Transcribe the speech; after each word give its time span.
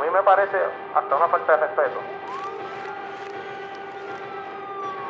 mí 0.00 0.10
me 0.10 0.22
parece 0.22 0.56
hasta 0.94 1.16
una 1.16 1.28
falta 1.28 1.52
de 1.52 1.58
respeto. 1.66 2.00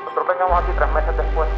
Nosotros 0.04 0.27
vengamos 0.29 0.63
aquí 0.63 0.72
tres 0.77 0.90
meses 0.93 1.17
después 1.17 1.49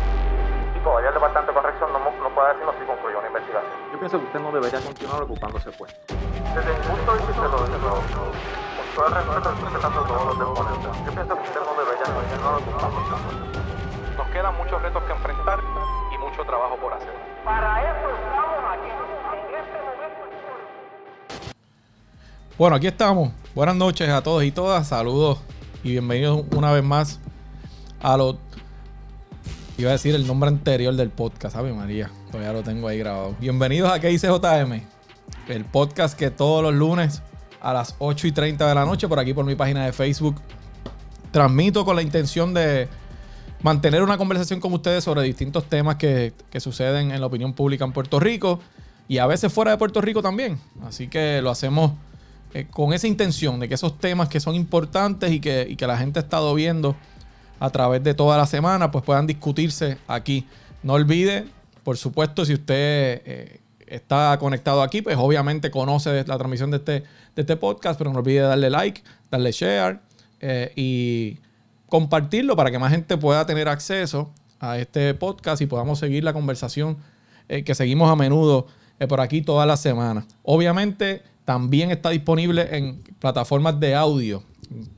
y 0.77 0.81
todavía 0.81 1.09
el 1.09 1.15
Departamento 1.15 1.53
de 1.53 1.61
Corrección 1.61 1.93
no, 1.93 1.99
no 1.99 2.29
puede 2.35 2.49
decirnos 2.53 2.75
si 2.79 2.85
concluyó 2.85 3.19
una 3.19 3.29
investigación. 3.29 3.73
Yo 3.93 3.99
pienso 3.99 4.19
que 4.19 4.27
usted 4.27 4.41
no 4.41 4.53
debería 4.53 4.81
continuar 4.81 5.23
ocupándose 5.23 5.71
puesto. 5.73 6.15
Desde 6.55 6.73
mi 6.75 6.81
punto 6.85 7.13
de 7.17 7.27
vista, 7.27 7.43
lo, 7.49 7.59
lo, 7.65 7.93
con 7.97 8.87
todo 8.95 9.07
el 9.07 9.15
respeto, 9.15 9.51
respetando 9.65 10.03
todos 10.05 10.25
los 10.27 10.39
deponentes, 10.39 10.93
yo 11.07 11.13
pienso 11.13 11.33
que 11.37 11.43
usted 11.43 11.61
no 11.65 11.73
debería 11.81 12.09
continuar 12.13 12.55
ocupándose 12.61 13.15
puesto. 13.25 13.45
Nos 14.17 14.29
quedan 14.29 14.55
muchos 14.57 14.83
retos 14.83 15.03
que 15.05 15.13
enfrentar 15.13 15.59
y 16.13 16.19
mucho 16.19 16.45
trabajo 16.45 16.77
por 16.77 16.93
hacer. 16.93 17.15
Para 17.45 17.81
eso 17.81 18.09
estamos 18.13 18.52
Bueno, 22.59 22.77
aquí 22.77 22.87
estamos. 22.87 23.31
Buenas 23.55 23.77
noches 23.77 24.11
a 24.11 24.23
todos 24.23 24.45
y 24.45 24.53
todas. 24.53 24.89
Saludos 24.89 25.39
y 25.83 25.93
bienvenidos 25.93 26.45
una 26.55 26.71
vez 26.71 26.85
más 26.85 27.19
a 28.03 28.19
lo. 28.19 28.39
Iba 29.79 29.89
a 29.89 29.93
decir 29.93 30.15
el 30.15 30.27
nombre 30.27 30.49
anterior 30.49 30.95
del 30.95 31.09
podcast, 31.09 31.57
¿sabe 31.57 31.73
María? 31.73 32.11
Todavía 32.31 32.53
lo 32.53 32.63
tengo 32.63 32.89
ahí 32.89 32.99
grabado. 32.99 33.35
Bienvenidos 33.41 33.91
a 33.91 34.01
¿Qué 34.01 34.09
dice 34.09 34.29
JM? 34.29 34.83
El 35.49 35.65
podcast 35.65 36.17
que 36.17 36.31
todos 36.31 36.63
los 36.63 36.75
lunes 36.75 37.23
a 37.63 37.73
las 37.73 37.97
8 37.99 38.27
y 38.27 38.33
30 38.33 38.69
de 38.69 38.75
la 38.75 38.85
noche, 38.85 39.09
por 39.09 39.19
aquí 39.19 39.33
por 39.33 39.47
mi 39.47 39.55
página 39.55 39.87
de 39.87 39.95
Facebook, 39.95 40.37
transmito 41.31 41.87
con 41.87 41.97
la 41.97 42.03
intención 42.03 42.53
de 42.53 42.87
mantener 43.63 44.03
una 44.03 44.19
conversación 44.19 44.61
con 44.61 44.75
ustedes 44.75 45.03
sobre 45.03 45.23
distintos 45.23 45.65
temas 45.71 45.97
que, 45.97 46.35
que 46.51 46.61
suceden 46.61 47.13
en 47.13 47.21
la 47.21 47.29
opinión 47.29 47.55
pública 47.55 47.87
en 47.87 47.93
Puerto 47.93 48.21
Rico 48.21 48.61
y 49.09 49.19
a 49.19 49.27
veces 49.27 49.51
fuera 49.51 49.71
de 49.71 49.79
Puerto 49.79 50.03
Rico 50.03 50.21
también. 50.21 50.61
Así 50.85 51.09
que 51.09 51.41
lo 51.41 51.51
hacemos 51.51 51.93
eh, 52.55 52.67
con 52.71 52.93
esa 52.93 53.07
intención 53.07 53.61
de 53.61 53.69
que 53.69 53.75
esos 53.75 53.99
temas 53.99 54.29
que 54.29 54.39
son 54.39 54.55
importantes 54.55 55.33
y 55.33 55.41
que, 55.41 55.67
y 55.69 55.77
que 55.77 55.87
la 55.87 55.97
gente 55.97 56.19
ha 56.19 56.23
estado 56.23 56.55
viendo 56.55 56.95
a 57.59 57.71
través 57.71 58.03
de 58.03 58.13
toda 58.13 58.37
la 58.37 58.47
semana, 58.47 58.91
pues 58.91 59.05
puedan 59.05 59.27
discutirse 59.27 59.97
aquí. 60.07 60.47
No 60.83 60.95
olvide, 60.95 61.47
por 61.83 61.97
supuesto, 61.97 62.45
si 62.45 62.53
usted 62.53 63.23
eh, 63.25 63.61
está 63.87 64.37
conectado 64.39 64.83
aquí, 64.83 65.01
pues 65.01 65.17
obviamente 65.19 65.71
conoce 65.71 66.25
la 66.27 66.37
transmisión 66.37 66.71
de 66.71 66.77
este, 66.79 66.93
de 67.35 67.43
este 67.43 67.57
podcast, 67.57 67.97
pero 67.97 68.13
no 68.13 68.19
olvide 68.19 68.41
darle 68.41 68.69
like, 68.69 69.03
darle 69.31 69.51
share 69.53 70.01
eh, 70.41 70.73
y 70.77 71.39
compartirlo 71.89 72.55
para 72.55 72.71
que 72.71 72.79
más 72.79 72.93
gente 72.93 73.17
pueda 73.17 73.47
tener 73.47 73.69
acceso 73.69 74.31
a 74.61 74.77
este 74.79 75.15
podcast 75.15 75.63
y 75.63 75.67
podamos 75.67 75.99
seguir 75.99 76.23
la 76.23 76.33
conversación 76.33 76.99
que 77.49 77.75
seguimos 77.75 78.11
a 78.11 78.17
menudo 78.17 78.67
por 79.09 79.21
aquí 79.21 79.43
toda 79.43 79.67
la 79.67 79.77
semana. 79.77 80.25
Obviamente 80.43 81.23
también 81.53 81.91
está 81.91 82.09
disponible 82.09 82.67
en 82.75 83.03
plataformas 83.19 83.79
de 83.79 83.95
audio, 83.95 84.43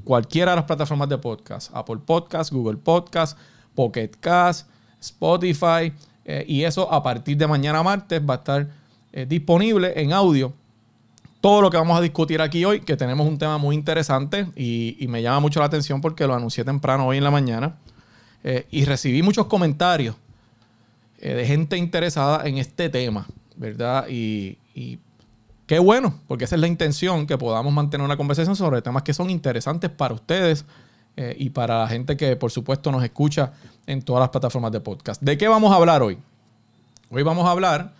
cualquiera 0.04 0.52
de 0.52 0.56
las 0.58 0.64
plataformas 0.66 1.08
de 1.08 1.18
podcast, 1.18 1.68
Apple 1.74 1.98
Podcast, 2.06 2.52
Google 2.52 2.76
Podcast, 2.76 3.36
Pocket 3.74 4.10
Cast, 4.20 4.68
Spotify, 5.00 5.92
eh, 6.24 6.44
y 6.46 6.62
eso 6.62 6.92
a 6.92 7.02
partir 7.02 7.36
de 7.36 7.48
mañana 7.48 7.82
martes 7.82 8.22
va 8.22 8.34
a 8.34 8.36
estar 8.36 8.68
eh, 9.12 9.26
disponible 9.28 9.94
en 9.96 10.12
audio. 10.12 10.52
Todo 11.40 11.60
lo 11.60 11.70
que 11.70 11.76
vamos 11.76 11.98
a 11.98 12.00
discutir 12.00 12.40
aquí 12.40 12.64
hoy, 12.64 12.78
que 12.78 12.96
tenemos 12.96 13.26
un 13.26 13.36
tema 13.36 13.58
muy 13.58 13.74
interesante 13.74 14.46
y, 14.54 15.04
me 15.08 15.22
llama 15.22 15.40
mucho 15.40 15.58
la 15.58 15.66
atención 15.66 16.00
porque 16.00 16.24
lo 16.24 16.34
anuncié 16.36 16.62
temprano 16.62 17.08
hoy 17.08 17.16
en 17.16 17.24
la 17.24 17.32
mañana 17.32 17.78
eh, 18.44 18.64
y 18.70 18.84
recibí 18.84 19.24
muchos 19.24 19.46
comentarios 19.46 20.14
de 21.20 21.46
gente 21.46 21.78
interesada 21.78 22.46
en 22.46 22.58
este 22.58 22.90
tema, 22.90 23.26
¿verdad? 23.56 24.06
Y 24.08 24.58
qué 25.66 25.78
bueno, 25.78 26.14
porque 26.28 26.44
esa 26.44 26.54
es 26.54 26.60
la 26.60 26.66
intención, 26.66 27.26
que 27.26 27.38
podamos 27.38 27.72
mantener 27.72 28.04
una 28.04 28.16
conversación 28.16 28.56
sobre 28.56 28.82
temas 28.82 29.02
que 29.02 29.14
son 29.14 29.30
interesantes 29.30 29.90
para 29.90 30.14
ustedes 30.14 30.64
eh, 31.16 31.36
y 31.38 31.50
para 31.50 31.80
la 31.80 31.88
gente 31.88 32.16
que 32.16 32.36
por 32.36 32.50
supuesto 32.50 32.90
nos 32.90 33.04
escucha 33.04 33.52
en 33.86 34.02
todas 34.02 34.20
las 34.20 34.30
plataformas 34.30 34.72
de 34.72 34.80
podcast. 34.80 35.22
¿De 35.22 35.38
qué 35.38 35.48
vamos 35.48 35.72
a 35.72 35.76
hablar 35.76 36.02
hoy? 36.02 36.18
Hoy 37.10 37.22
vamos 37.22 37.46
a 37.46 37.50
hablar 37.50 37.92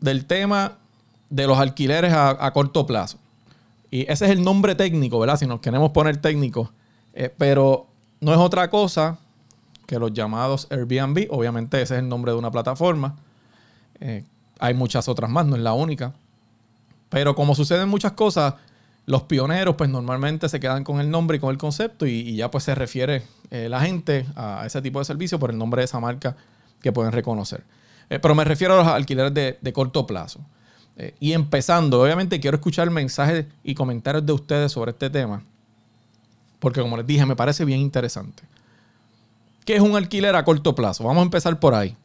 del 0.00 0.24
tema 0.24 0.78
de 1.28 1.46
los 1.46 1.58
alquileres 1.58 2.12
a, 2.12 2.50
corto 2.52 2.86
plazo. 2.86 3.18
Y 3.90 4.02
ese 4.10 4.24
es 4.24 4.30
el 4.30 4.42
nombre 4.42 4.74
técnico, 4.74 5.18
¿verdad? 5.18 5.36
Si 5.36 5.46
nos 5.46 5.60
queremos 5.60 5.90
poner 5.90 6.16
técnicos. 6.16 6.70
Eh, 7.12 7.32
pero 7.36 7.86
no 8.20 8.32
es 8.32 8.38
otra 8.38 8.70
cosa 8.70 9.18
que 9.86 9.98
los 9.98 10.12
llamados 10.12 10.66
Airbnb. 10.70 11.26
Obviamente 11.30 11.82
ese 11.82 11.94
es 11.94 12.00
el 12.00 12.08
nombre 12.08 12.32
de 12.32 12.38
una 12.38 12.50
plataforma. 12.50 13.16
Eh, 14.00 14.24
hay 14.58 14.74
muchas 14.74 15.08
otras 15.08 15.30
más, 15.30 15.46
no 15.46 15.56
es 15.56 15.62
la 15.62 15.72
única. 15.72 16.14
Pero 17.10 17.34
como 17.34 17.54
suceden 17.54 17.88
muchas 17.88 18.12
cosas, 18.12 18.54
los 19.06 19.24
pioneros 19.24 19.74
pues 19.76 19.90
normalmente 19.90 20.48
se 20.48 20.60
quedan 20.60 20.84
con 20.84 21.00
el 21.00 21.10
nombre 21.10 21.36
y 21.36 21.40
con 21.40 21.50
el 21.50 21.58
concepto 21.58 22.06
y, 22.06 22.36
ya 22.36 22.50
pues 22.50 22.64
se 22.64 22.74
refiere 22.74 23.24
eh, 23.50 23.68
la 23.68 23.80
gente 23.80 24.24
a 24.36 24.64
ese 24.64 24.80
tipo 24.80 25.00
de 25.00 25.04
servicio 25.04 25.38
por 25.38 25.50
el 25.50 25.58
nombre 25.58 25.80
de 25.80 25.86
esa 25.86 26.00
marca 26.00 26.36
que 26.80 26.92
pueden 26.92 27.12
reconocer. 27.12 27.64
Eh, 28.08 28.18
pero 28.18 28.34
me 28.34 28.44
refiero 28.44 28.74
a 28.74 28.76
los 28.78 28.86
alquileres 28.86 29.34
de, 29.34 29.58
de 29.60 29.72
corto 29.72 30.06
plazo. 30.06 30.40
Eh, 30.96 31.14
y 31.18 31.32
empezando, 31.32 32.02
obviamente 32.02 32.40
quiero 32.40 32.56
escuchar 32.56 32.90
mensajes 32.90 33.46
y 33.64 33.74
comentarios 33.74 34.24
de 34.24 34.32
ustedes 34.32 34.72
sobre 34.72 34.92
este 34.92 35.10
tema. 35.10 35.42
Porque 36.58 36.80
como 36.80 36.96
les 36.96 37.06
dije, 37.06 37.24
me 37.26 37.36
parece 37.36 37.64
bien 37.64 37.80
interesante. 37.80 38.42
¿Qué 39.64 39.76
es 39.76 39.80
un 39.80 39.96
alquiler 39.96 40.36
a 40.36 40.44
corto 40.44 40.74
plazo? 40.74 41.04
Vamos 41.04 41.22
a 41.22 41.24
empezar 41.24 41.58
por 41.58 41.74
ahí. 41.74 41.96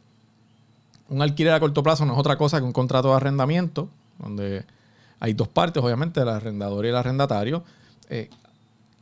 Un 1.09 1.21
alquiler 1.21 1.53
a 1.53 1.59
corto 1.59 1.83
plazo 1.83 2.05
no 2.05 2.13
es 2.13 2.19
otra 2.19 2.37
cosa 2.37 2.59
que 2.59 2.63
un 2.63 2.71
contrato 2.71 3.09
de 3.09 3.15
arrendamiento, 3.15 3.89
donde 4.17 4.65
hay 5.19 5.33
dos 5.33 5.47
partes, 5.47 5.81
obviamente, 5.83 6.21
el 6.21 6.29
arrendador 6.29 6.85
y 6.85 6.89
el 6.89 6.95
arrendatario. 6.95 7.63
eh, 8.09 8.29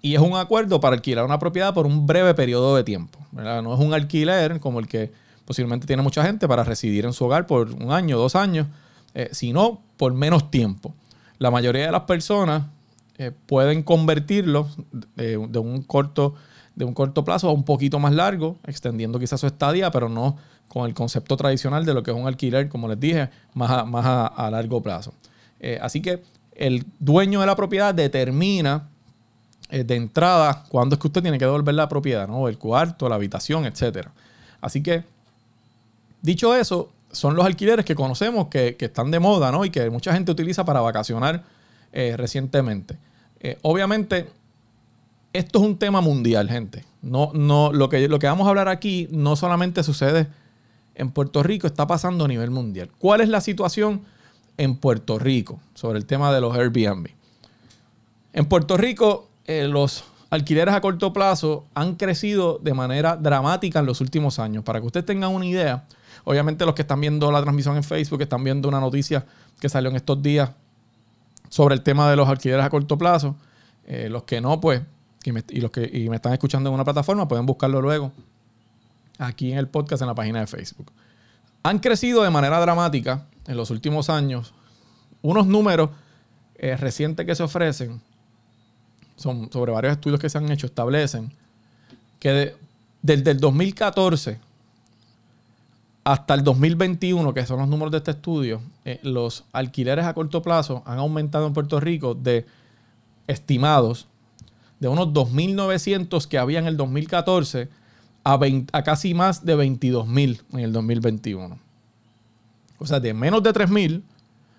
y 0.01 0.16
es 0.16 0.22
un 0.22 0.35
acuerdo 0.35 0.81
para 0.81 0.96
alquilar 0.96 1.24
una 1.24 1.40
propiedad 1.40 1.74
por 1.74 1.85
un 1.85 2.06
breve 2.06 2.34
periodo 2.34 2.75
de 2.75 2.84
tiempo. 2.84 3.19
¿verdad? 3.31 3.62
No 3.63 3.74
es 3.74 3.79
un 3.79 3.94
alquiler 3.94 4.59
como 4.59 4.79
el 4.79 4.88
que 4.90 5.13
posiblemente 5.46 5.88
tiene 5.88 6.01
mucha 6.01 6.24
gente 6.25 6.46
para 6.46 6.66
residir 6.66 7.06
en 7.06 7.13
su 7.13 7.24
hogar 7.24 7.47
por 7.47 7.69
un 7.72 7.90
año, 7.94 8.18
dos 8.18 8.35
años, 8.35 8.68
eh, 9.13 9.29
sino 9.31 9.81
por 9.96 10.13
menos 10.13 10.51
tiempo. 10.51 10.94
La 11.40 11.51
mayoría 11.51 11.85
de 11.85 11.91
las 11.94 12.01
personas 12.01 12.63
eh, 13.18 13.31
pueden 13.45 13.81
convertirlo 13.81 14.68
de, 15.16 15.38
de 15.38 15.59
un 15.59 15.81
corto, 15.84 16.35
de 16.75 16.84
un 16.84 16.94
corto 16.94 17.24
plazo 17.24 17.47
a 17.47 17.53
un 17.53 17.63
poquito 17.63 17.97
más 17.97 18.13
largo, 18.13 18.57
extendiendo 18.68 19.19
quizás 19.19 19.40
su 19.40 19.47
estadía, 19.47 19.90
pero 19.90 20.09
no 20.09 20.35
con 20.68 20.85
el 20.85 20.94
concepto 20.94 21.38
tradicional 21.38 21.85
de 21.85 21.94
lo 21.94 22.03
que 22.03 22.12
es 22.12 22.18
un 22.18 22.28
alquiler, 22.28 22.68
como 22.68 22.90
les 22.90 23.00
dije, 23.00 23.30
más 23.53 23.72
a, 23.72 23.85
más 23.85 24.06
a, 24.06 24.28
a 24.28 24.51
largo 24.51 24.81
plazo. 24.81 25.13
Eh, 25.63 25.79
así 25.81 26.01
que 26.01 26.22
el 26.56 26.85
dueño 27.00 27.40
de 27.40 27.46
la 27.46 27.56
propiedad 27.56 27.96
determina 27.96 28.90
eh, 29.69 29.85
de 29.85 29.96
entrada 29.96 30.66
cuándo 30.68 30.96
es 30.96 31.00
que 31.00 31.07
usted 31.07 31.22
tiene 31.22 31.40
que 31.40 31.46
devolver 31.46 31.74
la 31.74 31.88
propiedad, 31.88 32.28
¿no? 32.28 32.50
El 32.50 32.57
cuarto, 32.57 33.07
la 33.07 33.16
habitación, 33.16 33.66
etc. 33.66 34.09
Así 34.59 34.84
que, 34.84 35.03
dicho 36.22 36.53
eso, 36.53 36.91
son 37.13 37.35
los 37.35 37.46
alquileres 37.46 37.85
que 37.85 37.96
conocemos 37.96 38.47
que, 38.47 38.75
que 38.75 38.85
están 38.85 39.09
de 39.09 39.22
moda, 39.22 39.53
¿no? 39.53 39.63
Y 39.63 39.69
que 39.69 39.90
mucha 39.90 40.13
gente 40.13 40.34
utiliza 40.34 40.66
para 40.66 40.81
vacacionar 40.81 41.44
eh, 41.94 42.16
recientemente. 42.18 42.97
Obviamente, 43.62 44.30
esto 45.34 45.59
es 45.59 45.66
un 45.66 45.78
tema 45.78 46.00
mundial, 46.00 46.50
gente. 46.50 46.85
No, 47.01 47.31
no, 47.34 47.74
lo, 47.74 47.90
que, 47.90 48.07
lo 48.07 48.19
que 48.19 48.28
vamos 48.28 48.47
a 48.47 48.50
hablar 48.50 48.69
aquí 48.69 49.09
no 49.12 49.35
solamente 49.35 49.84
sucede 49.84 50.28
en 50.95 51.12
Puerto 51.12 51.44
Rico, 51.44 51.68
está 51.68 51.85
pasando 51.85 52.24
a 52.24 52.28
nivel 52.30 52.51
mundial. 52.51 52.90
¿Cuál 53.00 53.19
es 53.19 53.28
la 53.28 53.41
situación 53.41 54.01
en 54.57 54.75
Puerto 54.77 55.19
Rico 55.19 55.59
sobre 55.73 55.99
el 55.99 56.05
tema 56.05 56.33
de 56.33 56.41
los 56.41 56.55
Airbnb? 56.55 57.09
En 58.33 58.45
Puerto 58.45 58.77
Rico, 58.77 59.29
eh, 59.45 59.67
los 59.67 60.05
alquileres 60.29 60.73
a 60.73 60.81
corto 60.81 61.13
plazo 61.13 61.65
han 61.75 61.95
crecido 61.95 62.57
de 62.57 62.73
manera 62.73 63.15
dramática 63.15 63.79
en 63.79 63.85
los 63.85 64.01
últimos 64.01 64.39
años. 64.39 64.63
Para 64.63 64.79
que 64.79 64.87
ustedes 64.87 65.05
tengan 65.05 65.31
una 65.31 65.45
idea, 65.45 65.85
obviamente 66.23 66.65
los 66.65 66.73
que 66.73 66.81
están 66.81 66.99
viendo 66.99 67.31
la 67.31 67.41
transmisión 67.41 67.75
en 67.77 67.83
Facebook, 67.83 68.21
están 68.21 68.43
viendo 68.43 68.67
una 68.67 68.79
noticia 68.79 69.25
que 69.59 69.69
salió 69.69 69.91
en 69.91 69.95
estos 69.95 70.21
días 70.23 70.51
sobre 71.49 71.75
el 71.75 71.83
tema 71.83 72.09
de 72.09 72.15
los 72.15 72.27
alquileres 72.27 72.65
a 72.65 72.69
corto 72.69 72.97
plazo. 72.97 73.35
Eh, 73.85 74.09
los 74.09 74.23
que 74.23 74.41
no, 74.41 74.59
pues, 74.59 74.81
y 75.23 75.57
y 75.57 75.61
los 75.61 75.69
que 75.69 75.89
y 75.94 76.09
me 76.09 76.15
están 76.15 76.33
escuchando 76.33 76.69
en 76.69 76.73
una 76.73 76.83
plataforma, 76.83 77.27
pueden 77.27 77.45
buscarlo 77.45 77.81
luego 77.81 78.11
aquí 79.19 79.51
en 79.51 79.57
el 79.57 79.67
podcast 79.67 80.01
en 80.01 80.07
la 80.07 80.15
página 80.15 80.39
de 80.39 80.47
Facebook. 80.47 80.91
Han 81.61 81.79
crecido 81.79 82.23
de 82.23 82.29
manera 82.29 82.59
dramática 82.59 83.27
en 83.48 83.57
los 83.57 83.69
últimos 83.72 84.10
años. 84.10 84.54
Unos 85.22 85.48
números 85.48 85.90
eh, 86.56 86.75
recientes 86.78 87.25
que 87.25 87.36
se 87.36 87.44
ofrecen, 87.44 88.01
son 89.16 89.51
sobre 89.51 89.72
varios 89.72 89.94
estudios 89.94 90.19
que 90.19 90.30
se 90.30 90.38
han 90.38 90.51
hecho, 90.51 90.66
establecen 90.68 91.31
que 92.19 92.30
de- 92.31 92.56
desde 93.01 93.31
el 93.31 93.40
2014 93.40 94.40
hasta 96.04 96.34
el 96.34 96.44
2021, 96.44 97.34
que 97.34 97.45
son 97.45 97.60
los 97.60 97.68
números 97.68 97.92
de 97.92 97.98
este 98.00 98.12
estudio, 98.12 98.62
eh, 98.84 99.00
los 99.04 99.45
alquileres 99.54 100.06
a 100.06 100.13
corto 100.13 100.42
plazo 100.42 100.84
han 100.86 101.00
aumentado 101.00 101.48
en 101.48 101.54
Puerto 101.54 101.80
Rico 101.80 102.13
de 102.13 102.45
estimados 103.28 104.07
de 104.81 104.90
unos 104.90 105.07
2.900 105.13 106.28
que 106.28 106.38
había 106.38 106.60
en 106.60 106.68
el 106.68 106.75
2014 106.75 107.69
a, 108.25 108.36
20 108.38 108.78
a 108.78 108.84
casi 108.84 109.13
más 109.13 109.45
de 109.45 109.56
22.000 109.56 110.42
en 110.51 110.60
el 110.60 110.74
2021. 110.74 111.57
O 112.77 112.85
sea, 112.85 112.99
de 112.99 113.13
menos 113.13 113.43
de 113.43 113.51
3.000 113.51 114.01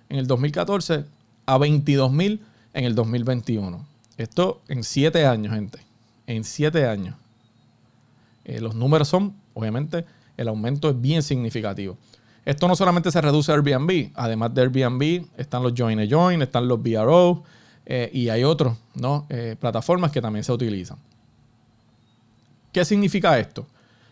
en 0.08 0.19
el 0.19 0.26
2014 0.26 1.05
a 1.46 1.58
22.000 1.58 2.40
en 2.72 2.84
el 2.84 2.94
2021. 2.94 3.87
Esto 4.16 4.62
en 4.69 4.84
siete 4.84 5.26
años, 5.26 5.52
gente. 5.52 5.78
En 6.26 6.44
siete 6.44 6.87
años. 6.87 7.16
Eh, 8.44 8.61
los 8.61 8.75
números 8.75 9.08
son, 9.08 9.34
obviamente, 9.55 10.05
el 10.37 10.49
aumento 10.49 10.90
es 10.90 11.00
bien 11.00 11.22
significativo. 11.22 11.96
Esto 12.44 12.69
no 12.69 12.76
solamente 12.76 13.11
se 13.11 13.20
reduce 13.20 13.50
a 13.50 13.55
Airbnb, 13.55 14.11
además 14.14 14.52
de 14.52 14.62
Airbnb 14.62 15.26
están 15.37 15.62
los 15.62 15.72
Join 15.76 15.99
a 15.99 16.06
Join, 16.08 16.43
están 16.43 16.69
los 16.69 16.82
BRO 16.82 17.43
eh, 17.87 18.11
y 18.12 18.28
hay 18.28 18.44
otras 18.44 18.76
¿no? 18.94 19.26
Eh, 19.31 19.56
plataformas 19.58 20.12
que 20.12 20.20
también 20.20 20.44
se 20.44 20.52
utilizan. 20.52 20.99
¿Qué 22.70 22.84
significa 22.84 23.38
esto? 23.38 23.66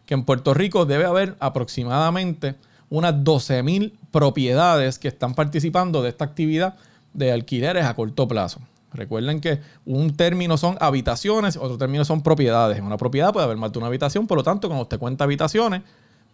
Que 0.06 0.14
en 0.14 0.25
Puerto 0.25 0.54
Rico 0.54 0.87
debe 0.87 1.04
haber 1.04 1.37
aproximadamente 1.40 2.54
unas 2.93 3.15
12.000 3.15 3.94
propiedades 4.11 4.99
que 4.99 5.09
están 5.09 5.35
participando 5.35 6.03
de 6.03 6.11
esta 6.11 6.27
actividad 6.27 6.75
de 7.15 7.33
alquileres 7.33 7.87
a 7.87 7.94
corto 7.94 8.29
plazo. 8.29 8.61
Recuerden 8.93 9.41
que 9.41 9.61
un 9.87 10.15
término 10.15 10.59
son 10.59 10.77
habitaciones, 10.79 11.56
otro 11.56 11.79
término 11.79 12.05
son 12.05 12.23
propiedades. 12.23 12.77
En 12.77 12.85
una 12.85 12.99
propiedad 12.99 13.33
puede 13.33 13.47
haber 13.47 13.56
más 13.56 13.73
de 13.73 13.79
una 13.79 13.87
habitación, 13.89 14.27
por 14.27 14.37
lo 14.37 14.44
tanto, 14.44 14.69
cuando 14.69 14.83
usted 14.83 14.99
cuenta 14.99 15.25
habitaciones, 15.25 15.81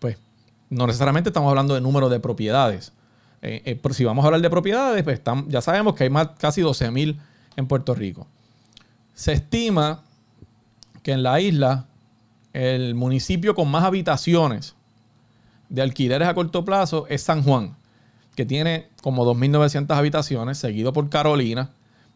pues 0.01 0.19
no 0.69 0.89
necesariamente 0.89 1.31
estamos 1.31 1.49
hablando 1.49 1.75
de 1.75 1.81
número 1.81 2.09
de 2.09 2.19
propiedades. 2.19 2.93
Eh, 3.41 3.63
eh, 3.65 3.93
si 3.93 4.05
vamos 4.05 4.25
a 4.25 4.27
hablar 4.27 4.41
de 4.41 4.51
propiedades, 4.51 5.05
pues 5.05 5.21
ya 5.47 5.61
sabemos 5.61 5.95
que 5.95 6.05
hay 6.05 6.11
más, 6.11 6.31
casi 6.41 6.61
12.000 6.61 7.21
en 7.55 7.67
Puerto 7.69 7.95
Rico. 7.95 8.27
Se 9.15 9.33
estima 9.33 10.03
que 11.05 11.13
en 11.13 11.23
la 11.23 11.41
isla 11.41 11.87
el 12.53 12.97
municipio 12.97 13.55
con 13.55 13.71
más 13.71 13.85
habitaciones 13.85 14.75
de 15.69 15.83
alquileres 15.83 16.29
a 16.29 16.35
corto 16.35 16.65
plazo 16.65 17.07
es 17.09 17.23
San 17.23 17.43
Juan, 17.43 17.77
que 18.35 18.47
tiene 18.47 18.89
como 19.03 19.25
2.900 19.25 19.97
habitaciones, 19.97 20.59
seguido 20.59 20.93
por 20.93 21.09
Carolina, 21.11 21.71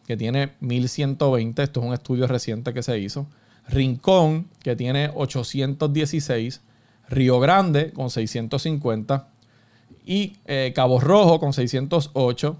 que 0.07 0.17
tiene 0.17 0.53
1.120. 0.61 1.63
Esto 1.63 1.81
es 1.81 1.87
un 1.87 1.93
estudio 1.93 2.27
reciente 2.27 2.73
que 2.73 2.83
se 2.83 2.99
hizo. 2.99 3.27
Rincón, 3.69 4.49
que 4.63 4.77
tiene 4.77 5.11
816. 5.15 6.61
Río 7.09 7.41
Grande, 7.41 7.93
con 7.93 8.11
650. 8.11 9.29
Y 10.05 10.37
eh, 10.47 10.73
Cabo 10.75 11.01
Rojo, 11.01 11.39
con 11.39 11.53
608. 11.53 12.57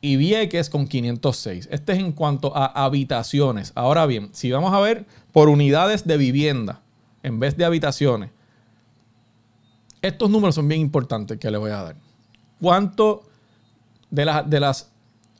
Y 0.00 0.16
Vieques, 0.16 0.70
con 0.70 0.86
506. 0.86 1.68
Este 1.70 1.92
es 1.92 1.98
en 1.98 2.12
cuanto 2.12 2.56
a 2.56 2.66
habitaciones. 2.84 3.72
Ahora 3.74 4.06
bien, 4.06 4.30
si 4.32 4.50
vamos 4.50 4.72
a 4.72 4.80
ver 4.80 5.06
por 5.32 5.48
unidades 5.48 6.06
de 6.06 6.16
vivienda, 6.16 6.80
en 7.22 7.38
vez 7.38 7.56
de 7.56 7.64
habitaciones, 7.64 8.30
estos 10.02 10.28
números 10.28 10.54
son 10.54 10.68
bien 10.68 10.80
importantes 10.80 11.38
que 11.38 11.50
les 11.50 11.60
voy 11.60 11.70
a 11.70 11.82
dar. 11.82 11.96
¿Cuánto 12.60 13.22
de, 14.12 14.60
las 14.60 14.92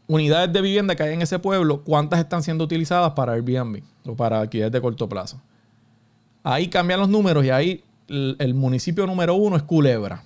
unidades 0.07 0.53
de 0.53 0.61
vivienda 0.61 0.95
que 0.97 1.05
hay 1.05 1.15
en 1.15 1.23
ese 1.23 1.39
pueblo, 1.39 1.83
cuántas 1.83 2.19
están 2.21 2.43
siendo 2.43 2.65
utilizadas 2.65 3.13
para 3.13 3.35
Airbnb 3.35 3.83
o 4.07 4.17
para 4.17 4.41
alquiler 4.41 4.71
de 4.71 4.81
corto 4.81 5.07
plazo. 5.09 5.41
Ahí 6.43 6.67
cambian 6.69 7.01
los 7.01 7.09
números 7.09 7.45
y 7.45 7.51
ahí 7.51 7.85
el, 8.09 8.55
municipio 8.55 9.07
número 9.07 9.35
uno 9.35 9.57
es 9.57 9.63
Culebra, 9.63 10.25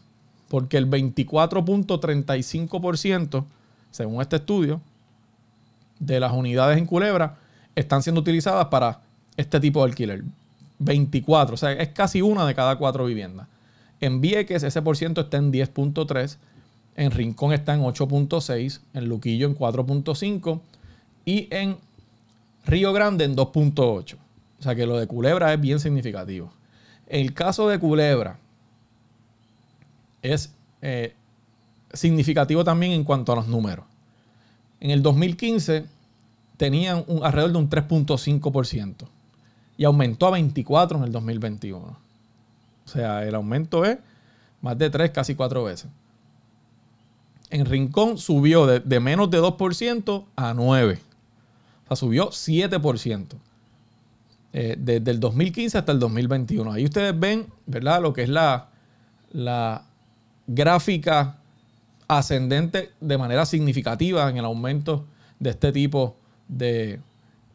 porque 0.49 0.79
el 0.79 0.89
24.35%, 0.89 3.45
según 3.91 4.23
este 4.23 4.37
estudio, 4.37 4.81
de 5.99 6.21
las 6.21 6.31
unidades 6.33 6.79
en 6.79 6.87
Culebra 6.87 7.37
están 7.75 8.03
siendo 8.03 8.21
utilizadas 8.21 8.67
para 8.67 9.01
este 9.37 9.59
tipo 9.61 9.81
de 9.81 9.87
alquiler. 9.91 10.23
24, 10.79 11.55
o 11.55 11.57
sea, 11.57 11.73
es 11.73 11.89
casi 11.89 12.21
una 12.23 12.47
de 12.47 12.55
cada 12.55 12.77
cuatro 12.77 13.07
viviendas. 13.07 13.49
En 14.01 14.21
Vieques 14.21 14.63
ese 14.63 14.83
por 14.83 14.97
ciento 14.97 15.23
está 15.23 15.39
en 15.39 15.53
10.3 15.53 16.37
en 16.97 17.11
Rincón 17.11 17.53
está 17.53 17.75
en 17.75 17.83
8.6, 17.83 18.81
en 18.95 19.09
Luquillo 19.09 19.47
en 19.47 19.57
4.5 19.57 20.61
y 21.27 21.47
en 21.51 21.77
Río 22.65 22.93
Grande 22.93 23.27
en 23.27 23.37
2.8. 23.37 24.17
O 24.59 24.63
sea 24.63 24.75
que 24.75 24.87
lo 24.87 24.97
de 24.97 25.07
Culebra 25.07 25.53
es 25.53 25.61
bien 25.61 25.79
significativo. 25.79 26.51
El 27.07 27.35
caso 27.35 27.69
de 27.69 27.79
Culebra 27.79 28.39
es 30.23 30.55
eh, 30.81 31.15
significativo 31.93 32.65
también 32.65 32.93
en 32.93 33.05
cuanto 33.05 33.33
a 33.33 33.37
los 33.37 33.47
números. 33.47 33.85
En 34.81 34.91
el 34.91 35.03
2015 35.03 35.85
tenían 36.57 37.05
un, 37.09 37.23
alrededor 37.25 37.53
de 37.53 37.59
un 37.59 37.69
3.5% 37.69 39.07
y 39.77 39.85
aumentó 39.85 40.27
a 40.29 40.31
24 40.31 40.99
en 40.99 41.05
el 41.05 41.13
2021. 41.13 42.06
O 42.87 42.89
sea, 42.89 43.27
el 43.27 43.35
aumento 43.35 43.85
es 43.85 43.99
más 44.63 44.79
de 44.79 44.89
3, 44.89 45.11
casi 45.11 45.35
4 45.35 45.65
veces 45.65 45.91
en 47.51 47.67
Rincón 47.67 48.19
subió 48.19 48.67
de, 48.67 49.01
menos 49.01 49.31
de 49.31 49.41
2% 49.41 50.25
a 50.37 50.55
9%. 50.55 50.99
O 50.99 51.89
sea, 51.89 51.97
subió 51.97 52.31
7%. 52.31 53.27
Eh, 54.53 54.75
desde 54.79 55.11
el 55.11 55.21
2015 55.21 55.79
hasta 55.79 55.93
el 55.93 55.99
2021. 55.99 56.73
Ahí 56.73 56.85
ustedes 56.85 57.19
ven, 57.19 57.47
¿verdad? 57.67 58.01
Lo 58.01 58.13
que 58.13 58.23
es 58.23 58.29
la, 58.29 58.69
la 59.33 59.85
gráfica 60.47 61.37
ascendente 62.09 62.91
de 63.01 63.19
manera 63.19 63.45
significativa 63.45 64.29
en 64.31 64.39
el 64.39 64.45
aumento 64.45 65.05
de 65.39 65.51
este 65.51 65.73
tipo 65.73 66.17
de 66.49 67.01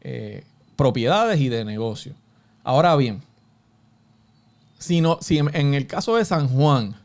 eh, 0.01 0.44
propiedades 0.75 1.39
y 1.39 1.50
de 1.50 1.66
negocios. 1.66 2.16
Ahora 2.63 2.95
bien, 2.95 3.22
si, 4.81 5.00
no, 5.00 5.19
si 5.22 5.38
en 5.38 5.74
el 5.75 5.86
caso 5.86 6.16
de 6.16 6.25
San 6.25 6.48
Juan, 6.48 6.95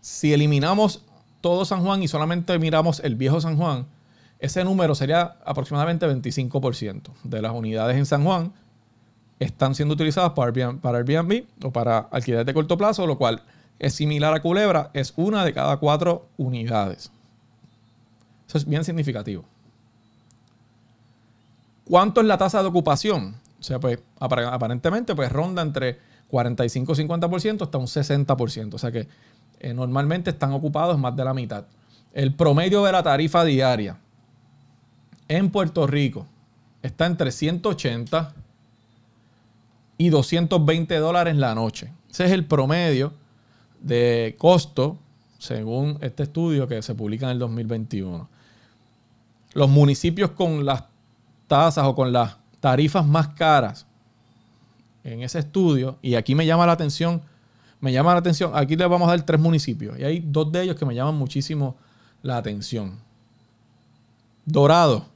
si 0.00 0.32
eliminamos 0.32 1.02
todo 1.40 1.64
San 1.64 1.82
Juan 1.82 2.04
y 2.04 2.08
solamente 2.08 2.56
miramos 2.60 3.00
el 3.00 3.16
viejo 3.16 3.40
San 3.40 3.56
Juan, 3.56 3.86
ese 4.38 4.62
número 4.62 4.94
sería 4.94 5.38
aproximadamente 5.44 6.06
25% 6.06 7.10
de 7.24 7.42
las 7.42 7.52
unidades 7.52 7.96
en 7.96 8.06
San 8.06 8.22
Juan 8.22 8.52
están 9.40 9.74
siendo 9.74 9.94
utilizadas 9.94 10.32
para 10.34 10.52
Airbnb, 10.52 10.80
para 10.80 10.98
Airbnb 10.98 11.46
o 11.64 11.72
para 11.72 11.98
alquiler 11.98 12.46
de 12.46 12.54
corto 12.54 12.78
plazo, 12.78 13.08
lo 13.08 13.18
cual 13.18 13.42
es 13.80 13.94
similar 13.94 14.32
a 14.32 14.40
Culebra, 14.40 14.90
es 14.94 15.12
una 15.16 15.44
de 15.44 15.52
cada 15.52 15.78
cuatro 15.78 16.28
unidades. 16.36 17.10
Eso 18.46 18.58
es 18.58 18.66
bien 18.68 18.84
significativo. 18.84 19.44
¿Cuánto 21.86 22.20
es 22.20 22.26
la 22.28 22.38
tasa 22.38 22.62
de 22.62 22.68
ocupación? 22.68 23.34
O 23.58 23.62
sea, 23.64 23.80
pues 23.80 23.98
aparentemente 24.20 25.16
pues 25.16 25.32
ronda 25.32 25.62
entre 25.62 26.11
45 26.32 26.92
y 26.92 26.96
50% 26.96 27.62
hasta 27.62 27.76
un 27.76 27.86
60%. 27.86 28.74
O 28.74 28.78
sea 28.78 28.90
que 28.90 29.06
eh, 29.60 29.74
normalmente 29.74 30.30
están 30.30 30.52
ocupados 30.52 30.98
más 30.98 31.14
de 31.14 31.26
la 31.26 31.34
mitad. 31.34 31.66
El 32.14 32.34
promedio 32.34 32.82
de 32.84 32.92
la 32.92 33.02
tarifa 33.02 33.44
diaria 33.44 33.98
en 35.28 35.50
Puerto 35.50 35.86
Rico 35.86 36.26
está 36.82 37.04
entre 37.04 37.30
180 37.32 38.34
y 39.98 40.08
220 40.08 40.96
dólares 40.96 41.36
la 41.36 41.54
noche. 41.54 41.92
Ese 42.10 42.24
es 42.24 42.32
el 42.32 42.46
promedio 42.46 43.12
de 43.82 44.34
costo 44.38 44.96
según 45.38 45.98
este 46.00 46.22
estudio 46.22 46.66
que 46.66 46.80
se 46.80 46.94
publica 46.94 47.26
en 47.26 47.32
el 47.32 47.40
2021. 47.40 48.26
Los 49.52 49.68
municipios 49.68 50.30
con 50.30 50.64
las 50.64 50.84
tasas 51.46 51.84
o 51.84 51.94
con 51.94 52.10
las 52.10 52.38
tarifas 52.60 53.04
más 53.04 53.28
caras 53.28 53.86
en 55.04 55.22
ese 55.22 55.38
estudio, 55.38 55.98
y 56.02 56.14
aquí 56.14 56.34
me 56.34 56.46
llama 56.46 56.66
la 56.66 56.72
atención 56.72 57.22
me 57.82 57.92
llama 57.92 58.12
la 58.12 58.20
atención. 58.20 58.52
Aquí 58.54 58.76
les 58.76 58.88
vamos 58.88 59.08
a 59.08 59.10
dar 59.10 59.26
tres 59.26 59.40
municipios. 59.40 59.98
Y 59.98 60.04
hay 60.04 60.20
dos 60.24 60.50
de 60.52 60.62
ellos 60.62 60.76
que 60.76 60.86
me 60.86 60.94
llaman 60.94 61.16
muchísimo 61.16 61.76
la 62.22 62.36
atención. 62.36 62.96
Dorado, 64.46 65.06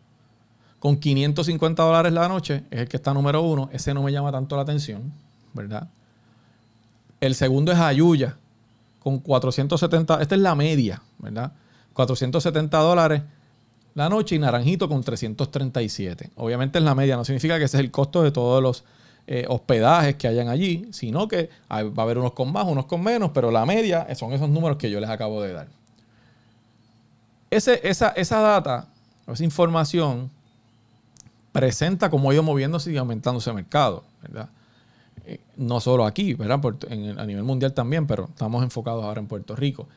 con 0.81 0.97
550 0.97 1.81
dólares 1.81 2.12
la 2.12 2.26
noche, 2.26 2.64
es 2.73 2.81
el 2.81 2.88
que 2.88 2.97
está 2.97 3.14
número 3.14 3.40
uno. 3.40 3.71
Ese 3.73 3.95
no 3.95 4.02
me 4.02 4.11
llama 4.11 4.33
tanto 4.33 4.57
la 4.57 4.62
atención, 4.62 5.12
¿verdad? 5.55 5.88
El 7.21 7.37
segundo 7.37 7.71
es 7.71 7.78
Ayuya, 7.78 8.37
con 8.99 9.21
470. 9.21 10.21
Esta 10.21 10.35
es 10.35 10.40
la 10.40 10.57
media, 10.57 11.00
¿verdad? 11.19 11.52
470 11.93 12.78
dólares 12.78 13.23
la 13.95 14.09
noche 14.09 14.35
y 14.35 14.40
Naranjito 14.40 14.88
con 14.88 15.05
337. 15.05 16.31
Obviamente 16.35 16.78
es 16.78 16.85
la 16.85 16.97
media, 16.97 17.16
no 17.16 17.25
significa 17.25 17.59
que 17.59 17.64
ese 17.66 17.76
es 17.76 17.81
el 17.85 17.93
costo 17.93 18.25
de 18.25 18.33
todos 18.33 18.61
los 18.61 18.85
eh, 19.26 19.45
hospedajes 19.49 20.14
que 20.16 20.28
hayan 20.28 20.49
allí, 20.49 20.87
sino 20.92 21.26
que 21.26 21.50
va 21.71 21.78
a 21.78 22.02
haber 22.02 22.18
unos 22.18 22.33
con 22.33 22.52
más, 22.52 22.66
unos 22.66 22.87
con 22.87 23.02
menos, 23.02 23.33
pero 23.35 23.50
la 23.50 23.66
media 23.66 24.06
son 24.14 24.33
esos 24.33 24.49
números 24.49 24.78
que 24.78 24.90
yo 24.90 25.00
les 25.00 25.11
acabo 25.11 25.42
de 25.42 25.52
dar. 25.52 25.68
Ese, 27.50 27.80
esa, 27.83 28.11
esa 28.11 28.40
data, 28.40 28.88
esa 29.26 29.45
información, 29.45 30.30
presenta 31.52 32.11
cómo 32.11 32.30
ha 32.30 32.35
ido 32.35 32.42
moviéndose 32.42 32.92
y 32.92 32.97
aumentándose 32.99 33.50
el 33.50 33.56
mercado, 33.56 34.04
¿verdad? 34.23 34.50
Eh, 35.25 35.40
no 35.56 35.80
solo 35.80 36.04
aquí, 36.04 36.35
¿verdad? 36.35 36.61
a 37.18 37.26
nivel 37.26 37.42
mundial 37.42 37.73
también, 37.73 38.06
pero 38.06 38.28
estamos 38.28 38.62
enfocados 38.62 39.02
ahora 39.04 39.21
en 39.21 39.26
Puerto 39.26 39.56
Rico. 39.56 39.88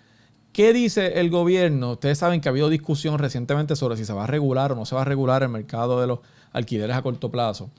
¿Qué 0.54 0.74
dice 0.74 1.20
el 1.20 1.30
gobierno? 1.30 1.92
Ustedes 1.92 2.18
saben 2.18 2.42
que 2.42 2.50
ha 2.50 2.52
habido 2.52 2.70
discusión 2.70 3.20
recientemente 3.20 3.76
sobre 3.76 3.98
si 3.98 4.06
se 4.06 4.14
va 4.14 4.24
a 4.24 4.28
regular 4.28 4.72
o 4.72 4.76
no 4.76 4.86
se 4.86 4.96
va 4.96 5.02
a 5.02 5.06
regular 5.06 5.44
el 5.44 5.50
mercado 5.50 6.02
de 6.02 6.08
los 6.08 6.20
alquileres 6.52 6.96
a 6.96 7.02
corto 7.02 7.30
plazo. 7.30 7.70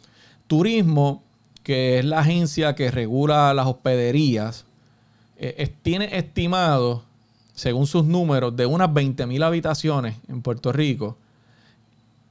Turismo 0.46 1.24
que 1.62 1.98
es 1.98 2.04
la 2.04 2.20
agencia 2.20 2.74
que 2.74 2.90
regula 2.90 3.52
las 3.54 3.66
hospederías, 3.66 4.66
eh, 5.36 5.72
tiene 5.82 6.16
estimado, 6.16 7.04
según 7.54 7.86
sus 7.86 8.04
números, 8.04 8.54
de 8.56 8.66
unas 8.66 8.90
20.000 8.90 9.42
habitaciones 9.44 10.16
en 10.28 10.42
Puerto 10.42 10.72
Rico, 10.72 11.16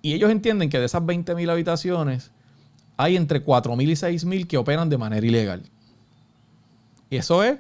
Y 0.02 0.14
ellos 0.14 0.32
entienden 0.32 0.70
que 0.70 0.80
de 0.80 0.86
esas 0.86 1.02
20.000 1.02 1.52
habitaciones 1.52 2.32
hay 2.96 3.18
entre 3.18 3.44
4.000 3.44 3.82
y 3.84 3.96
6.000 3.96 4.48
que 4.48 4.58
operan 4.58 4.90
de 4.90 4.98
manera 4.98 5.26
ilegal. 5.26 5.64
Y 7.10 7.18
eso 7.18 7.44
es 7.44 7.60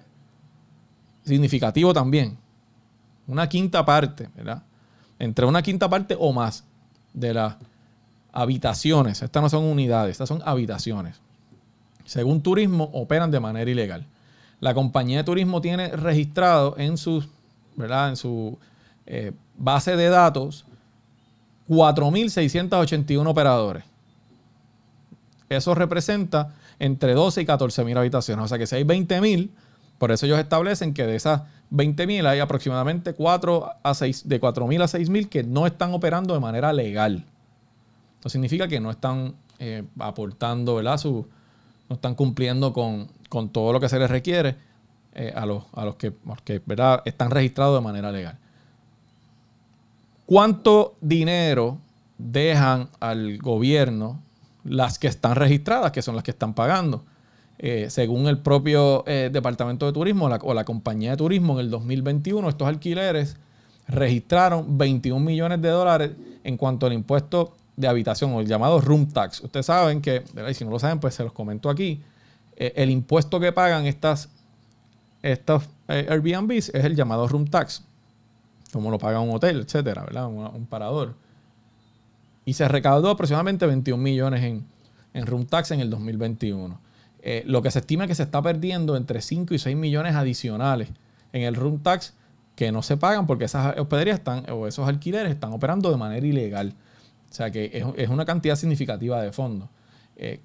significativo 1.25 1.93
también. 1.93 2.37
Una 3.27 3.49
quinta 3.49 3.85
parte, 3.85 4.29
¿verdad? 4.35 4.63
Entre 5.17 5.45
una 5.45 5.61
quinta 5.61 5.89
parte 5.89 6.15
o 6.17 6.31
más 6.31 6.63
de 7.13 7.33
las 7.33 7.55
habitaciones, 8.31 9.21
estas 9.21 9.43
no 9.43 9.49
son 9.49 9.65
unidades, 9.65 10.11
estas 10.11 10.29
son 10.29 10.41
habitaciones. 10.45 11.19
Según 12.09 12.41
turismo, 12.41 12.89
operan 12.93 13.29
de 13.29 13.39
manera 13.39 13.69
ilegal. 13.69 14.03
La 14.61 14.73
compañía 14.73 15.19
de 15.19 15.23
turismo 15.23 15.61
tiene 15.61 15.89
registrado 15.89 16.73
en 16.79 16.97
su, 16.97 17.23
¿verdad? 17.75 18.09
En 18.09 18.15
su 18.15 18.57
eh, 19.05 19.31
base 19.59 19.95
de 19.95 20.09
datos 20.09 20.65
4.681 21.67 23.27
operadores. 23.27 23.83
Eso 25.49 25.75
representa 25.75 26.55
entre 26.79 27.13
12 27.13 27.43
y 27.43 27.45
14 27.45 27.83
mil 27.83 27.95
habitaciones. 27.95 28.45
O 28.45 28.47
sea 28.47 28.57
que 28.57 28.65
si 28.65 28.77
hay 28.77 28.83
20 28.83 29.21
mil, 29.21 29.51
por 29.99 30.11
eso 30.11 30.25
ellos 30.25 30.39
establecen 30.39 30.95
que 30.95 31.05
de 31.05 31.15
esas 31.15 31.43
20 31.69 32.07
mil 32.07 32.25
hay 32.25 32.39
aproximadamente 32.39 33.13
4 33.13 33.69
a 33.83 33.93
6, 33.93 34.27
de 34.27 34.39
4 34.39 34.65
mil 34.65 34.81
a 34.81 34.87
6 34.87 35.11
mil 35.11 35.29
que 35.29 35.43
no 35.43 35.67
están 35.67 35.93
operando 35.93 36.33
de 36.33 36.39
manera 36.39 36.73
legal. 36.73 37.23
Eso 38.19 38.29
significa 38.29 38.67
que 38.67 38.79
no 38.79 38.89
están 38.89 39.35
eh, 39.59 39.83
aportando, 39.99 40.73
¿verdad? 40.73 40.97
Su, 40.97 41.27
no 41.89 41.95
están 41.95 42.15
cumpliendo 42.15 42.71
con, 42.71 43.09
todo 43.51 43.73
lo 43.73 43.79
que 43.79 43.89
se 43.89 43.99
les 43.99 44.09
requiere 44.09 44.55
eh, 45.13 45.33
a, 45.35 45.45
los, 45.45 45.63
a 45.73 45.85
los 45.85 45.95
que, 45.95 46.13
que 46.45 46.61
¿verdad? 46.65 47.01
están 47.05 47.31
registrados 47.31 47.79
de 47.79 47.83
manera 47.83 48.11
legal. 48.11 48.37
¿Cuánto 50.25 50.95
dinero 51.01 51.79
dejan 52.17 52.89
al 52.99 53.39
gobierno 53.39 54.21
las 54.63 54.99
que 54.99 55.07
están 55.07 55.35
registradas, 55.35 55.91
que 55.91 56.03
son 56.03 56.15
las 56.15 56.23
que 56.23 56.31
están 56.31 56.53
pagando? 56.53 57.03
Eh, 57.57 57.87
según 57.89 58.27
el 58.27 58.37
propio 58.37 59.03
eh, 59.07 59.29
Departamento 59.33 59.85
de 59.85 59.91
Turismo 59.91 60.27
o 60.27 60.53
la 60.53 60.63
compañía 60.63 61.11
de 61.11 61.17
turismo, 61.17 61.53
en 61.53 61.65
el 61.65 61.71
2021 61.71 62.47
estos 62.47 62.67
alquileres 62.67 63.35
registraron 63.89 64.77
21 64.77 65.19
millones 65.19 65.61
de 65.61 65.69
dólares 65.69 66.11
en 66.43 66.55
cuanto 66.55 66.85
al 66.85 66.93
impuesto 66.93 67.55
de 67.79 67.87
habitación 67.87 68.33
o 68.33 68.41
el 68.41 68.47
llamado 68.47 68.81
room 68.81 69.07
tax. 69.07 69.41
Ustedes 69.41 69.65
saben 69.65 70.01
que, 70.01 70.23
si 70.53 70.65
no 70.65 70.71
lo 70.71 70.79
saben, 70.79 70.99
pues 70.99 71.15
se 71.15 71.23
los 71.23 71.31
comento 71.31 71.69
aquí, 71.69 72.01
eh, 72.57 72.73
el 72.75 72.89
impuesto 72.89 73.39
que 73.39 73.51
pagan 73.51 73.85
estas, 73.85 74.29
estos 75.21 75.63
Airbnbs 75.87 76.69
es 76.69 76.85
el 76.85 76.95
llamado 76.95 77.27
room 77.27 77.47
tax 77.47 77.83
como 78.71 78.91
lo 78.91 78.99
paga 78.99 79.19
un 79.19 79.33
hotel, 79.33 79.61
etcétera, 79.61 80.03
¿verdad? 80.03 80.27
Un, 80.27 80.65
parador. 80.67 81.15
Y 82.45 82.53
se 82.53 82.67
recaudó 82.67 83.09
aproximadamente 83.09 83.65
21 83.65 84.01
millones 84.01 84.43
en, 84.43 84.65
en 85.13 85.25
room 85.25 85.45
tax 85.45 85.71
en 85.71 85.79
el 85.79 85.89
2021. 85.89 86.79
Eh, 87.21 87.43
lo 87.45 87.61
que 87.61 87.71
se 87.71 87.79
estima 87.79 88.07
que 88.07 88.15
se 88.15 88.23
está 88.23 88.41
perdiendo 88.41 88.95
entre 88.95 89.21
5 89.21 89.53
y 89.53 89.59
6 89.59 89.75
millones 89.75 90.15
adicionales 90.15 90.89
en 91.33 91.43
el 91.43 91.55
room 91.55 91.79
tax 91.79 92.13
que 92.55 92.71
no 92.71 92.81
se 92.81 92.97
pagan 92.97 93.25
porque 93.25 93.45
esas 93.45 93.77
hospederías 93.77 94.19
están, 94.19 94.49
o 94.51 94.67
esos 94.67 94.87
alquileres 94.87 95.31
están 95.31 95.51
operando 95.51 95.91
de 95.91 95.97
manera 95.97 96.25
ilegal. 96.25 96.73
O 97.29 97.33
sea 97.33 97.51
que 97.51 97.83
es, 97.95 98.09
una 98.09 98.25
cantidad 98.25 98.55
significativa 98.55 99.21
de 99.21 99.31
fondos. 99.31 99.69
Eh, 100.15 100.39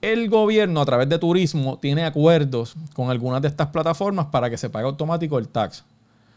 el 0.00 0.28
gobierno 0.28 0.80
a 0.80 0.84
través 0.84 1.08
de 1.08 1.18
turismo 1.18 1.78
tiene 1.78 2.04
acuerdos 2.04 2.76
con 2.94 3.10
algunas 3.10 3.40
de 3.42 3.48
estas 3.48 3.68
plataformas 3.68 4.26
para 4.26 4.50
que 4.50 4.58
se 4.58 4.68
pague 4.68 4.86
automático 4.86 5.38
el 5.38 5.48
tax. 5.48 5.84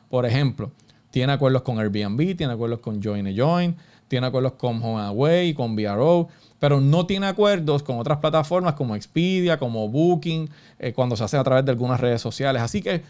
Por 0.09 0.25
ejemplo, 0.25 0.71
tiene 1.11 1.33
acuerdos 1.33 1.63
con 1.63 1.79
Airbnb, 1.79 2.35
tiene 2.37 2.53
acuerdos 2.53 2.79
con 2.79 3.01
Join 3.03 3.27
a 3.27 3.31
Join, 3.35 3.75
tiene 4.07 4.27
acuerdos 4.27 4.53
con 4.53 4.81
HomeAway, 4.81 5.53
con 5.53 5.75
VRO, 5.75 6.29
pero 6.59 6.79
no 6.79 7.05
tiene 7.05 7.27
acuerdos 7.27 7.83
con 7.83 7.99
otras 7.99 8.19
plataformas 8.19 8.73
como 8.75 8.95
Expedia, 8.95 9.59
como 9.59 9.89
Booking, 9.89 10.49
eh, 10.79 10.93
cuando 10.93 11.15
se 11.15 11.23
hace 11.23 11.37
a 11.37 11.43
través 11.43 11.65
de 11.65 11.71
algunas 11.71 11.99
redes 11.99 12.21
sociales. 12.21 12.61
Así 12.61 12.81
que, 12.81 13.03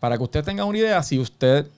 para 0.00 0.16
que 0.16 0.24
usted 0.24 0.44
tenga 0.44 0.64
una 0.64 0.78
idea, 0.78 1.02
si 1.02 1.18
usted, 1.18 1.68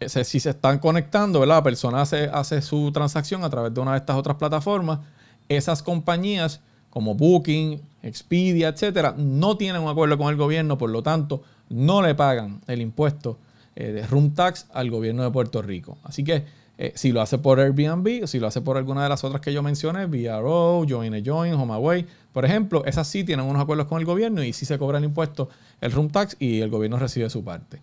eh, 0.00 0.24
si 0.24 0.40
se 0.40 0.50
están 0.50 0.78
conectando, 0.78 1.40
¿verdad? 1.40 1.56
la 1.56 1.62
persona 1.62 2.00
hace, 2.00 2.62
su 2.62 2.90
transacción 2.90 3.44
a 3.44 3.50
través 3.50 3.74
de 3.74 3.80
una 3.80 3.92
de 3.92 3.98
estas 3.98 4.16
otras 4.16 4.36
plataformas, 4.36 5.00
esas 5.48 5.82
compañías 5.82 6.60
como 6.88 7.14
Booking, 7.14 7.80
Expedia, 8.02 8.68
etcétera, 8.68 9.14
no 9.16 9.56
tienen 9.58 9.82
un 9.82 9.88
acuerdo 9.88 10.16
con 10.16 10.28
el 10.28 10.36
gobierno, 10.36 10.78
por 10.78 10.88
lo 10.88 11.02
tanto, 11.02 11.42
no 11.68 12.00
le 12.00 12.14
pagan 12.14 12.62
el 12.66 12.80
impuesto 12.80 13.38
eh, 13.76 13.92
de 13.92 14.06
room 14.06 14.34
tax 14.34 14.66
al 14.72 14.90
gobierno 14.90 15.22
de 15.22 15.30
Puerto 15.30 15.60
Rico. 15.60 15.98
Así 16.02 16.24
que 16.24 16.44
eh, 16.78 16.92
si 16.96 17.12
lo 17.12 17.20
hace 17.20 17.36
por 17.36 17.60
Airbnb 17.60 18.24
o 18.24 18.26
si 18.26 18.38
lo 18.38 18.46
hace 18.46 18.62
por 18.62 18.78
alguna 18.78 19.02
de 19.02 19.10
las 19.10 19.22
otras 19.22 19.42
que 19.42 19.52
yo 19.52 19.62
mencioné, 19.62 20.06
VRO, 20.06 20.86
Join 20.88 21.14
a 21.14 21.20
Join, 21.22 21.52
HomeAway, 21.52 22.06
por 22.32 22.46
ejemplo, 22.46 22.84
esas 22.86 23.06
sí 23.06 23.22
tienen 23.22 23.44
unos 23.44 23.62
acuerdos 23.62 23.86
con 23.86 23.98
el 23.98 24.06
gobierno 24.06 24.42
y 24.42 24.54
sí 24.54 24.64
se 24.64 24.78
cobra 24.78 24.96
el 24.96 25.04
impuesto, 25.04 25.50
el 25.82 25.92
room 25.92 26.08
tax 26.08 26.36
y 26.38 26.62
el 26.62 26.70
gobierno 26.70 26.98
recibe 26.98 27.28
su 27.28 27.44
parte. 27.44 27.80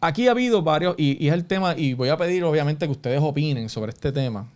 Aquí 0.00 0.28
ha 0.28 0.30
habido 0.30 0.62
varios, 0.62 0.94
y, 0.96 1.28
es 1.28 1.34
el 1.34 1.44
tema, 1.44 1.74
y 1.76 1.92
voy 1.94 2.08
a 2.08 2.16
pedir 2.16 2.42
obviamente 2.44 2.86
que 2.86 2.92
ustedes 2.92 3.20
opinen 3.22 3.68
sobre 3.68 3.92
este 3.92 4.12
tema, 4.12 4.48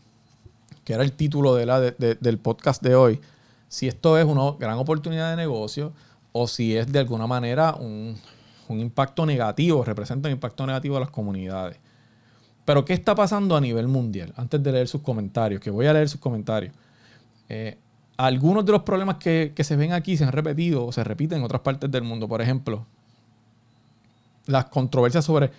que 0.85 0.95
era 0.95 1.03
el 1.03 1.13
título 1.13 1.55
de 1.55 1.67
la, 1.67 1.81
del 1.81 2.39
podcast 2.39 2.83
de 2.83 2.95
hoy, 2.95 3.21
si 3.69 3.89
esto 3.89 4.17
es 4.19 4.25
una 4.25 4.53
gran 4.59 4.79
oportunidad 4.79 5.31
de 5.31 5.37
negocio 5.37 5.93
o 6.33 6.47
si 6.47 6.77
es 6.77 6.91
de 6.91 6.99
alguna 6.99 7.27
manera 7.27 7.75
un, 7.75 8.17
impacto 8.69 9.27
negativo, 9.27 9.85
representa 9.85 10.29
un 10.29 10.33
impacto 10.33 10.67
negativo 10.67 10.97
a 10.97 11.01
las 11.01 11.11
comunidades. 11.11 11.79
Pero 12.65 12.85
¿qué 12.85 12.93
está 12.95 13.15
pasando 13.15 13.57
a 13.57 13.61
nivel 13.61 13.89
mundial? 13.89 14.33
Antes 14.37 14.63
de 14.63 14.73
leer 14.73 14.89
sus 14.89 15.03
comentarios, 15.03 15.61
que 15.61 15.71
voy 15.71 15.87
a 15.87 15.93
leer 15.93 16.09
sus 16.09 16.21
comentarios. 16.21 16.75
Eh, 17.49 17.77
algunos 18.17 18.65
de 18.65 18.73
los 18.73 18.83
problemas 18.83 19.17
que, 19.17 19.53
se 19.57 19.77
ven 19.77 19.93
aquí 19.93 20.17
se 20.17 20.25
han 20.25 20.33
repetido 20.33 20.87
o 20.87 20.93
se 20.93 21.05
repiten 21.05 21.39
en 21.39 21.45
otras 21.45 21.61
partes 21.61 21.91
del 21.91 22.03
mundo. 22.03 22.27
Por 22.27 22.41
ejemplo, 22.41 22.87
las 24.47 24.67
controversias 24.67 25.25
sobre 25.25 25.51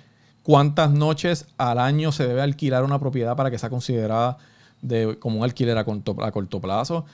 cuántas 0.44 0.92
noches 0.92 1.48
al 1.58 1.80
año 1.80 2.12
se 2.12 2.28
debe 2.28 2.42
alquilar 2.42 2.84
una 2.84 3.00
propiedad 3.00 3.36
para 3.36 3.52
que 3.52 3.58
sea 3.58 3.70
considerada 3.70 4.38
de, 4.82 5.18
como 5.20 5.40
un 5.40 5.44
alquiler 5.44 5.78
a 5.78 5.84
corto 5.86 6.62
plazo. 6.62 7.06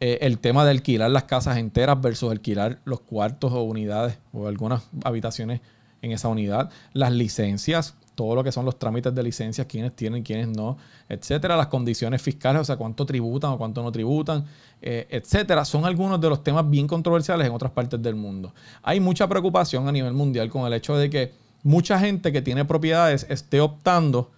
Eh, 0.00 0.18
el 0.22 0.38
tema 0.38 0.64
de 0.64 0.70
alquilar 0.70 1.10
las 1.10 1.24
casas 1.24 1.56
enteras 1.58 2.00
versus 2.00 2.30
alquilar 2.30 2.78
los 2.84 3.00
cuartos 3.00 3.52
o 3.52 3.62
unidades 3.62 4.18
o 4.32 4.46
algunas 4.46 4.84
habitaciones 5.04 5.60
en 6.02 6.12
esa 6.12 6.28
unidad, 6.28 6.70
las 6.92 7.12
licencias, 7.12 7.94
todo 8.18 8.34
lo 8.34 8.42
que 8.42 8.50
son 8.50 8.64
los 8.64 8.76
trámites 8.80 9.14
de 9.14 9.22
licencias, 9.22 9.64
quiénes 9.68 9.94
tienen, 9.94 10.24
quiénes 10.24 10.48
no, 10.48 10.76
etcétera, 11.08 11.56
las 11.56 11.68
condiciones 11.68 12.20
fiscales, 12.20 12.62
o 12.62 12.64
sea, 12.64 12.76
cuánto 12.76 13.06
tributan 13.06 13.52
o 13.52 13.58
cuánto 13.58 13.80
no 13.80 13.92
tributan, 13.92 14.44
eh, 14.82 15.06
etcétera, 15.08 15.64
son 15.64 15.84
algunos 15.84 16.20
de 16.20 16.28
los 16.28 16.42
temas 16.42 16.68
bien 16.68 16.88
controversiales 16.88 17.46
en 17.46 17.52
otras 17.52 17.70
partes 17.70 18.02
del 18.02 18.16
mundo. 18.16 18.52
Hay 18.82 18.98
mucha 18.98 19.28
preocupación 19.28 19.86
a 19.86 19.92
nivel 19.92 20.14
mundial 20.14 20.50
con 20.50 20.66
el 20.66 20.72
hecho 20.72 20.96
de 20.96 21.08
que 21.08 21.32
mucha 21.62 22.00
gente 22.00 22.32
que 22.32 22.42
tiene 22.42 22.64
propiedades 22.64 23.24
esté 23.30 23.60
optando 23.60 24.32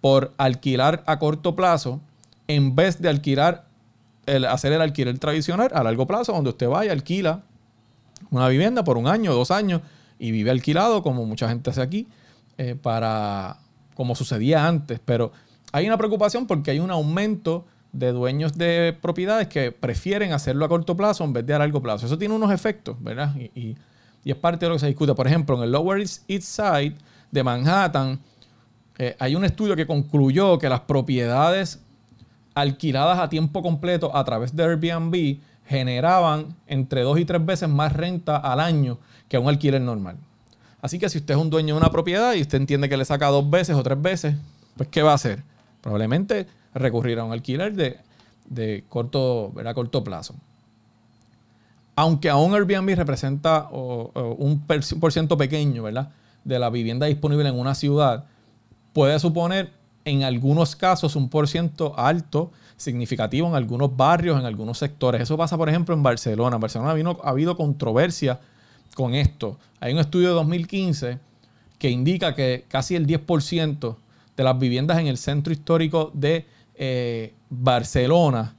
por 0.00 0.32
alquilar 0.36 1.04
a 1.06 1.20
corto 1.20 1.54
plazo 1.54 2.00
en 2.48 2.74
vez 2.74 3.00
de 3.00 3.10
alquilar 3.10 3.68
hacer 4.48 4.72
el 4.72 4.80
alquiler 4.80 5.16
tradicional 5.20 5.70
a 5.72 5.84
largo 5.84 6.04
plazo, 6.04 6.32
donde 6.32 6.50
usted 6.50 6.68
vaya, 6.68 6.90
alquila 6.90 7.44
una 8.32 8.48
vivienda 8.48 8.82
por 8.82 8.96
un 8.96 9.06
año, 9.06 9.32
dos 9.32 9.52
años, 9.52 9.82
y 10.18 10.32
vive 10.32 10.50
alquilado, 10.50 11.04
como 11.04 11.26
mucha 11.26 11.48
gente 11.48 11.70
hace 11.70 11.80
aquí, 11.80 12.08
eh, 12.62 12.74
para 12.74 13.56
como 13.94 14.14
sucedía 14.14 14.68
antes. 14.68 15.00
Pero 15.02 15.32
hay 15.72 15.86
una 15.86 15.96
preocupación 15.96 16.46
porque 16.46 16.70
hay 16.70 16.78
un 16.78 16.90
aumento 16.90 17.64
de 17.90 18.12
dueños 18.12 18.58
de 18.58 18.94
propiedades 19.00 19.48
que 19.48 19.72
prefieren 19.72 20.34
hacerlo 20.34 20.66
a 20.66 20.68
corto 20.68 20.94
plazo 20.94 21.24
en 21.24 21.32
vez 21.32 21.46
de 21.46 21.54
a 21.54 21.58
largo 21.58 21.80
plazo. 21.80 22.04
Eso 22.04 22.18
tiene 22.18 22.34
unos 22.34 22.52
efectos, 22.52 23.02
¿verdad? 23.02 23.34
Y, 23.34 23.78
es 24.26 24.36
parte 24.36 24.66
de 24.66 24.68
lo 24.68 24.74
que 24.74 24.80
se 24.80 24.88
discute. 24.88 25.14
Por 25.14 25.26
ejemplo, 25.26 25.56
en 25.56 25.62
el 25.62 25.72
Lower 25.72 26.02
East 26.02 26.28
Side 26.28 26.96
de 27.30 27.42
Manhattan, 27.42 28.20
eh, 28.98 29.16
hay 29.18 29.36
un 29.36 29.46
estudio 29.46 29.74
que 29.74 29.86
concluyó 29.86 30.58
que 30.58 30.68
las 30.68 30.80
propiedades 30.80 31.80
alquiladas 32.54 33.20
a 33.20 33.30
tiempo 33.30 33.62
completo 33.62 34.14
a 34.14 34.22
través 34.24 34.54
de 34.54 34.64
Airbnb 34.64 35.38
generaban 35.64 36.56
entre 36.66 37.00
dos 37.04 37.18
y 37.18 37.24
tres 37.24 37.42
veces 37.42 37.70
más 37.70 37.94
renta 37.94 38.36
al 38.36 38.60
año 38.60 38.98
que 39.30 39.38
un 39.38 39.48
alquiler 39.48 39.80
normal. 39.80 40.18
Así 40.82 40.98
que 40.98 41.08
si 41.08 41.18
usted 41.18 41.34
es 41.34 41.40
un 41.40 41.50
dueño 41.50 41.74
de 41.74 41.80
una 41.80 41.90
propiedad 41.90 42.34
y 42.34 42.40
usted 42.40 42.58
entiende 42.58 42.88
que 42.88 42.96
le 42.96 43.04
saca 43.04 43.28
dos 43.28 43.48
veces 43.48 43.76
o 43.76 43.82
tres 43.82 44.00
veces, 44.00 44.34
pues 44.76 44.88
¿qué 44.88 45.02
va 45.02 45.12
a 45.12 45.14
hacer? 45.14 45.42
Probablemente 45.82 46.46
recurrir 46.74 47.18
a 47.18 47.24
un 47.24 47.32
alquiler 47.32 47.74
de, 47.74 48.84
corto, 48.88 49.52
corto 49.74 50.04
plazo. 50.04 50.34
Aunque 51.96 52.30
aún 52.30 52.54
Airbnb 52.54 52.96
representa 52.96 53.68
un 53.70 54.64
por 55.00 55.12
ciento 55.12 55.36
pequeño 55.36 55.82
¿verdad? 55.82 56.10
de 56.44 56.58
la 56.58 56.70
vivienda 56.70 57.06
disponible 57.06 57.48
en 57.48 57.58
una 57.58 57.74
ciudad, 57.74 58.24
puede 58.92 59.18
suponer 59.18 59.72
en 60.04 60.24
algunos 60.24 60.76
casos 60.76 61.14
un 61.14 61.28
por 61.28 61.46
ciento 61.46 61.98
alto, 61.98 62.50
significativo 62.78 63.46
en 63.48 63.54
algunos 63.54 63.94
barrios, 63.94 64.40
en 64.40 64.46
algunos 64.46 64.78
sectores. 64.78 65.20
Eso 65.20 65.36
pasa, 65.36 65.58
por 65.58 65.68
ejemplo, 65.68 65.94
en 65.94 66.02
Barcelona. 66.02 66.56
En 66.56 66.60
Barcelona 66.62 66.94
ha 67.22 67.28
habido 67.28 67.56
controversia 67.56 68.40
con 68.94 69.14
esto. 69.14 69.58
Hay 69.80 69.92
un 69.92 69.98
estudio 69.98 70.28
de 70.28 70.34
2015 70.34 71.18
que 71.78 71.90
indica 71.90 72.34
que 72.34 72.64
casi 72.68 72.96
el 72.96 73.06
10% 73.06 73.96
de 74.36 74.44
las 74.44 74.58
viviendas 74.58 74.98
en 74.98 75.06
el 75.06 75.18
centro 75.18 75.52
histórico 75.52 76.10
de 76.14 76.46
eh, 76.74 77.34
Barcelona 77.48 78.54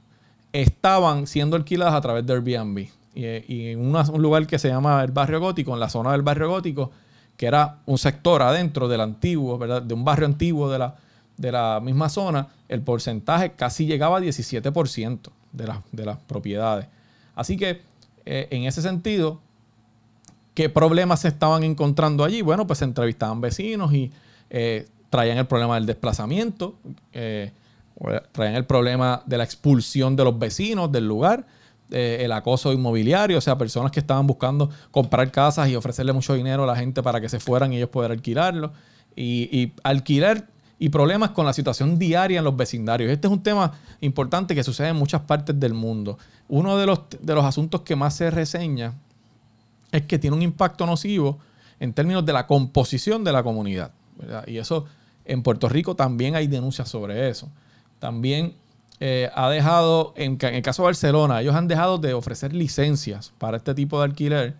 estaban 0.52 1.26
siendo 1.26 1.56
alquiladas 1.56 1.94
a 1.94 2.00
través 2.00 2.26
de 2.26 2.32
Airbnb. 2.32 2.88
Y, 3.14 3.26
y 3.52 3.68
en 3.68 3.80
un 3.80 4.22
lugar 4.22 4.46
que 4.46 4.58
se 4.58 4.68
llama 4.68 5.02
el 5.02 5.12
barrio 5.12 5.40
gótico, 5.40 5.74
en 5.74 5.80
la 5.80 5.88
zona 5.88 6.12
del 6.12 6.22
barrio 6.22 6.48
gótico, 6.48 6.90
que 7.36 7.46
era 7.46 7.78
un 7.86 7.98
sector 7.98 8.42
adentro 8.42 8.88
del 8.88 9.00
antiguo, 9.00 9.58
¿verdad? 9.58 9.82
De 9.82 9.94
un 9.94 10.04
barrio 10.04 10.26
antiguo 10.26 10.70
de 10.70 10.78
la, 10.78 10.96
de 11.36 11.52
la 11.52 11.80
misma 11.82 12.08
zona, 12.08 12.48
el 12.68 12.82
porcentaje 12.82 13.52
casi 13.52 13.86
llegaba 13.86 14.18
a 14.18 14.20
17% 14.20 15.30
de, 15.52 15.72
de 15.92 16.04
las 16.04 16.18
propiedades. 16.18 16.86
Así 17.34 17.56
que 17.56 17.82
eh, 18.24 18.48
en 18.50 18.64
ese 18.64 18.82
sentido, 18.82 19.40
¿qué 20.54 20.68
problemas 20.68 21.20
se 21.20 21.28
estaban 21.28 21.62
encontrando 21.62 22.24
allí? 22.24 22.42
Bueno, 22.42 22.66
pues 22.66 22.80
se 22.80 22.84
entrevistaban 22.84 23.40
vecinos 23.40 23.92
y 23.92 24.10
eh, 24.50 24.86
traían 25.10 25.38
el 25.38 25.46
problema 25.46 25.74
del 25.76 25.86
desplazamiento, 25.86 26.76
eh, 27.12 27.52
traían 28.32 28.54
el 28.54 28.64
problema 28.64 29.22
de 29.26 29.38
la 29.38 29.44
expulsión 29.44 30.16
de 30.16 30.24
los 30.24 30.38
vecinos 30.38 30.90
del 30.90 31.06
lugar, 31.06 31.46
eh, 31.90 32.18
el 32.20 32.32
acoso 32.32 32.72
inmobiliario, 32.72 33.38
o 33.38 33.40
sea, 33.40 33.58
personas 33.58 33.92
que 33.92 34.00
estaban 34.00 34.26
buscando 34.26 34.70
comprar 34.90 35.30
casas 35.30 35.68
y 35.68 35.76
ofrecerle 35.76 36.12
mucho 36.12 36.34
dinero 36.34 36.64
a 36.64 36.66
la 36.66 36.76
gente 36.76 37.02
para 37.02 37.20
que 37.20 37.28
se 37.28 37.38
fueran 37.38 37.72
y 37.72 37.76
ellos 37.76 37.90
poder 37.90 38.12
alquilarlo. 38.12 38.72
Y, 39.14 39.50
y 39.52 39.72
alquiler 39.82 40.46
y 40.78 40.88
problemas 40.88 41.30
con 41.30 41.44
la 41.46 41.52
situación 41.52 41.98
diaria 41.98 42.38
en 42.38 42.44
los 42.44 42.56
vecindarios. 42.56 43.10
Este 43.10 43.28
es 43.28 43.32
un 43.32 43.42
tema 43.42 43.72
importante 44.00 44.54
que 44.54 44.64
sucede 44.64 44.88
en 44.88 44.96
muchas 44.96 45.20
partes 45.20 45.60
del 45.60 45.74
mundo. 45.74 46.18
Uno 46.48 46.76
de 46.76 46.86
los, 46.86 47.02
de 47.20 47.34
los 47.34 47.44
asuntos 47.44 47.82
que 47.82 47.94
más 47.94 48.16
se 48.16 48.32
reseña 48.32 48.94
es 49.92 50.02
que 50.02 50.18
tiene 50.18 50.34
un 50.36 50.42
impacto 50.42 50.86
nocivo 50.86 51.38
en 51.78 51.92
términos 51.92 52.24
de 52.24 52.32
la 52.32 52.46
composición 52.46 53.22
de 53.22 53.32
la 53.32 53.42
comunidad. 53.42 53.92
Y 54.46 54.58
eso 54.58 54.86
en 55.24 55.42
Puerto 55.42 55.68
Rico 55.68 55.94
también 55.94 56.34
hay 56.34 56.46
denuncias 56.46 56.88
sobre 56.88 57.28
eso. 57.28 57.48
También 57.98 58.54
eh, 59.00 59.30
ha 59.34 59.48
dejado, 59.50 60.14
en 60.16 60.38
el 60.40 60.62
caso 60.62 60.82
de 60.82 60.86
Barcelona, 60.86 61.40
ellos 61.40 61.54
han 61.54 61.68
dejado 61.68 61.98
de 61.98 62.14
ofrecer 62.14 62.52
licencias 62.52 63.32
para 63.38 63.56
este 63.56 63.74
tipo 63.74 63.98
de 63.98 64.04
alquiler 64.04 64.56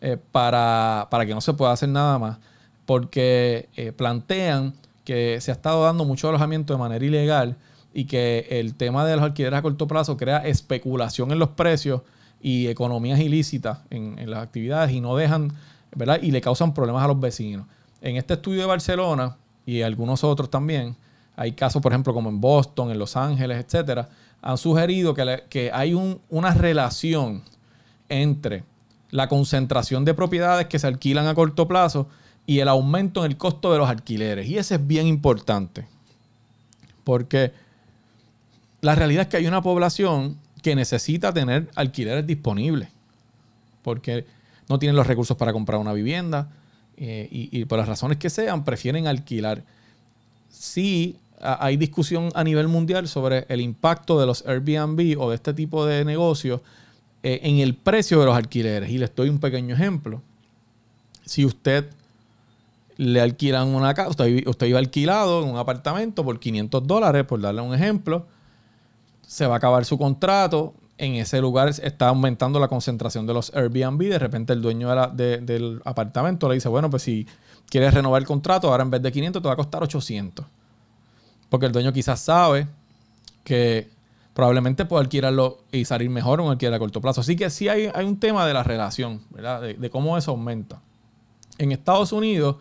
eh, 0.00 0.16
para, 0.30 1.08
para 1.10 1.26
que 1.26 1.34
no 1.34 1.40
se 1.40 1.54
pueda 1.54 1.72
hacer 1.72 1.88
nada 1.88 2.18
más, 2.18 2.38
porque 2.86 3.68
eh, 3.76 3.92
plantean 3.92 4.74
que 5.04 5.40
se 5.40 5.50
ha 5.50 5.54
estado 5.54 5.84
dando 5.84 6.04
mucho 6.04 6.28
alojamiento 6.28 6.74
de 6.74 6.78
manera 6.78 7.04
ilegal 7.04 7.56
y 7.94 8.04
que 8.04 8.46
el 8.50 8.74
tema 8.74 9.04
de 9.06 9.16
los 9.16 9.24
alquileres 9.24 9.58
a 9.58 9.62
corto 9.62 9.88
plazo 9.88 10.16
crea 10.16 10.38
especulación 10.46 11.32
en 11.32 11.38
los 11.38 11.48
precios 11.48 12.02
y 12.40 12.68
economías 12.68 13.20
ilícitas 13.20 13.80
en, 13.90 14.30
las 14.30 14.42
actividades 14.42 14.92
y 14.92 15.00
no 15.00 15.16
dejan, 15.16 15.52
¿verdad? 15.94 16.20
Y 16.22 16.30
le 16.30 16.40
causan 16.40 16.74
problemas 16.74 17.02
a 17.02 17.08
los 17.08 17.18
vecinos. 17.18 17.66
En 18.00 18.16
este 18.16 18.34
estudio 18.34 18.60
de 18.60 18.66
Barcelona 18.66 19.36
y 19.66 19.82
algunos 19.82 20.22
otros 20.24 20.50
también, 20.50 20.96
hay 21.36 21.52
casos, 21.52 21.82
por 21.82 21.92
ejemplo, 21.92 22.14
como 22.14 22.28
en 22.28 22.40
Boston, 22.40 22.90
en 22.90 22.98
Los 22.98 23.16
Ángeles, 23.16 23.64
etcétera, 23.64 24.08
han 24.40 24.56
sugerido 24.58 25.14
que, 25.14 25.44
que 25.48 25.70
hay 25.72 25.94
un- 25.94 26.20
una 26.30 26.54
relación 26.54 27.42
entre 28.08 28.64
la 29.10 29.28
concentración 29.28 30.04
de 30.04 30.14
propiedades 30.14 30.66
que 30.66 30.78
se 30.78 30.86
alquilan 30.86 31.26
a 31.26 31.34
corto 31.34 31.66
plazo 31.66 32.08
y 32.46 32.60
el 32.60 32.68
aumento 32.68 33.24
en 33.24 33.32
el 33.32 33.36
costo 33.36 33.72
de 33.72 33.78
los 33.78 33.88
alquileres. 33.88 34.48
Y 34.48 34.58
ese 34.58 34.76
es 34.76 34.86
bien 34.86 35.06
importante. 35.06 35.86
Porque 37.04 37.52
la 38.80 38.94
realidad 38.94 39.22
es 39.22 39.28
que 39.28 39.36
hay 39.38 39.46
una 39.46 39.62
población 39.62 40.38
que 40.62 40.74
necesita 40.74 41.32
tener 41.32 41.70
alquileres 41.74 42.26
disponibles. 42.26 42.88
Porque 43.82 44.26
no 44.68 44.78
tienen 44.78 44.96
los 44.96 45.06
recursos 45.06 45.36
para 45.36 45.52
comprar 45.52 45.80
una 45.80 45.92
vivienda 45.92 46.50
eh, 46.96 47.28
y, 47.30 47.64
por 47.64 47.78
las 47.78 47.88
razones 47.88 48.18
que 48.18 48.28
sean, 48.28 48.64
prefieren 48.64 49.06
alquilar. 49.06 49.62
Sí, 50.50 51.16
hay 51.40 51.76
discusión 51.76 52.30
a 52.34 52.42
nivel 52.42 52.68
mundial 52.68 53.06
sobre 53.06 53.46
el 53.48 53.60
impacto 53.60 54.18
de 54.18 54.26
los 54.26 54.44
Airbnb 54.46 55.16
o 55.18 55.30
de 55.30 55.36
este 55.36 55.54
tipo 55.54 55.86
de 55.86 56.04
negocios 56.04 56.60
eh, 57.22 57.40
en 57.44 57.58
el 57.58 57.74
precio 57.74 58.18
de 58.18 58.26
los 58.26 58.36
alquileres. 58.36 58.90
Y 58.90 58.98
les 58.98 59.14
doy 59.14 59.28
un 59.28 59.38
pequeño 59.38 59.74
ejemplo. 59.74 60.22
Si 61.24 61.44
usted 61.44 61.90
le 62.96 63.20
alquilan 63.20 63.68
una 63.68 63.94
casa, 63.94 64.10
usted, 64.10 64.46
usted 64.46 64.66
iba 64.66 64.80
alquilado 64.80 65.44
en 65.44 65.50
un 65.50 65.56
apartamento 65.56 66.24
por 66.24 66.40
500 66.40 66.86
dólares, 66.86 67.24
por 67.24 67.40
darle 67.40 67.60
un 67.62 67.72
ejemplo, 67.72 68.26
se 69.28 69.46
va 69.46 69.54
a 69.54 69.56
acabar 69.58 69.84
su 69.84 69.98
contrato. 69.98 70.72
En 70.96 71.14
ese 71.14 71.40
lugar 71.40 71.68
está 71.68 72.08
aumentando 72.08 72.58
la 72.58 72.66
concentración 72.68 73.26
de 73.26 73.34
los 73.34 73.54
Airbnb. 73.54 73.98
De 74.08 74.18
repente 74.18 74.52
el 74.54 74.62
dueño 74.62 74.88
de 74.88 74.94
la- 74.96 75.06
de- 75.08 75.38
del 75.38 75.80
apartamento 75.84 76.48
le 76.48 76.54
dice, 76.56 76.68
bueno, 76.68 76.88
pues 76.90 77.02
si 77.02 77.26
quieres 77.70 77.92
renovar 77.94 78.22
el 78.22 78.26
contrato, 78.26 78.68
ahora 78.70 78.82
en 78.82 78.90
vez 78.90 79.02
de 79.02 79.12
500 79.12 79.42
te 79.42 79.46
va 79.46 79.52
a 79.52 79.56
costar 79.56 79.82
800. 79.82 80.46
Porque 81.50 81.66
el 81.66 81.72
dueño 81.72 81.92
quizás 81.92 82.18
sabe 82.20 82.66
que 83.44 83.88
probablemente 84.34 84.84
puede 84.86 85.02
alquilarlo 85.02 85.58
y 85.72 85.84
salir 85.84 86.08
mejor 86.10 86.40
un 86.40 86.50
alquiler 86.50 86.74
a 86.74 86.78
corto 86.78 87.00
plazo. 87.00 87.20
Así 87.20 87.36
que 87.36 87.50
sí 87.50 87.68
hay, 87.68 87.90
hay 87.94 88.06
un 88.06 88.18
tema 88.18 88.46
de 88.46 88.54
la 88.54 88.62
relación, 88.62 89.20
¿verdad? 89.30 89.60
De, 89.62 89.74
de 89.74 89.90
cómo 89.90 90.16
eso 90.16 90.30
aumenta. 90.32 90.80
En 91.58 91.70
Estados 91.72 92.12
Unidos 92.12 92.56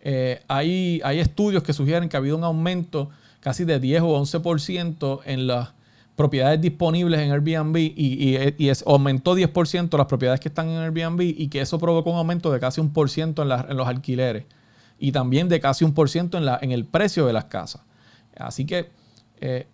eh, 0.00 0.40
hay, 0.48 1.00
hay 1.04 1.18
estudios 1.20 1.62
que 1.62 1.72
sugieren 1.72 2.08
que 2.08 2.16
ha 2.16 2.20
habido 2.20 2.36
un 2.36 2.44
aumento 2.44 3.10
casi 3.40 3.64
de 3.64 3.78
10 3.80 4.02
o 4.02 4.16
11% 4.20 5.20
en 5.24 5.46
las 5.46 5.70
propiedades 6.18 6.60
disponibles 6.60 7.20
en 7.20 7.30
Airbnb 7.30 7.76
y, 7.78 8.36
y- 8.58 8.68
es, 8.68 8.84
aumentó 8.86 9.36
10% 9.36 9.96
las 9.96 10.06
propiedades 10.08 10.40
que 10.40 10.48
están 10.48 10.68
en 10.68 10.78
Airbnb 10.78 11.20
y 11.22 11.46
que 11.48 11.60
eso 11.60 11.78
provocó 11.78 12.10
un 12.10 12.18
aumento 12.18 12.52
de 12.52 12.58
casi 12.58 12.80
un 12.80 12.92
por 12.92 13.08
ciento 13.08 13.42
en, 13.42 13.50
en 13.52 13.76
los 13.76 13.86
alquileres 13.86 14.44
y 14.98 15.12
también 15.12 15.48
de 15.48 15.60
casi 15.60 15.84
un 15.84 15.94
por 15.94 16.10
ciento 16.10 16.36
en, 16.36 16.44
en 16.60 16.72
el 16.72 16.84
precio 16.84 17.24
de 17.24 17.32
las 17.32 17.44
casas. 17.44 17.82
Así 18.36 18.66
que 18.66 18.90
eh, 19.40 19.68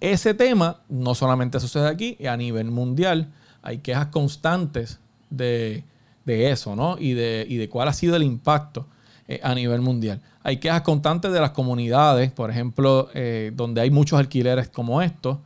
ese 0.00 0.34
tema 0.34 0.82
no 0.88 1.16
solamente 1.16 1.58
sucede 1.58 1.88
aquí, 1.88 2.16
a 2.26 2.36
nivel 2.36 2.70
mundial 2.70 3.32
hay 3.62 3.78
quejas 3.78 4.06
constantes 4.06 5.00
de, 5.30 5.82
de 6.24 6.52
eso, 6.52 6.76
¿no? 6.76 6.96
Y 6.98 7.14
de, 7.14 7.44
y 7.48 7.56
de 7.56 7.68
cuál 7.68 7.88
ha 7.88 7.92
sido 7.92 8.14
el 8.14 8.22
impacto 8.22 8.86
eh, 9.26 9.40
a 9.42 9.52
nivel 9.52 9.80
mundial. 9.80 10.20
Hay 10.44 10.58
quejas 10.58 10.82
constantes 10.82 11.32
de 11.32 11.40
las 11.40 11.50
comunidades, 11.50 12.30
por 12.30 12.50
ejemplo, 12.52 13.08
eh, 13.14 13.50
donde 13.56 13.80
hay 13.80 13.90
muchos 13.90 14.16
alquileres 14.20 14.68
como 14.68 15.02
estos, 15.02 15.38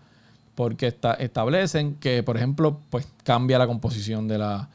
porque 0.55 0.89
esta- 0.89 1.15
establecen 1.15 1.95
que, 1.97 2.23
por 2.23 2.37
ejemplo, 2.37 2.81
pues 2.91 3.07
cambia 3.25 3.59
la 3.59 3.67
composición 3.67 4.29
de 4.29 4.39
la, 4.39 4.69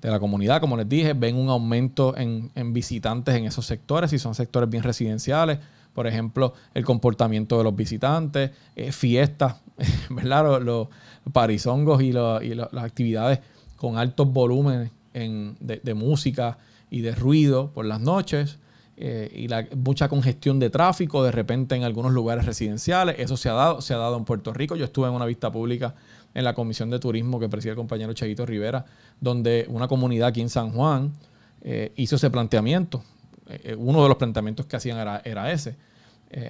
de 0.00 0.10
la 0.10 0.20
comunidad, 0.20 0.60
como 0.60 0.76
les 0.76 0.88
dije, 0.88 1.14
ven 1.14 1.36
un 1.36 1.48
aumento 1.48 2.16
en, 2.16 2.50
visitantes 2.72 3.34
en 3.34 3.44
esos 3.46 3.66
sectores, 3.66 4.10
si 4.10 4.18
son 4.18 4.34
sectores 4.34 4.68
bien 4.70 4.82
residenciales, 4.82 5.58
por 5.94 6.06
ejemplo, 6.06 6.52
el 6.74 6.84
comportamiento 6.84 7.56
de 7.58 7.64
los 7.64 7.74
visitantes, 7.74 8.50
eh, 8.76 8.92
fiestas, 8.92 9.56
¿verdad? 10.10 10.44
Los, 10.44 10.64
los 10.64 10.88
parizongos 11.32 12.02
y, 12.02 12.12
lo- 12.12 12.42
y 12.42 12.54
lo- 12.54 12.68
las 12.72 12.84
actividades 12.84 13.40
con 13.76 13.96
altos 13.98 14.30
volúmenes 14.32 14.90
en- 15.14 15.56
de, 15.60 15.80
de 15.82 15.94
música 15.94 16.58
y 16.90 17.00
de 17.00 17.14
ruido 17.14 17.72
por 17.72 17.84
las 17.86 18.00
noches. 18.00 18.58
Eh, 18.98 19.30
y 19.34 19.76
mucha 19.76 20.08
congestión 20.08 20.58
de 20.58 20.70
tráfico 20.70 21.22
de 21.22 21.30
repente 21.30 21.74
en 21.74 21.84
algunos 21.84 22.12
lugares 22.12 22.46
residenciales. 22.46 23.16
Eso 23.18 23.36
se 23.36 23.50
ha 23.50 23.52
dado, 23.52 23.80
se 23.82 23.92
ha 23.92 23.98
dado 23.98 24.16
en 24.16 24.24
Puerto 24.24 24.54
Rico. 24.54 24.74
Yo 24.74 24.86
estuve 24.86 25.08
en 25.08 25.12
una 25.12 25.26
vista 25.26 25.52
pública 25.52 25.94
en 26.32 26.44
la 26.44 26.54
Comisión 26.54 26.88
de 26.88 26.98
Turismo 26.98 27.38
que 27.38 27.48
preside 27.48 27.72
el 27.72 27.76
compañero 27.76 28.14
Chaguito 28.14 28.46
Rivera, 28.46 28.86
donde 29.20 29.66
una 29.68 29.86
comunidad 29.86 30.28
aquí 30.28 30.40
en 30.40 30.48
San 30.48 30.70
Juan 30.70 31.12
eh, 31.60 31.92
hizo 31.96 32.16
ese 32.16 32.30
planteamiento. 32.30 33.02
Eh, 33.48 33.76
uno 33.78 34.02
de 34.02 34.08
los 34.08 34.16
planteamientos 34.16 34.64
que 34.64 34.76
hacían 34.76 34.98
era, 34.98 35.52
ese. 35.52 35.76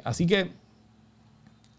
Así 0.04 0.26
que 0.26 0.52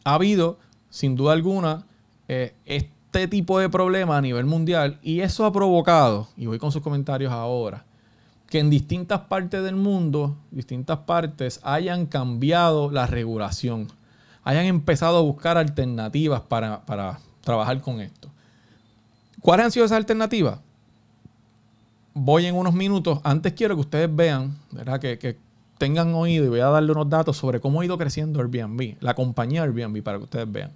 ha 0.03 0.13
habido, 0.13 0.59
sin 0.89 1.15
duda 1.15 1.33
alguna, 1.33 1.85
este 2.27 3.27
tipo 3.27 3.59
de 3.59 3.69
problema 3.69 4.17
a 4.17 4.21
nivel 4.21 4.45
mundial 4.45 4.99
y 5.01 5.21
eso 5.21 5.45
ha 5.45 5.51
provocado, 5.51 6.29
y 6.37 6.45
voy 6.45 6.59
con 6.59 6.71
sus 6.71 6.81
comentarios 6.81 7.31
ahora, 7.31 7.85
que 8.49 8.59
en 8.59 8.69
distintas 8.69 9.21
partes 9.21 9.63
del 9.63 9.75
mundo, 9.75 10.37
distintas 10.51 10.99
partes, 10.99 11.59
hayan 11.63 12.05
cambiado 12.05 12.91
la 12.91 13.05
regulación, 13.05 13.87
hayan 14.43 14.65
empezado 14.65 15.17
a 15.17 15.21
buscar 15.21 15.57
alternativas 15.57 16.41
para, 16.41 16.85
para 16.85 17.19
trabajar 17.41 17.81
con 17.81 17.99
esto. 17.99 18.29
¿Cuáles 19.41 19.65
han 19.65 19.71
sido 19.71 19.85
esas 19.85 19.97
alternativas? 19.97 20.59
Voy 22.13 22.45
en 22.45 22.55
unos 22.55 22.73
minutos. 22.73 23.19
Antes 23.23 23.53
quiero 23.53 23.75
que 23.75 23.81
ustedes 23.81 24.13
vean, 24.13 24.57
¿verdad? 24.71 24.99
Que, 24.99 25.19
que 25.19 25.37
tengan 25.77 26.13
oído 26.15 26.45
y 26.45 26.49
voy 26.49 26.61
a 26.61 26.67
darle 26.67 26.91
unos 26.91 27.09
datos 27.09 27.37
sobre 27.37 27.59
cómo 27.59 27.81
ha 27.81 27.85
ido 27.85 27.97
creciendo 27.97 28.39
Airbnb, 28.39 28.95
la 29.01 29.13
compañía 29.13 29.63
Airbnb, 29.63 30.01
para 30.01 30.17
que 30.17 30.23
ustedes 30.23 30.51
vean. 30.51 30.71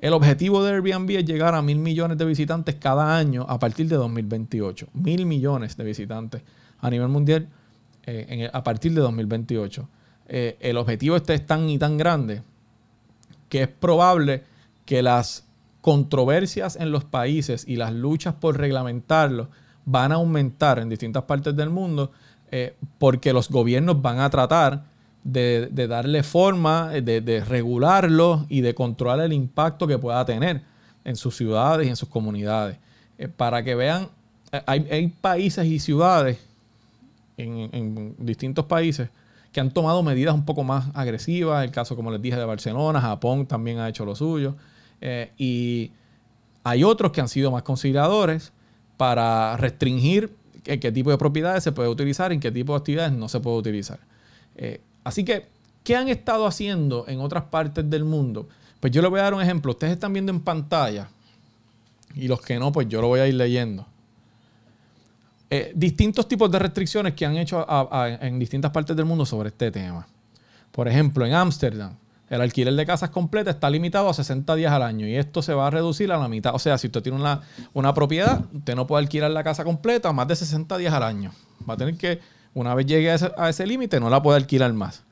El 0.00 0.14
objetivo 0.14 0.64
de 0.64 0.72
Airbnb 0.72 1.10
es 1.10 1.24
llegar 1.26 1.54
a 1.54 1.60
mil 1.60 1.78
millones 1.78 2.16
de 2.16 2.24
visitantes 2.24 2.76
cada 2.76 3.16
año 3.16 3.44
a 3.48 3.58
partir 3.58 3.86
de 3.86 3.96
2028. 3.96 4.88
Mil 4.94 5.26
millones 5.26 5.76
de 5.76 5.84
visitantes 5.84 6.42
a 6.78 6.88
nivel 6.88 7.08
mundial 7.08 7.48
eh, 8.06 8.48
a 8.50 8.64
partir 8.64 8.94
de 8.94 9.02
2028. 9.02 9.88
Eh, 10.28 10.56
el 10.60 10.78
objetivo 10.78 11.16
este 11.16 11.34
es 11.34 11.46
tan 11.46 11.68
y 11.68 11.78
tan 11.78 11.98
grande 11.98 12.42
que 13.50 13.62
es 13.62 13.68
probable 13.68 14.44
que 14.86 15.02
las 15.02 15.46
controversias 15.82 16.76
en 16.76 16.92
los 16.92 17.04
países 17.04 17.66
y 17.66 17.76
las 17.76 17.92
luchas 17.92 18.34
por 18.34 18.56
reglamentarlo 18.56 19.50
van 19.84 20.12
a 20.12 20.16
aumentar 20.16 20.78
en 20.78 20.88
distintas 20.88 21.24
partes 21.24 21.54
del 21.56 21.68
mundo 21.68 22.12
eh, 22.50 22.74
porque 22.98 23.32
los 23.32 23.50
gobiernos 23.50 24.00
van 24.00 24.20
a 24.20 24.30
tratar 24.30 24.84
de, 25.24 25.86
darle 25.88 26.22
forma, 26.22 26.88
de, 26.88 27.44
regularlo 27.46 28.46
y 28.48 28.60
de 28.62 28.74
controlar 28.74 29.20
el 29.20 29.32
impacto 29.32 29.86
que 29.86 29.98
pueda 29.98 30.24
tener 30.24 30.62
en 31.04 31.16
sus 31.16 31.36
ciudades 31.36 31.86
y 31.86 31.90
en 31.90 31.96
sus 31.96 32.08
comunidades. 32.08 32.78
Eh, 33.18 33.28
para 33.28 33.62
que 33.62 33.74
vean, 33.74 34.08
eh, 34.52 34.62
hay, 34.66 35.08
países 35.20 35.66
y 35.66 35.78
ciudades 35.78 36.38
en, 37.36 38.14
distintos 38.18 38.66
países 38.66 39.08
que 39.52 39.60
han 39.60 39.70
tomado 39.70 40.02
medidas 40.02 40.34
un 40.34 40.44
poco 40.44 40.62
más 40.62 40.86
agresivas. 40.94 41.64
El 41.64 41.70
caso, 41.70 41.96
como 41.96 42.10
les 42.10 42.22
dije, 42.22 42.36
de 42.36 42.44
Barcelona, 42.44 43.00
Japón 43.00 43.46
también 43.46 43.78
ha 43.78 43.88
hecho 43.88 44.04
lo 44.04 44.14
suyo. 44.14 44.56
Eh, 45.00 45.32
y 45.38 45.90
hay 46.62 46.84
otros 46.84 47.12
que 47.12 47.20
han 47.20 47.28
sido 47.28 47.50
más 47.50 47.62
conciliadores 47.62 48.52
para 48.96 49.56
restringir 49.56 50.34
qué 50.62 50.92
tipo 50.92 51.10
de 51.10 51.16
propiedades 51.16 51.64
se 51.64 51.72
puede 51.72 51.88
utilizar, 51.88 52.32
en 52.32 52.40
qué 52.40 52.52
tipo 52.52 52.74
de 52.74 52.78
actividades 52.78 53.12
no 53.12 53.28
se 53.28 53.40
puede 53.40 53.56
utilizar. 53.56 53.98
Así 55.04 55.24
que, 55.24 55.46
¿qué 55.84 55.96
han 55.96 56.08
estado 56.08 56.46
haciendo 56.46 57.04
en 57.08 57.20
otras 57.20 57.44
partes 57.44 57.88
del 57.88 58.04
mundo? 58.04 58.48
Pues 58.80 58.92
yo 58.92 59.02
les 59.02 59.10
voy 59.10 59.20
a 59.20 59.24
dar 59.24 59.34
un 59.34 59.42
ejemplo. 59.42 59.72
Ustedes 59.72 59.92
están 59.92 60.12
viendo 60.12 60.32
en 60.32 60.40
pantalla 60.40 61.08
y 62.14 62.28
los 62.28 62.40
que 62.40 62.58
no, 62.58 62.72
pues 62.72 62.88
yo 62.88 63.00
lo 63.00 63.08
voy 63.08 63.20
a 63.20 63.26
ir 63.26 63.34
leyendo. 63.34 63.86
Eh, 65.50 65.72
distintos 65.74 66.28
tipos 66.28 66.50
de 66.50 66.58
restricciones 66.58 67.14
que 67.14 67.26
han 67.26 67.36
hecho 67.36 67.66
en 68.20 68.38
distintas 68.38 68.70
partes 68.70 68.96
del 68.96 69.04
mundo 69.04 69.26
sobre 69.26 69.48
este 69.48 69.70
tema. 69.70 70.06
Por 70.70 70.86
ejemplo, 70.86 71.26
en 71.26 71.34
Ámsterdam, 71.34 71.96
el 72.28 72.40
alquiler 72.40 72.72
de 72.74 72.86
casas 72.86 73.10
completas 73.10 73.56
está 73.56 73.68
limitado 73.68 74.08
a 74.08 74.14
60 74.14 74.54
días 74.54 74.72
al 74.72 74.84
año 74.84 75.08
y 75.08 75.16
esto 75.16 75.42
se 75.42 75.52
va 75.52 75.66
a 75.66 75.70
reducir 75.70 76.12
a 76.12 76.18
la 76.18 76.28
mitad. 76.28 76.54
O 76.54 76.60
sea, 76.60 76.78
si 76.78 76.86
usted 76.86 77.02
tiene 77.02 77.18
una, 77.18 77.40
una 77.74 77.92
propiedad, 77.92 78.44
usted 78.54 78.76
no 78.76 78.86
puede 78.86 79.02
alquilar 79.02 79.32
la 79.32 79.42
casa 79.42 79.64
completa 79.64 80.12
más 80.12 80.28
de 80.28 80.36
60 80.36 80.78
días 80.78 80.94
al 80.94 81.02
año. 81.02 81.32
Va 81.68 81.74
a 81.74 81.76
tener 81.76 81.96
que, 81.96 82.20
una 82.54 82.74
vez 82.74 82.86
llegue 82.86 83.10
a 83.10 83.14
ese, 83.14 83.30
ese 83.48 83.66
límite, 83.66 84.00
no 84.00 84.10
la 84.10 84.22
puede 84.22 84.36
alquilar 84.38 84.72
más. 84.72 85.04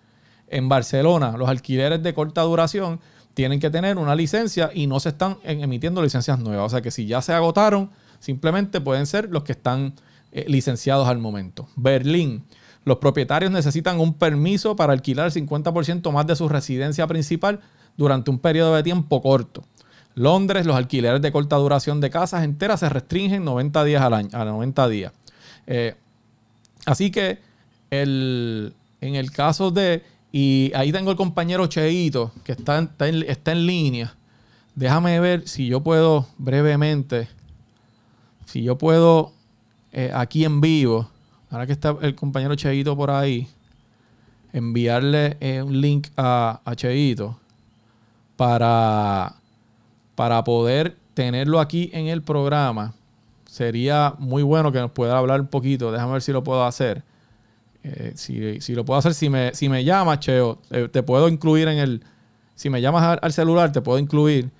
En 0.48 0.68
Barcelona, 0.68 1.36
los 1.36 1.48
alquileres 1.48 2.02
de 2.02 2.14
corta 2.14 2.42
duración 2.42 3.00
tienen 3.34 3.60
que 3.60 3.70
tener 3.70 3.98
una 3.98 4.14
licencia 4.16 4.70
y 4.74 4.86
no 4.86 4.98
se 4.98 5.10
están 5.10 5.38
en- 5.44 5.62
emitiendo 5.62 6.02
licencias 6.02 6.38
nuevas. 6.38 6.66
O 6.66 6.68
sea 6.70 6.80
que 6.80 6.90
si 6.90 7.06
ya 7.06 7.22
se 7.22 7.32
agotaron, 7.32 7.90
simplemente 8.18 8.80
pueden 8.80 9.06
ser 9.06 9.30
los 9.30 9.44
que 9.44 9.52
están 9.52 9.94
eh, 10.32 10.44
licenciados 10.48 11.06
al 11.08 11.18
momento. 11.18 11.68
Berlín, 11.76 12.44
los 12.84 12.96
propietarios 12.98 13.50
necesitan 13.52 14.00
un 14.00 14.14
permiso 14.14 14.74
para 14.76 14.92
alquilar 14.92 15.26
el 15.26 15.32
50% 15.32 16.10
más 16.10 16.26
de 16.26 16.34
su 16.36 16.48
residencia 16.48 17.06
principal 17.06 17.60
durante 17.96 18.30
un 18.30 18.38
periodo 18.38 18.74
de 18.74 18.82
tiempo 18.82 19.22
corto. 19.22 19.64
Londres, 20.14 20.66
los 20.66 20.74
alquileres 20.76 21.22
de 21.22 21.30
corta 21.30 21.56
duración 21.56 22.00
de 22.00 22.10
casas 22.10 22.42
enteras 22.42 22.80
se 22.80 22.88
restringen 22.88 23.44
90 23.44 23.84
días 23.84 24.02
al 24.02 24.14
año, 24.14 24.30
a 24.32 24.44
90 24.44 24.88
días. 24.88 25.12
Eh, 25.66 25.94
Así 26.88 27.10
que 27.10 27.38
el- 27.90 28.72
en 29.00 29.14
el 29.14 29.30
caso 29.30 29.70
de, 29.70 30.02
y 30.32 30.72
ahí 30.74 30.90
tengo 30.92 31.10
el 31.10 31.16
compañero 31.16 31.66
Cheito, 31.66 32.32
que 32.44 32.52
está, 32.52 32.78
está 32.80 33.08
en, 33.08 33.22
está 33.28 33.52
en 33.52 33.66
línea. 33.66 34.14
Déjame 34.74 35.18
ver 35.20 35.48
si 35.48 35.66
yo 35.66 35.82
puedo 35.82 36.26
brevemente, 36.38 37.28
si 38.46 38.62
yo 38.62 38.78
puedo 38.78 39.32
eh, 39.92 40.10
aquí 40.14 40.44
en 40.44 40.60
vivo, 40.60 41.08
ahora 41.50 41.66
que 41.66 41.72
está 41.72 41.96
el 42.02 42.14
compañero 42.14 42.54
Cheito 42.54 42.96
por 42.96 43.10
ahí, 43.10 43.48
enviarle 44.52 45.36
eh, 45.40 45.62
un 45.62 45.80
link 45.80 46.08
a, 46.16 46.60
a 46.64 46.74
Cheito 46.76 47.38
para, 48.36 49.34
para 50.14 50.44
poder 50.44 50.96
tenerlo 51.14 51.60
aquí 51.60 51.90
en 51.92 52.06
el 52.06 52.22
programa 52.22 52.94
sería 53.48 54.14
muy 54.18 54.42
bueno 54.42 54.70
que 54.70 54.78
nos 54.78 54.92
pueda 54.92 55.18
hablar 55.18 55.40
un 55.40 55.48
poquito. 55.48 55.90
Déjame 55.90 56.12
ver 56.12 56.22
si 56.22 56.32
lo 56.32 56.44
puedo 56.44 56.64
hacer. 56.64 57.02
Eh, 57.82 58.12
si, 58.14 58.60
si 58.60 58.74
lo 58.74 58.84
puedo 58.84 58.98
hacer, 58.98 59.14
si 59.14 59.30
me, 59.30 59.54
si 59.54 59.68
me 59.68 59.82
llamas, 59.82 60.20
Cheo, 60.20 60.58
eh, 60.70 60.88
te 60.92 61.02
puedo 61.02 61.28
incluir 61.28 61.66
en 61.68 61.78
el. 61.78 62.04
Si 62.54 62.70
me 62.70 62.80
llamas 62.80 63.18
al, 63.22 63.32
celular, 63.32 63.72
te 63.72 63.80
puedo 63.80 63.98
incluir 63.98 64.50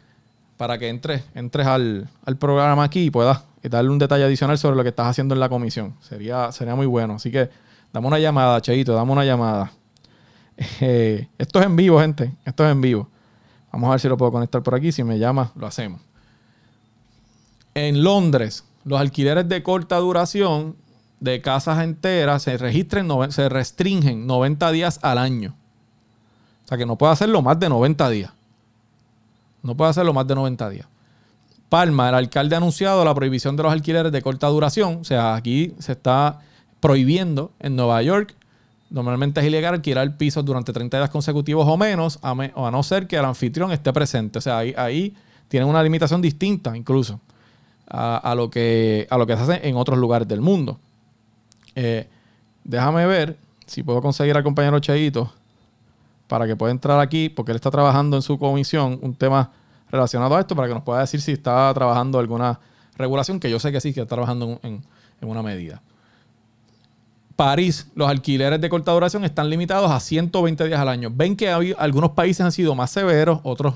para 0.56 0.78
que 0.78 0.88
entres, 0.88 1.22
entres 1.34 1.66
al, 1.66 2.08
al 2.24 2.36
programa 2.36 2.84
aquí 2.84 3.04
y 3.04 3.10
puedas 3.10 3.42
darle 3.62 3.90
un 3.90 3.98
detalle 3.98 4.24
adicional 4.24 4.56
sobre 4.56 4.76
lo 4.76 4.82
que 4.82 4.90
estás 4.90 5.06
haciendo 5.06 5.34
en 5.34 5.40
la 5.40 5.48
comisión. 5.48 5.94
Sería, 6.00 6.50
sería 6.52 6.74
muy 6.74 6.86
bueno. 6.86 7.14
Así 7.14 7.30
que 7.30 7.50
dame 7.92 8.06
una 8.06 8.18
llamada, 8.18 8.60
Cheito, 8.60 8.94
dame 8.94 9.12
una 9.12 9.24
llamada. 9.24 9.72
Eh, 10.80 11.28
esto 11.38 11.60
es 11.60 11.66
en 11.66 11.76
vivo, 11.76 12.00
gente. 12.00 12.34
Esto 12.44 12.64
es 12.64 12.72
en 12.72 12.80
vivo. 12.80 13.08
Vamos 13.72 13.86
a 13.86 13.90
ver 13.92 14.00
si 14.00 14.08
lo 14.08 14.16
puedo 14.16 14.32
conectar 14.32 14.60
por 14.60 14.74
aquí. 14.74 14.90
Si 14.90 15.04
me 15.04 15.16
llamas, 15.16 15.50
lo 15.54 15.68
hacemos. 15.68 16.00
En 17.74 18.02
Londres, 18.02 18.64
los 18.88 18.98
alquileres 19.00 19.48
de 19.48 19.62
corta 19.62 19.96
duración 19.98 20.76
de 21.20 21.40
casas 21.42 21.82
enteras 21.82 22.42
se 22.42 22.56
registran, 22.56 23.06
noven- 23.08 23.30
se 23.32 23.48
restringen 23.48 24.26
90 24.26 24.70
días 24.72 24.98
al 25.02 25.18
año. 25.18 25.54
O 26.64 26.68
sea 26.68 26.78
que 26.78 26.86
no 26.86 26.96
puede 26.96 27.12
hacerlo 27.12 27.42
más 27.42 27.58
de 27.58 27.68
90 27.68 28.08
días. 28.10 28.32
No 29.62 29.76
puede 29.76 29.90
hacerlo 29.90 30.12
más 30.12 30.26
de 30.26 30.34
90 30.34 30.68
días. 30.70 30.86
Palma, 31.68 32.08
el 32.08 32.14
alcalde 32.14 32.54
ha 32.54 32.58
anunciado 32.58 33.04
la 33.04 33.14
prohibición 33.14 33.56
de 33.56 33.62
los 33.64 33.72
alquileres 33.72 34.12
de 34.12 34.22
corta 34.22 34.46
duración. 34.46 34.98
O 35.00 35.04
sea, 35.04 35.34
aquí 35.34 35.74
se 35.78 35.92
está 35.92 36.38
prohibiendo 36.80 37.52
en 37.58 37.76
Nueva 37.76 38.00
York. 38.02 38.34
Normalmente 38.90 39.40
es 39.40 39.46
ilegal 39.46 39.74
alquilar 39.74 40.16
pisos 40.16 40.44
durante 40.44 40.72
30 40.72 40.96
días 40.96 41.10
consecutivos 41.10 41.66
o 41.68 41.76
menos, 41.76 42.18
a, 42.22 42.32
o 42.32 42.66
a 42.66 42.70
no 42.70 42.82
ser 42.82 43.06
que 43.06 43.16
el 43.16 43.24
anfitrión 43.24 43.70
esté 43.72 43.92
presente. 43.92 44.38
O 44.38 44.42
sea, 44.42 44.58
ahí, 44.58 44.72
ahí 44.78 45.14
tienen 45.48 45.68
una 45.68 45.82
limitación 45.82 46.22
distinta 46.22 46.74
incluso 46.76 47.20
a, 47.90 48.34
lo 48.34 48.50
que, 48.50 49.06
a 49.10 49.16
lo 49.18 49.26
que 49.26 49.36
se 49.36 49.42
hace 49.42 49.68
en 49.68 49.76
otros 49.76 49.98
lugares 49.98 50.28
del 50.28 50.40
mundo. 50.40 50.78
Eh, 51.74 52.08
déjame 52.64 53.06
ver 53.06 53.36
si 53.66 53.82
puedo 53.82 54.00
conseguir 54.02 54.36
al 54.36 54.42
compañero 54.42 54.78
Cheito 54.80 55.32
para 56.26 56.46
que 56.46 56.56
pueda 56.56 56.70
entrar 56.72 57.00
aquí, 57.00 57.28
porque 57.28 57.52
él 57.52 57.56
está 57.56 57.70
trabajando 57.70 58.16
en 58.16 58.22
su 58.22 58.38
comisión 58.38 58.98
un 59.02 59.14
tema 59.14 59.50
relacionado 59.90 60.36
a 60.36 60.40
esto, 60.40 60.54
para 60.54 60.68
que 60.68 60.74
nos 60.74 60.82
pueda 60.82 61.00
decir 61.00 61.20
si 61.22 61.32
está 61.32 61.72
trabajando 61.72 62.18
alguna 62.18 62.60
regulación, 62.96 63.40
que 63.40 63.48
yo 63.48 63.58
sé 63.58 63.72
que 63.72 63.80
sí, 63.80 63.94
que 63.94 64.00
está 64.02 64.16
trabajando 64.16 64.58
en, 64.62 64.82
en- 65.20 65.28
una 65.28 65.42
medida. 65.42 65.80
París, 67.36 67.88
los 67.94 68.08
alquileres 68.08 68.60
de 68.60 68.68
corta 68.68 68.92
duración 68.92 69.24
están 69.24 69.48
limitados 69.48 69.90
a 69.90 70.00
120 70.00 70.64
días 70.66 70.80
al 70.80 70.88
año. 70.88 71.10
Ven 71.12 71.36
que 71.36 71.48
algunos 71.50 72.10
países 72.10 72.40
han 72.44 72.52
sido 72.52 72.74
más 72.74 72.90
severos, 72.90 73.40
otros 73.44 73.74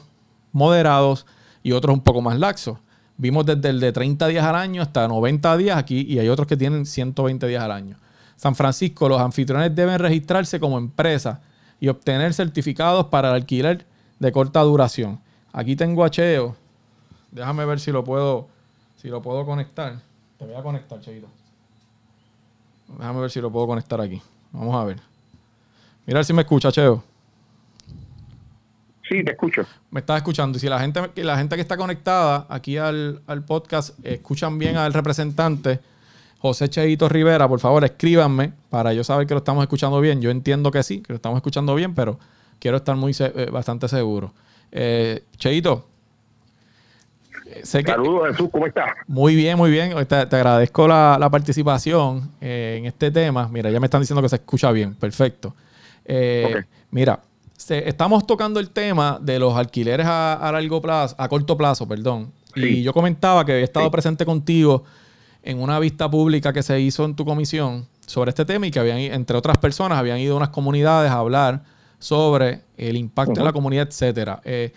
moderados 0.52 1.26
y 1.62 1.72
otros 1.72 1.94
un 1.94 2.02
poco 2.02 2.20
más 2.20 2.38
laxos. 2.38 2.78
Vimos 3.16 3.46
desde 3.46 3.68
el 3.68 3.80
de 3.80 3.92
30 3.92 4.26
días 4.28 4.44
al 4.44 4.56
año 4.56 4.82
hasta 4.82 5.06
90 5.06 5.56
días 5.56 5.76
aquí 5.76 6.04
y 6.08 6.18
hay 6.18 6.28
otros 6.28 6.46
que 6.48 6.56
tienen 6.56 6.86
120 6.86 7.46
días 7.46 7.62
al 7.62 7.72
año. 7.72 7.96
San 8.36 8.54
Francisco, 8.54 9.08
los 9.08 9.20
anfitriones 9.20 9.74
deben 9.74 9.98
registrarse 9.98 10.58
como 10.58 10.78
empresa 10.78 11.40
y 11.78 11.88
obtener 11.88 12.34
certificados 12.34 13.06
para 13.06 13.28
el 13.28 13.34
alquiler 13.34 13.86
de 14.18 14.32
corta 14.32 14.60
duración. 14.62 15.20
Aquí 15.52 15.76
tengo 15.76 16.04
a 16.04 16.10
Cheo. 16.10 16.56
Déjame 17.30 17.64
ver 17.64 17.80
si 17.80 17.92
lo 17.92 18.04
puedo, 18.04 18.48
si 18.96 19.08
lo 19.08 19.22
puedo 19.22 19.44
conectar. 19.44 20.00
Te 20.38 20.46
voy 20.46 20.54
a 20.54 20.62
conectar, 20.62 21.00
Cheito. 21.00 21.28
Déjame 22.98 23.20
ver 23.20 23.30
si 23.30 23.40
lo 23.40 23.50
puedo 23.50 23.66
conectar 23.66 24.00
aquí. 24.00 24.20
Vamos 24.52 24.74
a 24.74 24.84
ver. 24.84 25.00
Mira 26.06 26.24
si 26.24 26.32
me 26.32 26.42
escucha, 26.42 26.72
Cheo. 26.72 27.11
Sí, 29.12 29.22
te 29.22 29.32
escucho. 29.32 29.66
Me 29.90 30.00
estás 30.00 30.16
escuchando. 30.16 30.56
Y 30.56 30.60
si 30.60 30.68
la 30.68 30.80
gente, 30.80 31.00
que 31.14 31.22
la 31.22 31.36
gente 31.36 31.54
que 31.54 31.60
está 31.60 31.76
conectada 31.76 32.46
aquí 32.48 32.78
al, 32.78 33.20
al 33.26 33.44
podcast 33.44 33.98
escuchan 34.04 34.58
bien 34.58 34.76
al 34.76 34.94
representante 34.94 35.80
José 36.38 36.70
Cheito 36.70 37.08
Rivera, 37.10 37.46
por 37.46 37.60
favor, 37.60 37.84
escríbanme 37.84 38.52
para 38.70 38.94
yo 38.94 39.04
saber 39.04 39.26
que 39.26 39.34
lo 39.34 39.38
estamos 39.38 39.62
escuchando 39.62 40.00
bien. 40.00 40.22
Yo 40.22 40.30
entiendo 40.30 40.70
que 40.70 40.82
sí, 40.82 41.02
que 41.02 41.12
lo 41.12 41.16
estamos 41.16 41.36
escuchando 41.36 41.74
bien, 41.74 41.94
pero 41.94 42.18
quiero 42.58 42.78
estar 42.78 42.96
muy 42.96 43.14
eh, 43.18 43.48
bastante 43.52 43.86
seguro. 43.86 44.32
Eh, 44.70 45.22
Cheito, 45.36 45.86
eh, 47.46 47.60
Saludos, 47.64 48.30
Jesús, 48.30 48.48
¿cómo 48.50 48.66
estás? 48.66 48.92
muy 49.06 49.36
bien, 49.36 49.58
muy 49.58 49.70
bien. 49.70 49.92
Te, 50.06 50.26
te 50.26 50.36
agradezco 50.36 50.88
la, 50.88 51.18
la 51.20 51.28
participación 51.28 52.30
eh, 52.40 52.76
en 52.78 52.86
este 52.86 53.10
tema. 53.10 53.46
Mira, 53.48 53.68
ya 53.70 53.78
me 53.78 53.86
están 53.86 54.00
diciendo 54.00 54.22
que 54.22 54.30
se 54.30 54.36
escucha 54.36 54.72
bien. 54.72 54.94
Perfecto. 54.94 55.54
Eh. 56.06 56.64
Mira, 56.90 57.20
se- 57.56 57.88
estamos 57.88 58.26
tocando 58.26 58.60
el 58.60 58.70
tema 58.70 59.18
de 59.20 59.38
los 59.38 59.54
alquileres 59.56 60.06
a, 60.06 60.34
a 60.34 60.52
largo 60.52 60.80
plazo, 60.80 61.14
a 61.18 61.28
corto 61.28 61.56
plazo, 61.56 61.86
perdón. 61.86 62.32
Y 62.54 62.82
yo 62.82 62.92
comentaba 62.92 63.44
que 63.46 63.52
había 63.52 63.64
estado 63.64 63.86
Sí. 63.86 63.90
presente 63.92 64.26
contigo 64.26 64.84
en 65.42 65.60
una 65.60 65.78
vista 65.78 66.10
pública 66.10 66.52
que 66.52 66.62
se 66.62 66.78
hizo 66.80 67.04
en 67.04 67.14
tu 67.16 67.24
comisión 67.24 67.86
sobre 68.06 68.28
este 68.30 68.44
tema 68.44 68.66
y 68.66 68.70
que 68.70 68.78
habían, 68.78 68.98
entre 68.98 69.36
otras 69.36 69.58
personas, 69.58 69.98
habían 69.98 70.18
ido 70.18 70.34
a 70.34 70.36
unas 70.36 70.50
comunidades 70.50 71.10
a 71.10 71.14
hablar 71.18 71.62
sobre 71.98 72.60
el 72.76 72.96
impacto 72.96 73.32
en 73.32 73.38
Ujú. 73.38 73.46
la 73.46 73.52
comunidad, 73.52 73.88
etcétera. 73.88 74.40
Eh, 74.44 74.72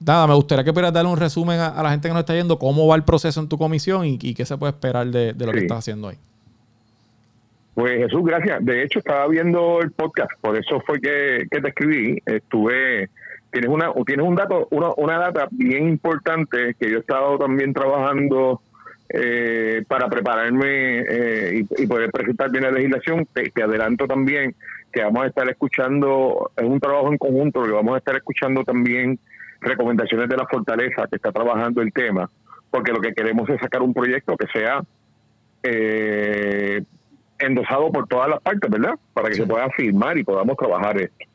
nada, 0.00 0.26
me 0.26 0.34
gustaría 0.34 0.64
que 0.64 0.72
pudieras 0.72 0.92
darle 0.92 1.10
un 1.10 1.18
resumen 1.18 1.60
a, 1.60 1.68
a 1.68 1.82
la 1.82 1.90
gente 1.90 2.08
que 2.08 2.14
nos 2.14 2.20
está 2.20 2.34
yendo, 2.34 2.58
cómo 2.58 2.86
va 2.86 2.96
el 2.96 3.04
proceso 3.04 3.38
en 3.40 3.48
tu 3.48 3.58
comisión 3.58 4.04
y, 4.06 4.18
y 4.20 4.34
qué 4.34 4.44
se 4.44 4.56
puede 4.58 4.72
esperar 4.72 5.06
de, 5.06 5.34
de 5.34 5.46
lo 5.46 5.52
que 5.52 5.60
estás 5.60 5.78
haciendo 5.78 6.08
ahí. 6.08 6.18
Pues 7.74 7.98
Jesús, 7.98 8.22
gracias. 8.24 8.64
De 8.64 8.82
hecho, 8.82 9.00
estaba 9.00 9.26
viendo 9.28 9.80
el 9.80 9.90
podcast, 9.90 10.30
por 10.40 10.56
eso 10.56 10.80
fue 10.86 11.00
que, 11.00 11.46
te 11.50 11.68
escribí. 11.68 12.22
Estuve, 12.24 13.08
tienes 13.50 13.70
una, 13.70 13.92
tienes 14.06 14.26
un 14.26 14.36
dato, 14.36 14.68
una, 14.70 14.90
una 14.96 15.18
data 15.18 15.48
bien 15.50 15.88
importante 15.88 16.76
que 16.78 16.90
yo 16.90 16.98
he 16.98 17.00
estado 17.00 17.36
también 17.36 17.74
trabajando 17.74 18.60
eh, 19.08 19.82
para 19.88 20.08
prepararme 20.08 21.00
eh, 21.00 21.64
y, 21.76 21.86
poder 21.86 22.10
presentar 22.12 22.50
bien 22.50 22.62
la 22.62 22.70
legislación. 22.70 23.26
Te, 23.32 23.50
te 23.50 23.62
adelanto 23.64 24.06
también 24.06 24.54
que 24.92 25.02
vamos 25.02 25.24
a 25.24 25.26
estar 25.26 25.48
escuchando, 25.50 26.52
es 26.56 26.64
un 26.64 26.78
trabajo 26.78 27.10
en 27.10 27.18
conjunto, 27.18 27.64
que 27.64 27.72
vamos 27.72 27.96
a 27.96 27.98
estar 27.98 28.14
escuchando 28.14 28.62
también 28.62 29.18
recomendaciones 29.60 30.28
de 30.28 30.36
la 30.36 30.46
Fortaleza 30.46 31.08
que 31.08 31.16
está 31.16 31.32
trabajando 31.32 31.82
el 31.82 31.92
tema, 31.92 32.30
porque 32.70 32.92
lo 32.92 33.00
que 33.00 33.12
queremos 33.12 33.48
es 33.48 33.60
sacar 33.60 33.82
un 33.82 33.92
proyecto 33.92 34.36
que 34.36 34.46
sea 34.56 34.82
eh, 35.64 36.82
endosado 37.38 37.90
por 37.90 38.06
todas 38.08 38.28
las 38.28 38.40
partes, 38.40 38.70
¿verdad? 38.70 38.94
Para 39.12 39.28
que 39.28 39.34
se 39.34 39.46
pueda 39.46 39.68
firmar 39.70 40.16
y 40.18 40.24
podamos 40.24 40.56
trabajar 40.56 41.00
esto. 41.00 41.26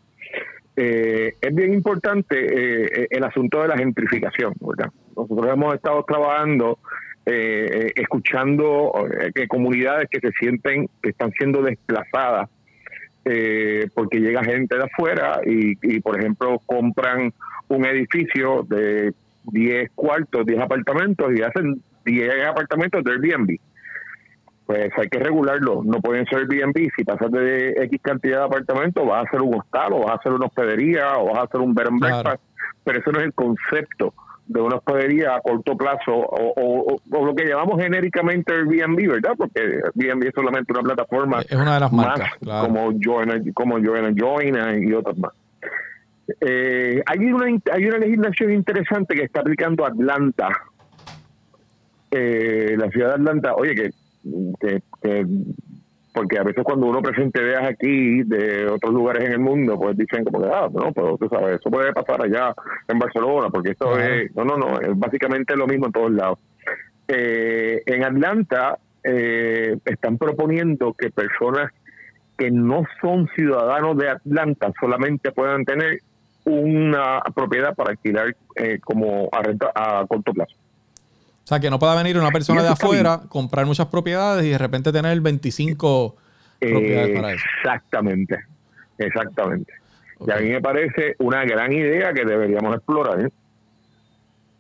Eh, 0.76 1.34
es 1.42 1.56
bien 1.56 1.74
importante 1.74 2.36
eh, 2.38 3.08
el 3.10 3.24
asunto 3.24 3.62
de 3.62 3.68
la 3.68 3.78
gentrificación, 3.78 4.54
¿verdad? 4.62 4.92
Nosotros 5.16 5.52
hemos 5.52 5.76
estado 5.76 6.04
trabajando, 6.06 6.80
eh, 7.26 7.92
escuchando 7.96 8.94
eh, 9.36 9.48
comunidades 9.48 10.08
que 10.10 10.20
se 10.20 10.32
sienten 10.40 10.90
que 11.04 11.10
están 11.10 11.32
siendo 11.34 11.62
desplazadas 11.62 12.50
eh, 13.26 13.88
porque 13.94 14.20
llega 14.20 14.44
gente 14.44 14.78
de 14.78 14.84
afuera 14.84 15.42
y, 15.46 15.78
y, 15.84 16.00
por 16.00 16.18
ejemplo, 16.18 16.60
compran 16.66 17.34
un 17.68 17.86
edificio 17.86 18.66
de 18.68 19.14
10 19.52 19.92
cuartos, 19.94 20.46
10 20.46 20.62
apartamentos 20.62 21.32
y 21.36 21.42
hacen 21.42 21.82
10 22.06 22.46
apartamentos 22.46 23.04
de 23.04 23.12
Airbnb 23.12 23.60
pues 24.70 24.92
hay 25.00 25.10
que 25.10 25.18
regularlo. 25.18 25.82
No 25.84 26.00
pueden 26.00 26.28
ser 26.28 26.42
Airbnb. 26.42 26.92
Si 26.96 27.04
pasas 27.04 27.32
de 27.32 27.72
X 27.86 28.02
cantidad 28.04 28.42
de 28.42 28.46
apartamentos, 28.46 29.04
vas 29.04 29.26
a 29.26 29.28
hacer 29.28 29.42
un 29.42 29.56
hostal, 29.56 29.94
o 29.94 30.02
vas 30.02 30.12
a 30.12 30.16
hacer 30.18 30.32
una 30.32 30.46
hospedería, 30.46 31.18
o 31.18 31.30
vas 31.30 31.40
a 31.40 31.44
hacer 31.46 31.60
un 31.60 31.74
bed 31.74 31.88
and 31.88 32.00
breakfast. 32.00 32.24
Claro. 32.24 32.40
Pero 32.84 33.00
eso 33.00 33.12
no 33.12 33.18
es 33.18 33.26
el 33.26 33.34
concepto 33.34 34.14
de 34.46 34.62
una 34.62 34.76
hospedería 34.76 35.38
a 35.38 35.42
corto 35.42 35.76
plazo, 35.76 36.12
o, 36.14 36.54
o, 36.56 37.02
o, 37.12 37.26
lo 37.26 37.34
que 37.34 37.46
llamamos 37.46 37.82
genéricamente 37.82 38.54
Airbnb, 38.54 39.12
¿verdad? 39.12 39.34
Porque 39.36 39.60
Airbnb 39.60 40.28
es 40.28 40.36
solamente 40.36 40.72
una 40.72 40.84
plataforma 40.84 41.42
es 41.42 41.52
una 41.52 41.74
de 41.74 41.80
las 41.80 41.92
más 41.92 42.20
claro. 42.40 42.68
como 42.68 42.92
Join, 43.04 43.52
como 43.54 43.80
Join 43.84 44.16
Join 44.16 44.88
y 44.88 44.94
otras 44.94 45.18
más. 45.18 45.32
Eh, 46.42 47.02
hay 47.08 47.20
una 47.26 47.60
hay 47.72 47.86
una 47.86 47.98
legislación 47.98 48.54
interesante 48.54 49.16
que 49.16 49.24
está 49.24 49.40
aplicando 49.40 49.84
Atlanta, 49.84 50.50
eh, 52.12 52.76
la 52.78 52.88
ciudad 52.92 53.08
de 53.08 53.14
Atlanta. 53.16 53.56
Oye, 53.56 53.74
que 53.74 53.90
que, 54.60 54.82
que, 55.02 55.26
porque 56.14 56.38
a 56.38 56.44
veces 56.44 56.64
cuando 56.64 56.88
uno 56.88 57.02
presenta 57.02 57.42
ideas 57.42 57.64
aquí 57.70 58.24
de 58.24 58.68
otros 58.68 58.94
lugares 58.94 59.26
en 59.26 59.34
el 59.34 59.40
mundo, 59.40 59.80
pues 59.80 59.98
dicen 59.98 60.24
como 60.24 60.42
que, 60.42 60.50
ah, 60.52 60.68
no, 60.72 60.92
pero 60.92 61.18
tú 61.18 61.30
sabes, 61.30 61.60
eso 61.60 61.70
puede 61.70 61.94
pasar 61.94 62.24
allá 62.24 62.54
en 62.88 63.00
Barcelona, 63.00 63.50
porque 63.50 63.72
esto 63.72 63.90
uh 63.90 63.96
-huh. 63.96 64.26
es, 64.26 64.36
no, 64.36 64.44
no, 64.44 64.58
no, 64.58 64.80
es 64.80 64.98
básicamente 64.98 65.56
lo 65.56 65.68
mismo 65.68 65.88
en 65.88 65.92
todos 65.92 66.12
lados. 66.12 66.40
Eh, 67.08 67.82
en 67.86 68.04
Atlanta 68.04 68.78
eh, 69.04 69.78
están 69.86 70.18
proponiendo 70.18 70.94
que 70.94 71.10
personas 71.10 71.72
que 72.38 72.52
no 72.52 72.84
son 73.02 73.28
ciudadanos 73.36 73.98
de 73.98 74.10
Atlanta 74.10 74.72
solamente 74.80 75.32
puedan 75.32 75.66
tener 75.66 76.00
una 76.46 77.22
propiedad 77.36 77.76
para 77.76 77.92
alquilar 77.92 78.36
eh, 78.56 78.80
como 78.80 79.30
a, 79.32 79.44
renta, 79.44 79.72
a 79.76 80.06
corto 80.08 80.34
plazo. 80.34 80.56
O 81.50 81.52
sea, 81.52 81.60
que 81.60 81.72
no 81.72 81.80
pueda 81.80 81.96
venir 81.96 82.16
una 82.16 82.30
persona 82.30 82.62
de 82.62 82.68
afuera, 82.68 83.22
comprar 83.28 83.66
muchas 83.66 83.88
propiedades 83.88 84.46
y 84.46 84.50
de 84.50 84.58
repente 84.60 84.92
tener 84.92 85.20
25 85.20 86.16
eh, 86.62 86.70
propiedades 86.70 87.16
para 87.16 87.34
eso. 87.34 87.46
Exactamente, 87.58 88.46
exactamente. 89.00 89.74
Okay. 90.20 90.28
Y 90.28 90.38
a 90.38 90.42
mí 90.44 90.52
me 90.52 90.62
parece 90.62 91.16
una 91.18 91.44
gran 91.46 91.74
idea 91.74 92.14
que 92.14 92.24
deberíamos 92.24 92.76
explorar. 92.76 93.22
¿eh? 93.22 93.30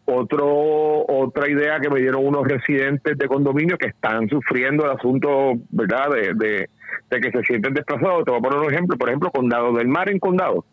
Otro, 0.06 1.06
otra 1.06 1.48
idea 1.48 1.80
que 1.80 1.92
me 1.92 2.00
dieron 2.00 2.26
unos 2.26 2.48
residentes 2.48 3.16
de 3.16 3.28
condominio 3.28 3.78
que 3.78 3.90
están 3.90 4.28
sufriendo 4.28 4.86
el 4.86 4.98
asunto, 4.98 5.60
¿verdad?, 5.70 6.10
de, 6.10 6.34
de, 6.34 6.70
de 7.12 7.20
que 7.22 7.30
se 7.30 7.44
sienten 7.44 7.76
desplazados. 7.76 8.26
Te 8.26 8.32
voy 8.32 8.40
a 8.40 8.42
poner 8.42 8.60
un 8.62 8.74
ejemplo, 8.74 8.98
por 8.98 9.10
ejemplo, 9.10 9.30
Condado 9.30 9.74
del 9.74 9.88
Mar 9.88 10.10
en 10.10 10.18
Condado. 10.18 10.66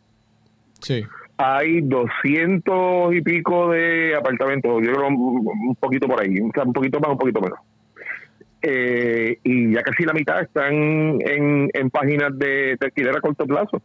Sí 0.80 1.04
hay 1.38 1.82
doscientos 1.82 3.14
y 3.14 3.20
pico 3.20 3.70
de 3.70 4.14
apartamentos, 4.16 4.82
yo 4.82 4.92
creo 4.92 5.08
un 5.08 5.76
poquito 5.78 6.06
por 6.06 6.22
ahí, 6.22 6.40
un 6.40 6.50
poquito 6.50 7.00
más, 7.00 7.10
un 7.10 7.18
poquito 7.18 7.40
menos. 7.40 7.58
Eh, 8.62 9.38
y 9.44 9.74
ya 9.74 9.82
casi 9.82 10.04
la 10.04 10.12
mitad 10.12 10.40
están 10.40 10.72
en, 10.72 11.70
en 11.72 11.90
páginas 11.90 12.36
de, 12.38 12.76
de 12.78 13.10
a 13.10 13.20
corto 13.20 13.46
plazo. 13.46 13.82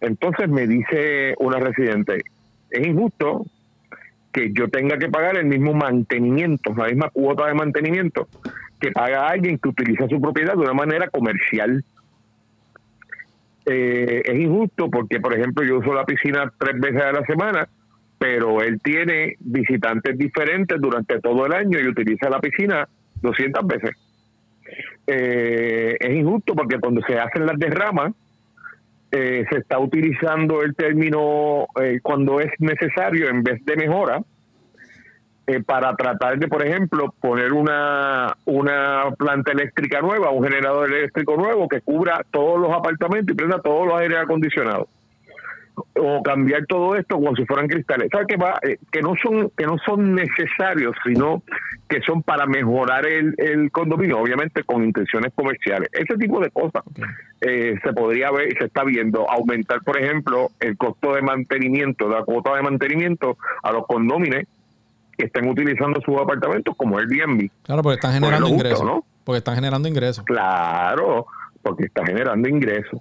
Entonces 0.00 0.48
me 0.48 0.66
dice 0.66 1.34
una 1.38 1.58
residente, 1.58 2.22
es 2.70 2.86
injusto 2.86 3.44
que 4.32 4.52
yo 4.52 4.68
tenga 4.68 4.98
que 4.98 5.08
pagar 5.08 5.36
el 5.36 5.46
mismo 5.46 5.72
mantenimiento, 5.72 6.74
la 6.76 6.86
misma 6.86 7.10
cuota 7.10 7.46
de 7.46 7.54
mantenimiento 7.54 8.28
que 8.78 8.92
paga 8.92 9.28
alguien 9.28 9.58
que 9.58 9.70
utiliza 9.70 10.06
su 10.06 10.20
propiedad 10.20 10.54
de 10.54 10.60
una 10.60 10.74
manera 10.74 11.08
comercial 11.08 11.84
eh, 13.68 14.22
es 14.24 14.40
injusto 14.40 14.90
porque, 14.90 15.20
por 15.20 15.34
ejemplo, 15.34 15.64
yo 15.64 15.78
uso 15.78 15.92
la 15.94 16.04
piscina 16.04 16.52
tres 16.58 16.80
veces 16.80 17.02
a 17.02 17.12
la 17.12 17.24
semana, 17.24 17.68
pero 18.18 18.62
él 18.62 18.80
tiene 18.82 19.36
visitantes 19.40 20.16
diferentes 20.16 20.80
durante 20.80 21.20
todo 21.20 21.46
el 21.46 21.52
año 21.52 21.78
y 21.78 21.86
utiliza 21.86 22.30
la 22.30 22.40
piscina 22.40 22.88
200 23.22 23.66
veces. 23.66 23.90
Eh, 25.06 25.96
es 25.98 26.10
injusto 26.10 26.54
porque 26.54 26.78
cuando 26.78 27.00
se 27.06 27.18
hacen 27.18 27.46
las 27.46 27.58
derramas, 27.58 28.12
eh, 29.10 29.46
se 29.50 29.58
está 29.58 29.78
utilizando 29.78 30.62
el 30.62 30.74
término 30.74 31.66
eh, 31.80 31.98
cuando 32.02 32.40
es 32.40 32.50
necesario 32.58 33.30
en 33.30 33.42
vez 33.42 33.64
de 33.64 33.76
mejora, 33.76 34.20
eh, 35.48 35.62
para 35.62 35.96
tratar 35.96 36.38
de, 36.38 36.46
por 36.46 36.62
ejemplo, 36.62 37.14
poner 37.22 37.54
una, 37.54 38.36
una 38.44 39.04
planta 39.16 39.52
eléctrica 39.52 40.02
nueva, 40.02 40.28
un 40.30 40.44
generador 40.44 40.92
eléctrico 40.92 41.38
nuevo 41.38 41.66
que 41.66 41.80
cubra 41.80 42.20
todos 42.30 42.60
los 42.60 42.70
apartamentos 42.70 43.32
y 43.32 43.34
prenda 43.34 43.58
todos 43.62 43.86
los 43.86 43.98
aires 43.98 44.18
acondicionados. 44.18 44.88
O 45.94 46.22
cambiar 46.22 46.66
todo 46.66 46.96
esto 46.96 47.14
como 47.14 47.34
si 47.34 47.46
fueran 47.46 47.66
cristales. 47.66 48.10
¿Sabes 48.12 48.26
que 48.26 48.36
va? 48.36 48.58
Eh, 48.62 48.76
que 48.92 49.00
no 49.00 49.14
son 49.22 49.50
que 49.56 49.64
no 49.64 49.78
son 49.86 50.14
necesarios, 50.14 50.94
sino 51.02 51.42
que 51.88 52.02
son 52.02 52.22
para 52.22 52.44
mejorar 52.44 53.06
el, 53.06 53.34
el 53.38 53.70
condominio, 53.70 54.18
obviamente 54.18 54.64
con 54.64 54.84
intenciones 54.84 55.32
comerciales. 55.34 55.88
Ese 55.92 56.18
tipo 56.18 56.40
de 56.40 56.50
cosas 56.50 56.82
eh, 57.40 57.74
se 57.82 57.92
podría 57.94 58.30
ver, 58.32 58.52
se 58.58 58.66
está 58.66 58.84
viendo. 58.84 59.30
Aumentar, 59.30 59.80
por 59.82 59.98
ejemplo, 59.98 60.50
el 60.60 60.76
costo 60.76 61.14
de 61.14 61.22
mantenimiento, 61.22 62.06
la 62.06 62.22
cuota 62.24 62.54
de 62.54 62.62
mantenimiento 62.62 63.38
a 63.62 63.72
los 63.72 63.86
condóminos 63.86 64.44
que 65.18 65.26
estén 65.26 65.48
utilizando 65.48 66.00
sus 66.00 66.16
apartamentos 66.16 66.74
como 66.76 66.96
Airbnb. 66.96 67.50
Claro, 67.64 67.82
porque 67.82 67.96
están 67.96 68.12
generando 68.12 68.48
ingresos. 68.48 68.84
¿no? 68.84 69.04
Porque 69.24 69.38
están 69.38 69.56
generando 69.56 69.88
ingresos. 69.88 70.24
Claro, 70.24 71.26
porque 71.60 71.86
está 71.86 72.06
generando 72.06 72.48
ingresos. 72.48 73.00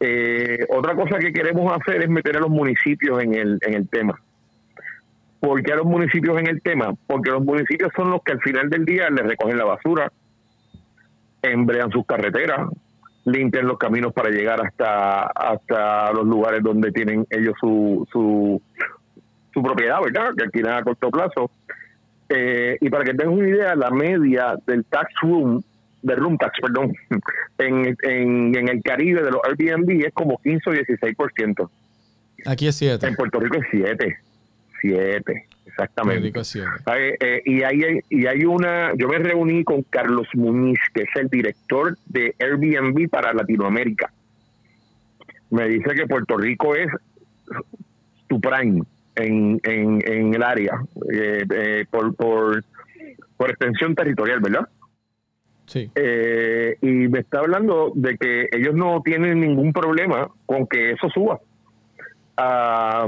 Eh, 0.00 0.66
otra 0.70 0.96
cosa 0.96 1.18
que 1.18 1.32
queremos 1.32 1.70
hacer 1.72 2.02
es 2.02 2.08
meter 2.08 2.38
a 2.38 2.40
los 2.40 2.48
municipios 2.48 3.22
en 3.22 3.34
el, 3.34 3.58
en 3.60 3.74
el 3.74 3.88
tema. 3.88 4.18
¿Por 5.38 5.62
qué 5.62 5.72
a 5.72 5.76
los 5.76 5.86
municipios 5.86 6.38
en 6.38 6.46
el 6.48 6.62
tema? 6.62 6.94
Porque 7.06 7.30
los 7.30 7.44
municipios 7.44 7.92
son 7.94 8.10
los 8.10 8.22
que 8.22 8.32
al 8.32 8.40
final 8.40 8.70
del 8.70 8.86
día 8.86 9.10
les 9.10 9.26
recogen 9.26 9.58
la 9.58 9.64
basura, 9.64 10.10
embrean 11.42 11.90
sus 11.90 12.06
carreteras, 12.06 12.68
limpian 13.26 13.66
los 13.66 13.78
caminos 13.78 14.12
para 14.14 14.30
llegar 14.30 14.64
hasta, 14.66 15.26
hasta 15.26 16.12
los 16.12 16.26
lugares 16.26 16.62
donde 16.62 16.90
tienen 16.90 17.26
ellos 17.30 17.54
su, 17.60 18.06
su, 18.10 18.60
su 19.52 19.62
propiedad, 19.62 20.00
¿verdad? 20.02 20.34
Que 20.36 20.44
alquilan 20.44 20.78
a 20.78 20.82
corto 20.82 21.10
plazo. 21.10 21.50
Eh, 22.28 22.78
y 22.80 22.88
para 22.88 23.04
que 23.04 23.14
tengan 23.14 23.34
una 23.34 23.48
idea, 23.48 23.74
la 23.74 23.90
media 23.90 24.54
del 24.66 24.84
tax 24.84 25.12
room, 25.22 25.62
del 26.02 26.16
room 26.16 26.38
tax, 26.38 26.60
perdón, 26.60 26.92
en, 27.58 27.96
en, 28.02 28.56
en 28.56 28.68
el 28.68 28.82
Caribe 28.82 29.22
de 29.22 29.30
los 29.32 29.40
Airbnb 29.44 30.06
es 30.06 30.14
como 30.14 30.38
15 30.38 30.70
o 30.70 30.72
16%. 30.72 31.70
Aquí 32.46 32.68
es 32.68 32.76
7. 32.76 33.06
En 33.06 33.16
Puerto 33.16 33.40
Rico 33.40 33.56
es 33.56 33.66
7. 33.70 34.16
7, 34.80 35.46
exactamente. 35.66 36.22
Rico 36.22 36.40
es 36.40 36.48
7. 36.48 36.68
Eh, 36.96 37.16
eh, 37.20 37.42
y, 37.44 37.62
hay, 37.62 38.00
y 38.08 38.26
hay 38.26 38.44
una, 38.44 38.92
yo 38.96 39.08
me 39.08 39.18
reuní 39.18 39.64
con 39.64 39.82
Carlos 39.82 40.28
Muñiz, 40.34 40.78
que 40.94 41.02
es 41.02 41.16
el 41.16 41.28
director 41.28 41.98
de 42.06 42.34
Airbnb 42.38 43.08
para 43.10 43.34
Latinoamérica. 43.34 44.10
Me 45.50 45.68
dice 45.68 45.94
que 45.94 46.06
Puerto 46.06 46.36
Rico 46.36 46.76
es 46.76 46.88
tu 48.28 48.40
prime 48.40 48.84
en, 49.20 49.60
en, 49.62 50.00
en 50.06 50.34
el 50.34 50.42
área 50.42 50.80
eh, 51.12 51.44
eh, 51.54 51.84
por, 51.90 52.14
por, 52.14 52.64
por 53.36 53.50
extensión 53.50 53.94
territorial, 53.94 54.40
¿verdad? 54.40 54.68
Sí. 55.66 55.90
Eh, 55.94 56.76
y 56.80 56.86
me 56.86 57.20
está 57.20 57.38
hablando 57.38 57.92
de 57.94 58.16
que 58.16 58.48
ellos 58.52 58.74
no 58.74 59.02
tienen 59.04 59.40
ningún 59.40 59.72
problema 59.72 60.28
con 60.46 60.66
que 60.66 60.92
eso 60.92 61.08
suba 61.10 61.38
a 62.36 63.06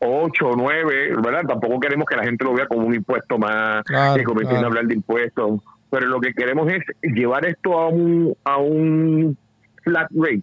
8 0.00 0.46
o 0.46 0.56
9, 0.56 1.14
¿verdad? 1.22 1.42
Tampoco 1.48 1.80
queremos 1.80 2.06
que 2.06 2.16
la 2.16 2.24
gente 2.24 2.44
lo 2.44 2.54
vea 2.54 2.66
como 2.66 2.86
un 2.86 2.94
impuesto 2.94 3.38
más, 3.38 3.82
claro, 3.84 4.16
que 4.16 4.24
comiencen 4.24 4.56
claro. 4.56 4.66
a 4.66 4.68
hablar 4.68 4.86
de 4.86 4.94
impuestos, 4.94 5.60
pero 5.90 6.06
lo 6.06 6.20
que 6.20 6.34
queremos 6.34 6.70
es 6.70 6.82
llevar 7.02 7.46
esto 7.46 7.78
a 7.78 7.88
un, 7.88 8.36
a 8.44 8.58
un 8.58 9.36
flat 9.82 10.10
rate 10.14 10.42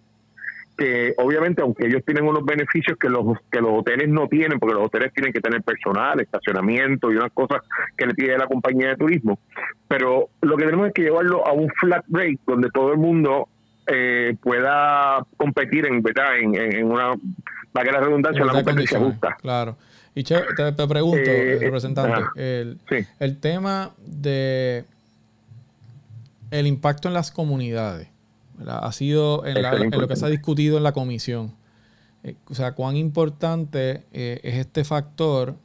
que 0.78 1.14
obviamente 1.18 1.62
aunque 1.62 1.86
ellos 1.86 2.02
tienen 2.06 2.26
unos 2.26 2.44
beneficios 2.46 2.98
que 2.98 3.08
los 3.10 3.38
que 3.52 3.62
los 3.62 3.72
hoteles 3.80 4.10
no 4.10 4.28
tienen 4.28 4.60
porque 4.60 4.74
los 4.76 4.86
hoteles 4.88 5.14
tienen 5.14 5.32
que 5.32 5.40
tener 5.40 5.62
personal 5.62 6.20
estacionamiento 6.20 7.12
y 7.12 7.16
unas 7.16 7.32
cosas 7.32 7.62
que 7.96 8.08
le 8.08 8.14
pide 8.16 8.38
la 8.38 8.48
compañía 8.48 8.90
de 8.90 8.96
turismo 8.98 9.38
pero 9.88 10.30
lo 10.42 10.58
que 10.58 10.66
tenemos 10.66 10.88
es 10.88 10.94
que 10.94 11.04
llevarlo 11.04 11.46
a 11.48 11.52
un 11.54 11.70
flat 11.80 12.04
rate 12.10 12.40
donde 12.48 12.70
todo 12.72 12.92
el 12.92 12.98
mundo 12.98 13.48
eh, 13.86 14.36
pueda 14.42 15.24
competir 15.38 15.86
en 15.86 16.02
verdad 16.02 16.38
en, 16.40 16.56
en- 16.56 16.76
en 16.78 16.86
una 16.92 17.12
para 17.72 17.86
que 17.86 17.92
la 17.92 18.00
redundancia 18.00 18.40
la 18.44 18.52
Igualdad 18.52 18.60
de 18.60 18.66
competencia 18.66 19.00
justa 19.00 19.38
Claro. 19.42 19.78
Y 20.16 20.24
che, 20.24 20.36
te, 20.56 20.72
te 20.74 20.88
pregunto, 20.88 21.18
Eh, 21.30 21.54
eh, 21.56 21.60
representante, 21.60 22.22
el, 22.36 22.78
Sí. 22.90 22.98
el 23.20 23.40
tema 23.40 23.92
de 24.06 24.86
el 26.52 26.68
impacto 26.68 27.08
en 27.08 27.14
las 27.16 27.32
comunidades 27.32 28.08
¿verdad? 28.58 28.80
ha 28.84 28.92
sido 28.92 29.46
en, 29.46 29.62
la- 29.62 29.74
lo 29.78 30.08
que 30.08 30.16
se 30.16 30.26
ha 30.26 30.30
discutido 30.30 30.78
en 30.78 30.84
la 30.84 30.92
comisión. 30.92 31.54
Eh, 32.24 32.36
o 32.50 32.54
sea, 32.54 32.74
cuán 32.74 32.96
importante 32.96 34.04
eh, 34.14 34.40
es 34.44 34.56
este 34.56 34.84
factor 34.84 35.56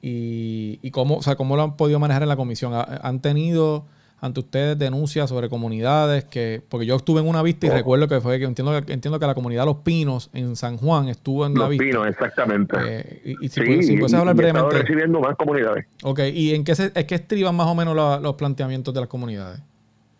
y, 0.00 0.78
y 0.82 0.90
cómo, 0.90 1.16
o 1.16 1.22
sea, 1.22 1.36
cómo 1.36 1.56
lo 1.56 1.62
han 1.62 1.76
podido 1.76 1.98
manejar 2.00 2.22
en 2.22 2.28
la 2.28 2.36
comisión. 2.36 2.74
¿Ha- 2.74 3.00
¿Han 3.02 3.20
tenido 3.20 3.86
ante 4.20 4.38
ustedes 4.38 4.78
denuncias 4.78 5.28
sobre 5.28 5.48
comunidades 5.48 6.22
que, 6.24 6.62
porque 6.68 6.86
yo 6.86 6.94
estuve 6.94 7.20
en 7.20 7.26
una 7.28 7.42
vista 7.42 7.66
y 7.66 7.70
Oh. 7.70 7.74
recuerdo 7.74 8.06
que 8.06 8.20
fue 8.20 8.38
que 8.38 8.44
entiendo 8.44 8.70
que 8.84 8.92
entiendo 8.92 9.18
que 9.18 9.26
la 9.26 9.34
comunidad 9.34 9.64
Los 9.64 9.78
Pinos 9.78 10.30
en 10.32 10.54
San 10.54 10.76
Juan 10.76 11.08
estuvo 11.08 11.44
en 11.44 11.54
la 11.54 11.60
los 11.62 11.70
vista. 11.70 11.84
pinos 11.84 12.06
exactamente 12.06 12.76
Eh, 12.86 13.22
y, 13.24 13.30
y 13.46 13.48
si, 13.48 13.60
sí 13.60 13.60
puedes, 13.66 13.86
si 13.88 13.96
puedes 13.96 14.14
hablar 14.14 14.34
y 14.36 14.38
brevemente. 14.38 14.78
recibiendo 14.78 15.20
más 15.20 15.34
comunidades 15.36 15.86
Ok, 16.04 16.20
¿y 16.32 16.54
en 16.54 16.62
qué, 16.62 16.76
se, 16.76 16.92
es 16.94 17.04
que 17.04 17.16
estriban 17.16 17.56
más 17.56 17.66
o 17.66 17.74
menos 17.74 17.96
la- 17.96 18.20
los 18.20 18.34
planteamientos 18.36 18.94
de 18.94 19.00
las 19.00 19.08
comunidades? 19.08 19.60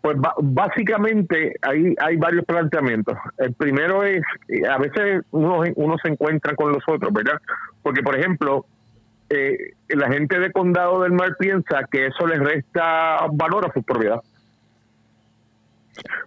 Pues 0.02 0.16
básicamente 0.42 1.54
hay, 1.62 1.94
hay 1.98 2.16
varios 2.16 2.44
planteamientos. 2.44 3.16
El 3.38 3.54
primero 3.54 4.02
es, 4.02 4.20
eh, 4.48 4.66
a 4.68 4.76
veces 4.76 5.22
uno, 5.30 5.62
uno 5.76 5.96
se 6.02 6.08
encuentra 6.08 6.56
con 6.56 6.72
los 6.72 6.82
otros, 6.88 7.12
¿verdad? 7.12 7.38
Porque, 7.82 8.02
por 8.02 8.18
ejemplo, 8.18 8.66
eh, 9.30 9.74
la 9.88 10.08
gente 10.08 10.40
de 10.40 10.50
Condado 10.50 11.02
del 11.02 11.12
Mar 11.12 11.36
piensa 11.38 11.84
que 11.88 12.06
eso 12.06 12.26
les 12.26 12.40
resta 12.40 13.26
valor 13.32 13.64
a 13.64 13.72
su 13.72 13.84
propiedad. 13.84 14.20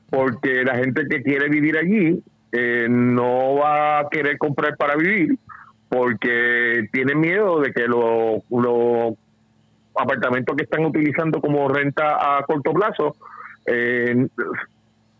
Porque 0.10 0.64
la 0.64 0.76
gente 0.76 1.06
que 1.10 1.22
quiere 1.22 1.50
vivir 1.50 1.78
allí 1.78 2.24
eh, 2.54 2.88
no 2.90 3.56
va 3.56 4.00
a 4.00 4.10
querer 4.10 4.38
comprar 4.38 4.78
para 4.78 4.96
vivir 4.96 5.38
porque 5.90 6.88
tiene 6.94 7.14
miedo 7.16 7.60
de 7.60 7.74
que 7.74 7.88
los 7.88 8.42
los 8.50 9.14
apartamentos 9.96 10.56
que 10.56 10.64
están 10.64 10.86
utilizando 10.86 11.42
como 11.42 11.68
renta 11.68 12.38
a 12.38 12.44
corto 12.44 12.74
plazo 12.74 13.16
eh, 13.66 14.28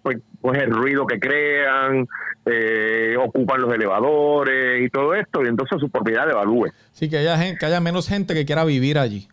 pues, 0.02 0.18
pues 0.42 0.62
el 0.62 0.72
ruido 0.72 1.08
que 1.08 1.20
crean, 1.20 2.08
eh, 2.46 3.16
ocupan 3.20 3.62
los 3.62 3.74
elevadores 3.74 4.84
y 4.84 4.90
todo 4.90 5.16
esto, 5.16 5.44
y 5.44 5.48
entonces 5.48 5.80
su 5.80 5.90
propiedad 5.90 6.28
devalúe. 6.28 6.68
Sí, 6.92 7.10
que 7.10 7.18
haya, 7.18 7.38
gen- 7.38 7.58
que 7.58 7.66
haya 7.66 7.80
menos 7.80 8.08
gente 8.08 8.34
que 8.34 8.46
quiera 8.46 8.64
vivir 8.66 8.98
allí. 9.00 9.28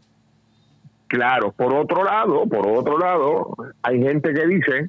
Claro, 1.09 1.53
por 1.53 1.75
otro 1.75 2.05
lado, 2.05 2.47
por 2.47 2.67
otro 2.67 2.99
lado, 2.99 3.55
hay 3.83 4.01
gente 4.03 4.33
que 4.33 4.47
dice 4.47 4.89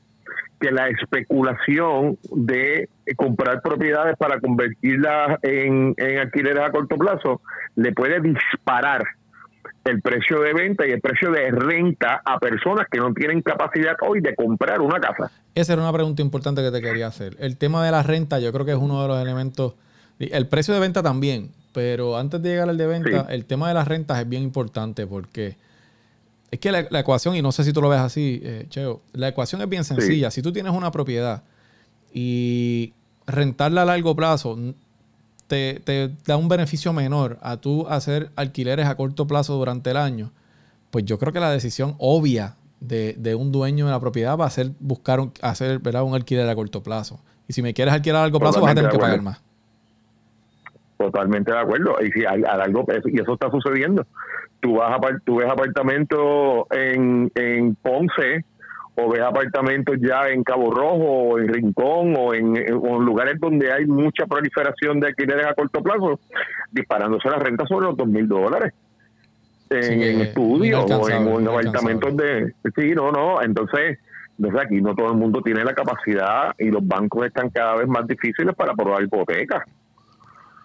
que 0.61 0.71
la 0.71 0.87
especulación 0.87 2.17
de 2.31 2.87
comprar 3.17 3.61
propiedades 3.61 4.15
para 4.17 4.39
convertirlas 4.39 5.37
en, 5.41 5.93
en 5.97 6.19
alquileres 6.19 6.63
a 6.63 6.71
corto 6.71 6.95
plazo 6.95 7.41
le 7.75 7.91
puede 7.91 8.21
disparar 8.21 9.03
el 9.85 10.01
precio 10.01 10.39
de 10.41 10.53
venta 10.53 10.87
y 10.87 10.91
el 10.91 11.01
precio 11.01 11.31
de 11.31 11.51
renta 11.51 12.21
a 12.25 12.39
personas 12.39 12.87
que 12.91 12.99
no 12.99 13.13
tienen 13.13 13.41
capacidad 13.41 13.95
hoy 14.07 14.21
de 14.21 14.35
comprar 14.35 14.81
una 14.81 14.99
casa. 14.99 15.31
Esa 15.55 15.73
era 15.73 15.81
una 15.81 15.93
pregunta 15.93 16.21
importante 16.21 16.61
que 16.61 16.71
te 16.71 16.81
quería 16.81 17.07
hacer. 17.07 17.35
El 17.39 17.57
tema 17.57 17.83
de 17.85 17.91
la 17.91 18.03
renta 18.03 18.39
yo 18.39 18.51
creo 18.53 18.65
que 18.65 18.71
es 18.71 18.77
uno 18.77 19.01
de 19.01 19.07
los 19.07 19.21
elementos, 19.21 19.73
el 20.19 20.47
precio 20.47 20.73
de 20.73 20.79
venta 20.79 21.03
también, 21.03 21.49
pero 21.73 22.17
antes 22.17 22.41
de 22.41 22.49
llegar 22.49 22.69
al 22.69 22.77
de 22.77 22.87
venta, 22.87 23.09
Sí. 23.27 23.33
el 23.33 23.45
tema 23.45 23.67
de 23.67 23.73
las 23.73 23.87
rentas 23.87 24.19
es 24.19 24.29
bien 24.29 24.43
importante 24.43 25.05
porque 25.07 25.55
es 26.51 26.59
que 26.59 26.71
la, 26.71 26.85
la 26.91 26.99
ecuación, 26.99 27.35
y 27.35 27.41
no 27.41 27.51
sé 27.51 27.63
si 27.63 27.73
tú 27.73 27.81
lo 27.81 27.89
ves 27.89 27.99
así, 27.99 28.39
eh, 28.43 28.65
Cheo, 28.69 29.01
la 29.13 29.27
ecuación 29.29 29.61
es 29.61 29.69
bien 29.69 29.83
sencilla. 29.83 30.29
Si 30.29 30.41
tú 30.43 30.51
tienes 30.53 30.71
una 30.71 30.91
propiedad 30.91 31.41
y 32.13 32.93
rentarla 33.25 33.81
a 33.81 33.85
largo 33.85 34.15
plazo 34.15 34.57
te, 35.53 35.79
te 35.79 36.09
da 36.25 36.35
un 36.35 36.49
beneficio 36.49 36.93
menor 36.93 37.37
a 37.43 37.57
tú 37.57 37.85
hacer 37.87 38.31
alquileres 38.35 38.87
a 38.87 38.95
corto 38.95 39.27
plazo 39.27 39.55
durante 39.55 39.91
el 39.91 39.97
año, 39.97 40.31
pues 40.89 41.05
yo 41.05 41.19
creo 41.19 41.31
que 41.31 41.39
la 41.39 41.51
decisión 41.51 41.93
obvia 41.99 42.55
de, 42.79 43.13
de 43.19 43.35
un 43.35 43.51
dueño 43.51 43.85
de 43.85 43.91
la 43.91 43.99
propiedad 43.99 44.35
va 44.35 44.47
a 44.47 44.49
ser 44.49 44.71
buscar 44.79 45.19
un, 45.19 45.31
hacer 45.43 45.77
¿verdad? 45.77 46.01
un 46.01 46.15
alquiler 46.15 46.49
a 46.49 46.55
corto 46.55 46.81
plazo. 46.81 47.19
Y 47.47 47.53
si 47.53 47.61
me 47.61 47.75
quieres 47.75 47.93
alquilar 47.93 48.17
a 48.17 48.21
largo 48.23 48.39
plazo, 48.39 48.61
vas 48.61 48.71
a 48.71 48.75
tener 48.75 48.89
que 48.89 48.97
pagar 48.97 49.21
más. 49.21 49.43
Totalmente 50.97 51.51
de 51.51 51.59
acuerdo. 51.59 51.97
Y 52.01 52.09
si 52.11 52.25
hay 52.25 52.41
a 52.49 52.57
largo 52.57 52.83
plazo, 52.83 53.09
y 53.09 53.19
eso 53.19 53.33
está 53.33 53.51
sucediendo. 53.51 54.07
Tú 54.59 54.77
vas 54.77 54.97
a 54.97 55.19
tú 55.23 55.35
ves 55.35 55.51
apartamentos 55.51 56.65
en, 56.71 57.31
en 57.35 57.75
Ponce 57.75 58.43
o 58.95 59.09
ves 59.09 59.21
apartamentos 59.21 59.97
ya 59.99 60.27
en 60.29 60.43
Cabo 60.43 60.71
Rojo 60.71 61.03
o 61.03 61.39
en 61.39 61.47
Rincón 61.47 62.15
o 62.15 62.33
en, 62.33 62.55
o 62.73 62.97
en 62.97 63.05
lugares 63.05 63.39
donde 63.39 63.71
hay 63.71 63.85
mucha 63.85 64.25
proliferación 64.27 64.99
de 64.99 65.07
alquileres 65.07 65.47
a 65.47 65.53
corto 65.53 65.81
plazo, 65.81 66.19
disparándose 66.71 67.29
las 67.29 67.41
rentas 67.41 67.67
sobre 67.67 67.87
los 67.87 67.97
dos 67.97 68.07
mil 68.07 68.27
dólares. 68.27 68.73
En, 69.69 69.83
Sí, 69.83 70.03
en 70.03 70.21
estudios 70.21 70.89
o 70.91 71.09
en, 71.09 71.27
o 71.27 71.51
apartamentos 71.51 72.15
de... 72.15 72.53
Sí, 72.75 72.91
no, 72.91 73.11
no. 73.11 73.41
Entonces, 73.41 73.97
desde 74.37 74.61
aquí 74.61 74.81
no 74.81 74.93
todo 74.93 75.07
el 75.07 75.17
mundo 75.17 75.41
tiene 75.41 75.63
la 75.63 75.73
capacidad 75.73 76.53
y 76.59 76.69
los 76.69 76.85
bancos 76.85 77.25
están 77.25 77.49
cada 77.49 77.75
vez 77.75 77.87
más 77.87 78.07
difíciles 78.07 78.55
para 78.55 78.73
aprobar 78.73 79.01
hipotecas. 79.03 79.63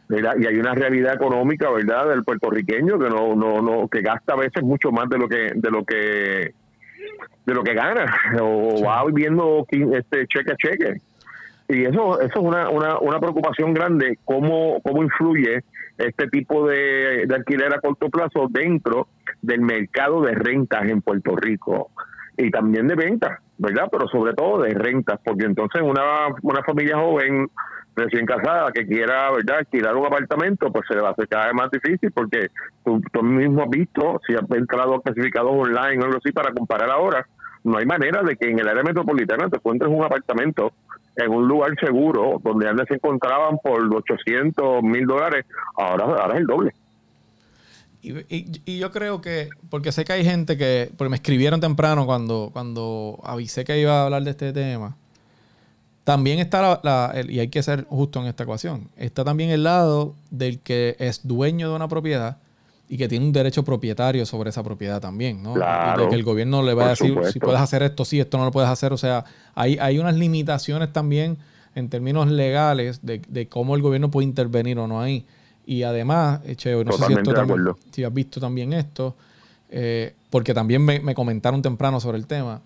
¿verdad? 0.08 0.34
y 0.38 0.46
hay 0.46 0.56
una 0.56 0.74
realidad 0.74 1.14
económica 1.14 1.70
verdad 1.70 2.08
del 2.08 2.24
puertorriqueño 2.24 2.98
que 2.98 3.10
no 3.10 3.36
no 3.36 3.60
no 3.60 3.88
que 3.88 4.00
gasta 4.00 4.32
a 4.32 4.36
veces 4.36 4.62
mucho 4.62 4.90
más 4.90 5.06
de 5.10 5.18
lo 5.18 5.28
que 5.28 5.52
de 5.54 5.70
lo 5.70 5.84
que 5.84 6.54
de 7.48 7.54
lo 7.54 7.64
que 7.64 7.72
gana 7.72 8.04
o 8.40 8.84
va 8.84 9.04
viviendo 9.06 9.66
este 9.70 10.26
cheque 10.26 10.52
a 10.52 10.56
cheque 10.56 11.00
y 11.66 11.84
eso 11.84 12.20
eso 12.20 12.38
es 12.38 12.44
una, 12.44 12.68
una, 12.68 12.98
una 12.98 13.18
preocupación 13.18 13.72
grande 13.72 14.18
cómo 14.24 14.80
cómo 14.82 15.02
influye 15.02 15.64
este 15.96 16.28
tipo 16.28 16.68
de, 16.68 17.24
de 17.26 17.34
alquiler 17.34 17.74
a 17.74 17.80
corto 17.80 18.10
plazo 18.10 18.48
dentro 18.50 19.08
del 19.40 19.62
mercado 19.62 20.20
de 20.22 20.34
rentas 20.34 20.88
en 20.88 21.00
Puerto 21.00 21.34
Rico 21.36 21.90
y 22.36 22.50
también 22.52 22.86
de 22.86 22.94
ventas, 22.94 23.40
¿verdad? 23.58 23.88
Pero 23.90 24.06
sobre 24.06 24.32
todo 24.32 24.62
de 24.62 24.72
rentas, 24.72 25.18
porque 25.24 25.44
entonces 25.44 25.82
una, 25.82 26.28
una 26.42 26.62
familia 26.62 26.96
joven 26.96 27.48
recién 27.96 28.26
casada 28.26 28.70
que 28.70 28.86
quiera, 28.86 29.32
¿verdad?, 29.32 29.58
alquilar 29.58 29.96
un 29.96 30.06
apartamento, 30.06 30.70
pues 30.70 30.86
se 30.86 30.94
le 30.94 31.00
va 31.00 31.08
a 31.08 31.12
hacer 31.12 31.26
cada 31.26 31.46
vez 31.46 31.54
más 31.54 31.70
difícil 31.70 32.12
porque 32.12 32.48
tú, 32.84 33.02
tú 33.12 33.22
mismo 33.24 33.64
has 33.64 33.70
visto, 33.70 34.20
si 34.24 34.34
has 34.34 34.48
entrado 34.50 34.94
a 34.94 35.02
clasificados 35.02 35.52
online 35.52 36.00
o 36.00 36.04
algo 36.04 36.18
así 36.18 36.30
para 36.30 36.52
comparar 36.52 36.90
ahora, 36.90 37.26
no 37.64 37.76
hay 37.78 37.86
manera 37.86 38.22
de 38.22 38.36
que 38.36 38.50
en 38.50 38.58
el 38.58 38.68
área 38.68 38.82
metropolitana 38.82 39.48
te 39.48 39.56
encuentres 39.56 39.90
un 39.90 40.04
apartamento 40.04 40.72
en 41.16 41.30
un 41.32 41.48
lugar 41.48 41.70
seguro 41.80 42.40
donde 42.42 42.68
antes 42.68 42.86
se 42.88 42.94
encontraban 42.94 43.58
por 43.62 43.82
800 43.94 44.82
mil 44.82 45.04
dólares, 45.06 45.44
ahora, 45.76 46.04
ahora 46.04 46.34
es 46.34 46.40
el 46.40 46.46
doble. 46.46 46.72
Y, 48.00 48.12
y- 48.34 48.62
y 48.64 48.78
yo 48.78 48.92
creo 48.92 49.20
que, 49.20 49.48
porque 49.70 49.90
sé 49.90 50.04
que 50.04 50.12
hay 50.12 50.24
gente 50.24 50.56
que, 50.56 50.90
porque 50.96 51.10
me 51.10 51.16
escribieron 51.16 51.60
temprano 51.60 52.06
cuando, 52.06 52.50
cuando 52.52 53.18
avisé 53.24 53.64
que 53.64 53.80
iba 53.80 54.00
a 54.00 54.04
hablar 54.04 54.22
de 54.22 54.30
este 54.30 54.52
tema, 54.52 54.96
también 56.04 56.38
está 56.38 56.62
la, 56.62 56.80
la- 56.84 57.12
el- 57.14 57.30
y 57.30 57.40
hay 57.40 57.48
que 57.48 57.62
ser 57.62 57.84
justo 57.88 58.20
en 58.20 58.26
esta 58.26 58.44
ecuación, 58.44 58.88
está 58.96 59.24
también 59.24 59.50
el 59.50 59.64
lado 59.64 60.14
del 60.30 60.60
que 60.60 60.94
es 61.00 61.26
dueño 61.26 61.68
de 61.70 61.74
una 61.76 61.88
propiedad 61.88 62.38
y 62.88 62.96
que 62.96 63.06
tiene 63.08 63.26
un 63.26 63.32
derecho 63.32 63.62
propietario 63.64 64.24
sobre 64.24 64.50
esa 64.50 64.62
propiedad 64.62 65.00
también, 65.00 65.42
¿no? 65.42 65.54
Claro, 65.54 66.04
de 66.04 66.08
que 66.08 66.14
el 66.14 66.22
gobierno 66.22 66.62
le 66.62 66.72
va 66.74 66.86
a 66.86 66.88
decir 66.90 67.12
si 67.32 67.38
puedes 67.38 67.60
hacer 67.60 67.82
esto, 67.82 68.04
sí, 68.04 68.18
esto 68.18 68.38
no 68.38 68.44
lo 68.46 68.50
puedes 68.50 68.70
hacer, 68.70 68.92
o 68.92 68.96
sea, 68.96 69.24
hay, 69.54 69.76
hay 69.78 69.98
unas 69.98 70.16
limitaciones 70.16 70.92
también 70.92 71.36
en 71.74 71.88
términos 71.90 72.28
legales 72.28 73.00
de, 73.04 73.20
de 73.28 73.46
cómo 73.46 73.74
el 73.76 73.82
gobierno 73.82 74.10
puede 74.10 74.26
intervenir 74.26 74.78
o 74.78 74.86
no 74.88 75.00
ahí. 75.00 75.24
Y 75.66 75.82
además, 75.82 76.40
eh, 76.46 76.56
Cheo, 76.56 76.82
no 76.82 76.92
sé 76.92 76.98
si, 77.08 77.12
esto 77.12 77.34
también- 77.34 78.06
has 78.06 78.14
visto 78.14 78.40
también 78.40 78.72
esto, 78.72 79.14
eh, 79.70 80.14
porque 80.30 80.54
también 80.54 80.82
me, 80.82 80.98
me 81.00 81.14
comentaron 81.14 81.60
temprano 81.60 82.00
sobre 82.00 82.16
el 82.16 82.26
tema, 82.26 82.62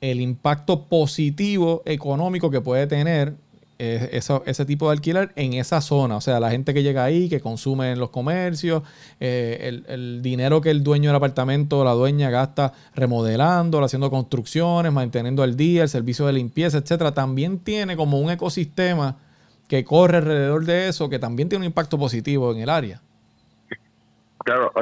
el 0.00 0.20
impacto 0.20 0.84
positivo 0.84 1.82
económico 1.86 2.50
que 2.50 2.60
puede 2.60 2.86
tener 2.86 3.34
ese 3.78 4.64
tipo 4.64 4.86
de 4.86 4.92
alquiler 4.92 5.32
en 5.36 5.52
esa 5.54 5.80
zona. 5.80 6.16
O 6.16 6.20
sea, 6.20 6.40
la 6.40 6.50
gente 6.50 6.72
que 6.72 6.82
llega 6.82 7.04
ahí, 7.04 7.28
que 7.28 7.40
consume 7.40 7.92
en 7.92 7.98
los 7.98 8.10
comercios, 8.10 8.82
eh, 9.20 9.58
el, 9.62 9.84
el 9.88 10.22
dinero 10.22 10.60
que 10.60 10.70
el 10.70 10.82
dueño 10.82 11.10
del 11.10 11.16
apartamento 11.16 11.80
o 11.80 11.84
la 11.84 11.92
dueña 11.92 12.30
gasta 12.30 12.72
remodelando, 12.94 13.82
haciendo 13.84 14.10
construcciones, 14.10 14.92
manteniendo 14.92 15.42
al 15.42 15.56
día, 15.56 15.82
el 15.82 15.88
servicio 15.88 16.26
de 16.26 16.32
limpieza, 16.32 16.78
etcétera, 16.78 17.12
también 17.12 17.58
tiene 17.58 17.96
como 17.96 18.18
un 18.20 18.30
ecosistema 18.30 19.16
que 19.68 19.84
corre 19.84 20.18
alrededor 20.18 20.64
de 20.64 20.88
eso, 20.88 21.08
que 21.08 21.18
también 21.18 21.48
tiene 21.48 21.64
un 21.64 21.70
impacto 21.70 21.98
positivo 21.98 22.52
en 22.52 22.58
el 22.58 22.70
área. 22.70 23.00
Claro, 24.44 24.72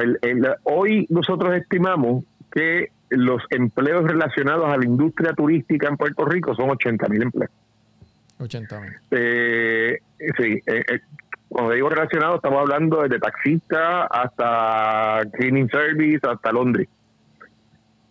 hoy 0.63 1.07
nosotros 1.09 1.55
estimamos 1.55 2.23
que 2.51 2.91
los 3.09 3.41
empleos 3.49 4.03
relacionados 4.03 4.65
a 4.67 4.77
la 4.77 4.85
industria 4.85 5.33
turística 5.33 5.87
en 5.87 5.97
Puerto 5.97 6.25
Rico 6.25 6.55
son 6.55 6.69
80 6.69 7.07
mil 7.09 7.23
empleos. 7.23 7.51
80 8.39 8.79
mil. 8.79 8.93
Eh, 9.11 9.97
sí, 10.37 10.61
eh, 10.65 10.83
eh, 10.87 10.99
cuando 11.47 11.73
digo 11.73 11.89
relacionados 11.89 12.35
estamos 12.37 12.59
hablando 12.59 13.01
desde 13.03 13.19
taxista 13.19 14.05
hasta 14.05 15.21
cleaning 15.33 15.69
service 15.69 16.19
hasta 16.27 16.51
Londres. 16.51 16.87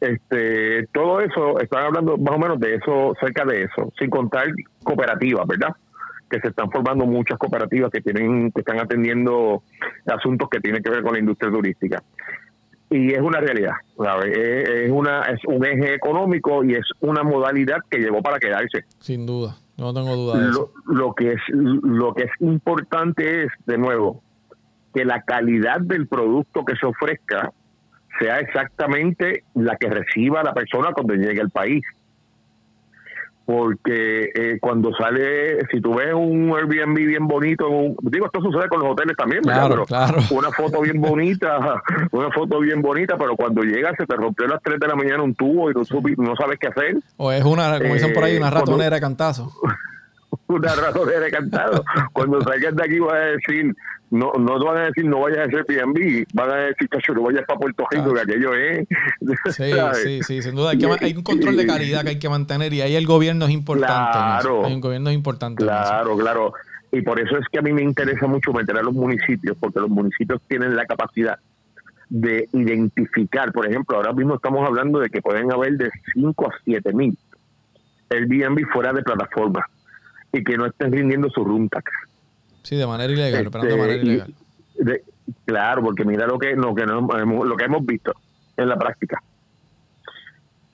Este, 0.00 0.86
todo 0.92 1.20
eso, 1.20 1.58
están 1.60 1.84
hablando 1.86 2.18
más 2.18 2.34
o 2.34 2.38
menos 2.38 2.60
de 2.60 2.74
eso, 2.74 3.14
cerca 3.20 3.44
de 3.44 3.62
eso, 3.62 3.92
sin 3.98 4.10
contar 4.10 4.46
cooperativas, 4.82 5.46
¿verdad? 5.46 5.70
Que 6.28 6.40
se 6.40 6.48
están 6.48 6.70
formando 6.70 7.06
muchas 7.06 7.38
cooperativas 7.38 7.90
que 7.90 8.02
tienen, 8.02 8.50
que 8.52 8.60
están 8.60 8.80
atendiendo 8.80 9.62
asuntos 10.06 10.48
que 10.50 10.60
tienen 10.60 10.82
que 10.82 10.90
ver 10.90 11.02
con 11.02 11.14
la 11.14 11.20
industria 11.20 11.50
turística. 11.50 12.02
Y 12.90 13.12
es 13.12 13.20
una 13.20 13.40
realidad, 13.40 13.72
¿sabes? 13.96 14.36
Es, 14.36 14.68
es 14.68 14.90
una, 14.90 15.22
es 15.22 15.40
un 15.46 15.64
eje 15.64 15.94
económico 15.94 16.62
y 16.62 16.74
es 16.74 16.86
una 17.00 17.22
modalidad 17.22 17.78
que 17.90 17.98
llegó 17.98 18.22
para 18.22 18.38
quedarse. 18.38 18.84
Sin 18.98 19.24
duda. 19.24 19.56
No 19.76 19.92
tengo. 19.92 20.34
Lo, 20.36 20.72
lo 20.86 21.14
que 21.14 21.32
es 21.32 21.40
lo 21.48 22.14
que 22.14 22.24
es 22.24 22.30
importante 22.40 23.44
es 23.44 23.52
de 23.66 23.78
nuevo 23.78 24.22
que 24.94 25.04
la 25.04 25.22
calidad 25.22 25.80
del 25.80 26.06
producto 26.06 26.64
que 26.64 26.76
se 26.76 26.86
ofrezca 26.86 27.52
sea 28.20 28.38
exactamente 28.38 29.42
la 29.54 29.76
que 29.76 29.90
reciba 29.90 30.44
la 30.44 30.54
persona 30.54 30.92
cuando 30.92 31.14
llegue 31.14 31.40
al 31.40 31.50
país 31.50 31.82
porque 33.46 34.30
eh, 34.34 34.58
cuando 34.60 34.92
sale, 34.94 35.58
si 35.70 35.80
tú 35.80 35.94
ves 35.94 36.14
un 36.14 36.52
Airbnb 36.56 36.94
bien 36.96 37.26
bonito, 37.28 37.68
un- 37.68 37.96
digo, 38.02 38.26
esto 38.26 38.40
sucede 38.40 38.68
con 38.68 38.80
los 38.80 38.92
hoteles 38.92 39.16
también, 39.16 39.42
¿verdad? 39.44 39.66
Claro, 39.66 39.74
Pero 39.74 39.86
claro. 39.86 40.18
una 40.30 40.50
foto 40.50 40.80
bien 40.80 41.00
bonita, 41.00 41.82
una 42.12 42.30
foto 42.30 42.60
bien 42.60 42.80
bonita, 42.82 43.16
pero 43.18 43.36
cuando 43.36 43.62
llega 43.62 43.92
se 43.96 44.06
te 44.06 44.16
rompió 44.16 44.46
a 44.46 44.50
las 44.50 44.62
3 44.62 44.80
de 44.80 44.88
la 44.88 44.94
mañana 44.94 45.22
un 45.22 45.34
tubo 45.34 45.70
y 45.70 45.74
no, 45.74 45.82
no 46.24 46.36
sabes 46.36 46.58
qué 46.58 46.68
hacer, 46.68 46.96
O 47.16 47.30
es 47.32 47.44
una, 47.44 47.78
como 47.78 47.94
dicen 47.94 48.12
por 48.14 48.24
ahí, 48.24 48.36
una 48.36 48.48
Eh, 48.48 48.50
cuando- 48.50 48.70
ratonera 48.72 48.94
de 48.96 49.00
cantazo. 49.00 49.52
una 50.48 50.74
ratonera 50.74 51.20
de 51.20 51.30
cantado. 51.30 51.84
Cuando 52.12 52.40
salgas 52.42 52.76
de 52.76 52.84
aquí 52.84 52.98
vas 52.98 53.14
a 53.14 53.24
decir, 53.24 53.74
no 54.10 54.32
no 54.38 54.58
te 54.58 54.64
van 54.64 54.76
a 54.78 54.84
decir 54.84 55.04
no 55.04 55.20
vayas 55.20 55.38
a 55.38 55.42
hacer 55.44 55.66
Airbnb, 55.68 56.26
van 56.34 56.50
a 56.50 56.56
decir, 56.56 56.88
cacho, 56.88 57.14
no 57.14 57.22
vayas 57.22 57.44
para 57.46 57.58
Puerto 57.58 57.84
Rico, 57.90 58.14
que 58.14 58.20
aquello 58.20 58.54
es... 58.54 58.86
Sí, 59.54 59.70
¿sabes? 59.72 60.02
sí, 60.02 60.22
sí, 60.22 60.42
sin 60.42 60.54
duda. 60.54 60.70
Hay, 60.70 60.78
que 60.78 60.86
hay 61.00 61.14
un 61.14 61.22
control 61.22 61.56
de 61.56 61.66
calidad 61.66 62.02
que 62.02 62.10
hay 62.10 62.18
que 62.18 62.28
mantener 62.28 62.72
y 62.72 62.80
ahí 62.80 62.94
el 62.96 63.06
gobierno 63.06 63.46
es 63.46 63.52
importante. 63.52 64.12
Claro. 64.12 64.66
Hay 64.66 64.74
un 64.74 64.80
gobierno 64.80 65.10
es 65.10 65.16
importante. 65.16 65.62
Claro, 65.62 66.16
claro. 66.16 66.52
Y 66.92 67.02
por 67.02 67.18
eso 67.18 67.36
es 67.38 67.46
que 67.50 67.58
a 67.58 67.62
mí 67.62 67.72
me 67.72 67.82
interesa 67.82 68.26
mucho 68.26 68.52
meter 68.52 68.78
a 68.78 68.82
los 68.82 68.94
municipios, 68.94 69.56
porque 69.58 69.80
los 69.80 69.90
municipios 69.90 70.40
tienen 70.46 70.76
la 70.76 70.86
capacidad 70.86 71.38
de 72.08 72.48
identificar, 72.52 73.50
por 73.52 73.66
ejemplo, 73.66 73.96
ahora 73.96 74.12
mismo 74.12 74.36
estamos 74.36 74.64
hablando 74.64 75.00
de 75.00 75.10
que 75.10 75.20
pueden 75.20 75.50
haber 75.50 75.72
de 75.72 75.90
5 76.12 76.46
a 76.46 76.54
7 76.64 76.92
mil 76.92 77.18
Airbnb 78.10 78.66
fuera 78.72 78.92
de 78.92 79.02
plataforma 79.02 79.66
y 80.34 80.44
que 80.44 80.56
no 80.56 80.66
estén 80.66 80.92
rindiendo 80.92 81.30
su 81.30 81.44
room 81.44 81.68
tax. 81.68 81.90
Sí, 82.62 82.76
de 82.76 82.86
manera 82.86 83.12
ilegal, 83.12 83.46
operando 83.46 83.74
de 83.76 83.80
Este, 83.80 83.86
manera 83.88 84.02
ilegal. 84.02 84.34
de- 84.78 85.02
claro, 85.46 85.82
porque 85.82 86.04
mira 86.04 86.26
lo 86.26 86.38
que, 86.38 86.54
lo 86.56 86.74
que, 86.74 86.84
no- 86.86 87.08
hemos- 87.18 87.46
lo 87.46 87.56
que 87.56 87.64
hemos 87.64 87.84
visto 87.86 88.12
en 88.56 88.68
la 88.68 88.76
práctica. 88.78 89.22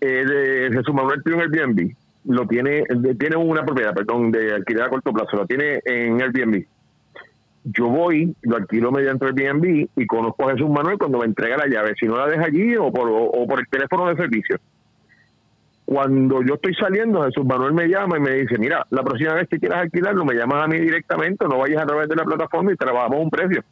Eh, 0.01 0.25
de 0.25 0.71
Jesús 0.73 0.95
Manuel 0.95 1.23
tiene 1.23 1.45
un 1.45 1.53
Airbnb, 1.55 1.95
lo 2.25 2.47
tiene, 2.47 2.85
de- 2.89 3.15
tiene 3.17 3.37
una 3.37 3.65
propiedad, 3.65 3.93
perdón, 3.95 4.31
de 4.33 4.55
alquiler 4.55 4.85
a 4.85 4.89
corto 4.89 5.13
plazo, 5.13 5.37
lo 5.37 5.47
tiene 5.47 5.81
en 5.85 6.21
Airbnb. 6.23 6.65
Yo 7.65 7.89
voy, 7.89 8.35
lo 8.43 8.57
alquilo 8.57 8.91
mediante 8.91 9.27
Airbnb 9.27 9.89
y 9.95 10.07
conozco 10.07 10.49
a 10.49 10.53
Jesús 10.53 10.71
Manuel 10.71 10.97
cuando 10.97 11.19
me 11.19 11.27
entrega 11.27 11.59
la 11.59 11.67
llave, 11.67 11.95
si 12.01 12.07
no 12.07 12.17
la 12.17 12.27
deja 12.29 12.47
allí 12.47 12.75
o 12.77 12.91
por, 12.91 13.09
o, 13.11 13.25
o 13.25 13.47
por 13.47 13.61
el 13.61 13.69
teléfono 13.69 14.09
de 14.09 14.17
servicio. 14.17 14.57
Cuando 15.93 16.41
yo 16.45 16.55
estoy 16.55 16.73
saliendo, 16.77 17.25
Jesús 17.25 17.45
Manuel 17.45 17.73
me 17.73 17.89
llama 17.89 18.17
y 18.17 18.21
me 18.21 18.31
dice, 18.31 18.57
mira, 18.59 18.87
la 18.91 19.03
próxima 19.03 19.35
vez 19.35 19.49
que 19.49 19.59
quieras 19.59 19.81
alquilarlo, 19.81 20.25
me 20.25 20.35
llamas 20.35 20.63
a 20.65 20.69
mí 20.69 20.79
directamente, 20.79 21.45
no 21.49 21.59
vayas 21.59 21.83
a 21.83 21.87
través 21.87 22.09
de 22.09 22.15
la 22.15 22.23
plataforma 22.25 22.73
y 22.73 22.77
trabajamos 22.77 23.19
un 23.21 23.29
precio. 23.29 23.65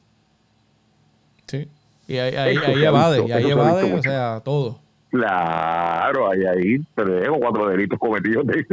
Sí. 1.47 1.69
Y 2.09 2.19
ahí, 2.19 2.35
ahí, 2.35 2.57
ahí 2.57 2.85
evade, 2.85 3.25
y 3.25 3.31
ahí 3.31 3.45
se 3.45 3.51
evade, 3.51 3.95
o 3.95 4.03
sea, 4.03 4.41
todo. 4.45 4.81
Claro, 5.13 6.29
hay 6.33 6.45
ahí 6.45 6.79
tres 6.97 7.29
o 7.29 7.39
cuatro 7.39 7.69
delitos 7.69 7.97
cometidos 8.01 8.45
de, 8.49 8.67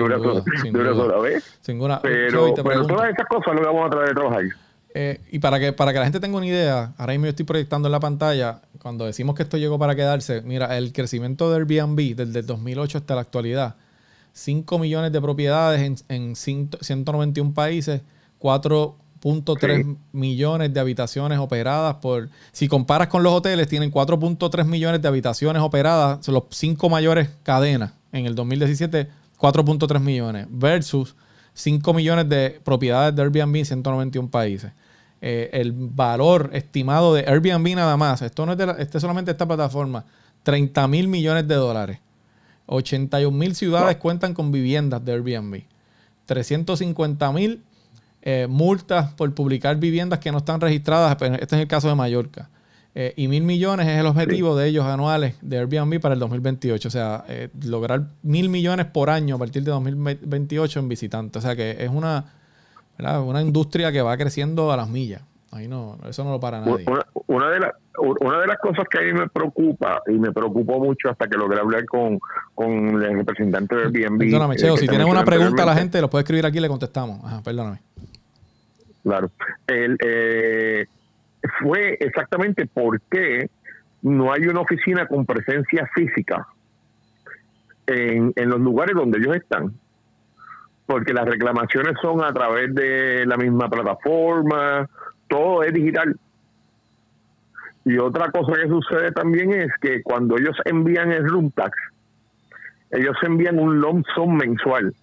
una, 0.00 0.16
duda, 0.16 0.42
sola, 0.42 0.62
de 0.62 0.70
una 0.80 0.94
sola 0.94 1.18
vez. 1.18 1.58
Sin 1.60 1.74
ninguna- 1.74 2.00
Pero, 2.00 2.54
pero 2.54 2.86
todas 2.86 3.10
esas 3.10 3.26
cosas 3.26 3.54
lo 3.54 3.66
vamos 3.66 3.86
a 3.86 3.90
traer 3.90 4.08
de 4.08 4.14
trabajar. 4.14 4.42
Eh, 5.00 5.20
y 5.30 5.38
para 5.38 5.60
que, 5.60 5.72
para 5.72 5.92
que 5.92 5.98
la 6.00 6.06
gente 6.06 6.18
tenga 6.18 6.36
una 6.38 6.46
idea, 6.46 6.92
ahora 6.98 7.12
mismo 7.12 7.26
yo 7.26 7.30
estoy 7.30 7.44
proyectando 7.44 7.86
en 7.86 7.92
la 7.92 8.00
pantalla, 8.00 8.62
cuando 8.82 9.04
decimos 9.06 9.36
que 9.36 9.44
esto 9.44 9.56
llegó 9.56 9.78
para 9.78 9.94
quedarse, 9.94 10.42
mira, 10.42 10.76
el 10.76 10.92
crecimiento 10.92 11.48
de 11.50 11.56
Airbnb 11.58 12.16
desde 12.16 12.40
el 12.40 12.46
2008 12.46 12.98
hasta 12.98 13.14
la 13.14 13.20
actualidad, 13.20 13.76
5 14.32 14.76
millones 14.80 15.12
de 15.12 15.20
propiedades 15.20 15.82
en, 15.82 15.96
en 16.08 16.34
ciento- 16.34 16.78
191 16.80 17.54
países, 17.54 18.00
4.3 18.40 19.84
Sí. 19.84 19.96
millones 20.12 20.74
de 20.74 20.80
habitaciones 20.80 21.38
operadas 21.38 21.94
por... 21.96 22.28
Si 22.50 22.66
comparas 22.66 23.06
con 23.06 23.22
los 23.22 23.32
hoteles, 23.32 23.68
tienen 23.68 23.92
4.3 23.92 24.64
millones 24.64 25.00
de 25.00 25.06
habitaciones 25.06 25.62
operadas, 25.62 26.24
son 26.24 26.34
los 26.34 26.44
cinco 26.50 26.88
mayores 26.88 27.28
cadenas. 27.44 27.92
En 28.10 28.26
el 28.26 28.34
2017, 28.34 29.08
4.3 29.38 30.00
millones, 30.00 30.46
versus 30.50 31.14
5 31.54 31.92
millones 31.94 32.28
de 32.28 32.60
propiedades 32.64 33.14
de 33.14 33.22
Airbnb 33.22 33.56
en 33.56 33.64
191 33.64 34.28
países. 34.30 34.72
Eh, 35.20 35.50
el 35.52 35.72
valor 35.72 36.50
estimado 36.52 37.12
de 37.14 37.24
Airbnb 37.26 37.74
nada 37.74 37.96
más, 37.96 38.22
esto 38.22 38.46
no 38.46 38.52
es 38.52 38.58
de 38.58 38.66
la- 38.66 38.72
este 38.74 38.98
es 38.98 39.02
solamente 39.02 39.30
esta 39.32 39.46
plataforma, 39.46 40.04
30 40.44 40.86
mil 40.86 41.08
millones 41.08 41.46
de 41.48 41.54
dólares. 41.56 41.98
81 42.66 43.36
mil 43.36 43.54
ciudades 43.54 43.96
cuentan 43.96 44.34
con 44.34 44.52
viviendas 44.52 45.04
de 45.04 45.12
Airbnb. 45.12 45.62
350 46.26 47.32
mil 47.32 47.62
eh, 48.22 48.46
multas 48.48 49.12
por 49.14 49.32
publicar 49.34 49.76
viviendas 49.76 50.18
que 50.18 50.30
no 50.32 50.38
están 50.38 50.60
registradas. 50.60 51.16
pero 51.16 51.34
Este 51.36 51.56
es 51.56 51.62
el 51.62 51.68
caso 51.68 51.88
de 51.88 51.94
Mallorca. 51.94 52.50
Eh, 52.94 53.14
y 53.16 53.28
mil 53.28 53.42
millones 53.44 53.86
es 53.86 53.98
el 53.98 54.06
objetivo 54.06 54.56
de 54.56 54.66
ellos 54.68 54.84
anuales 54.84 55.34
de 55.40 55.58
Airbnb 55.58 56.00
para 56.00 56.14
el 56.14 56.20
2028. 56.20 56.88
O 56.88 56.90
sea, 56.90 57.24
eh, 57.28 57.48
lograr 57.64 58.08
mil 58.22 58.48
millones 58.48 58.86
por 58.86 59.08
año 59.08 59.36
a 59.36 59.38
partir 59.38 59.62
de 59.62 59.70
2028 59.70 60.80
en 60.80 60.88
visitantes. 60.88 61.42
O 61.42 61.46
sea 61.46 61.54
que 61.56 61.76
es 61.82 61.88
una, 61.90 62.32
¿verdad? 62.98 63.22
una 63.22 63.42
industria 63.42 63.92
que 63.92 64.02
va 64.02 64.16
creciendo 64.16 64.72
a 64.72 64.76
las 64.76 64.88
millas. 64.88 65.22
Ahí 65.50 65.66
no, 65.66 65.96
eso 66.06 66.24
no 66.24 66.32
lo 66.32 66.40
para 66.40 66.60
nadie. 66.60 66.84
Una, 66.86 67.06
una 67.26 67.50
de 67.50 67.60
las 67.60 67.72
una 67.98 68.40
de 68.40 68.46
las 68.46 68.58
cosas 68.58 68.86
que 68.88 68.98
a 68.98 69.02
mí 69.02 69.12
me 69.12 69.28
preocupa 69.28 70.02
y 70.06 70.12
me 70.12 70.30
preocupó 70.32 70.78
mucho 70.78 71.10
hasta 71.10 71.26
que 71.26 71.36
logré 71.36 71.58
hablar 71.58 71.84
con, 71.86 72.18
con 72.54 73.02
el 73.02 73.16
representante 73.16 73.74
de 73.74 73.82
Airbnb. 73.82 74.18
Perdóname, 74.18 74.54
eh, 74.54 74.58
Cheo, 74.58 74.76
si 74.76 74.86
tienes 74.86 75.06
una 75.06 75.24
pregunta 75.24 75.62
a 75.62 75.66
la 75.66 75.74
gente, 75.74 76.00
lo 76.00 76.08
puede 76.08 76.22
escribir 76.22 76.46
aquí 76.46 76.58
y 76.58 76.60
le 76.60 76.68
contestamos. 76.68 77.24
Ajá, 77.24 77.42
perdóname. 77.42 77.80
Claro. 79.02 79.30
El, 79.66 79.96
eh, 80.04 80.86
fue 81.60 81.96
exactamente 82.00 82.66
por 82.66 83.00
qué 83.10 83.50
no 84.02 84.32
hay 84.32 84.42
una 84.42 84.60
oficina 84.60 85.06
con 85.06 85.26
presencia 85.26 85.88
física 85.94 86.46
en, 87.86 88.32
en 88.36 88.48
los 88.48 88.60
lugares 88.60 88.94
donde 88.94 89.18
ellos 89.18 89.36
están. 89.36 89.72
Porque 90.88 91.12
las 91.12 91.26
reclamaciones 91.26 91.96
son 92.00 92.24
a 92.24 92.32
través 92.32 92.74
de 92.74 93.26
la 93.26 93.36
misma 93.36 93.68
plataforma, 93.68 94.88
todo 95.28 95.62
es 95.62 95.74
digital. 95.74 96.18
Y 97.84 97.98
otra 97.98 98.30
cosa 98.30 98.54
que 98.54 98.68
sucede 98.68 99.12
también 99.12 99.52
es 99.52 99.68
que 99.82 100.02
cuando 100.02 100.38
ellos 100.38 100.56
envían 100.64 101.12
el 101.12 101.28
room 101.28 101.50
tax, 101.50 101.76
ellos 102.90 103.14
envían 103.22 103.58
un 103.58 103.78
lump 103.80 104.06
sum 104.14 104.34
mensual. 104.34 104.94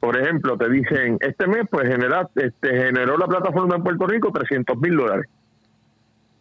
Por 0.00 0.18
ejemplo, 0.20 0.58
te 0.58 0.68
dicen, 0.68 1.16
este 1.20 1.46
mes 1.46 1.62
pues 1.70 1.88
genera, 1.88 2.28
este, 2.34 2.68
generó 2.76 3.16
la 3.16 3.26
plataforma 3.26 3.76
en 3.76 3.82
Puerto 3.84 4.06
Rico 4.06 4.30
300 4.32 4.76
mil 4.78 4.96
dólares. 4.98 5.24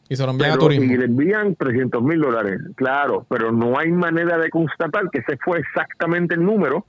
Y 0.10 0.18
se 0.18 0.26
lo 0.26 0.32
envían 0.32 0.52
a 0.52 0.54
Pero- 0.56 0.66
turismo. 0.66 0.94
y 0.94 0.98
le 0.98 1.06
envían 1.06 1.56
300 1.56 2.04
mil 2.04 2.20
dólares, 2.20 2.60
claro, 2.76 3.26
pero 3.30 3.54
no 3.54 3.80
hay 3.80 3.90
manera 3.94 4.38
de 4.38 4.50
constatar 4.50 5.10
que 5.12 5.20
ese 5.20 5.38
fue 5.38 5.60
exactamente 5.60 6.36
el 6.36 6.44
número 6.44 6.86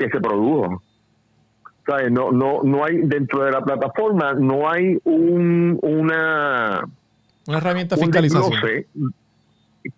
que 0.00 0.08
se 0.10 0.20
produjo. 0.20 0.82
¿Sabes? 1.86 2.10
No, 2.10 2.32
no, 2.32 2.62
no 2.64 2.84
hay, 2.84 2.98
dentro 3.02 3.44
de 3.44 3.52
la 3.52 3.60
plataforma, 3.62 4.34
no 4.34 4.68
hay 4.70 4.98
un, 5.04 5.78
una, 5.82 6.82
Una 7.46 7.58
herramienta 7.58 7.96
de 7.96 8.00
un 8.00 8.06
fiscalización. 8.06 8.50
desglose, 8.50 8.86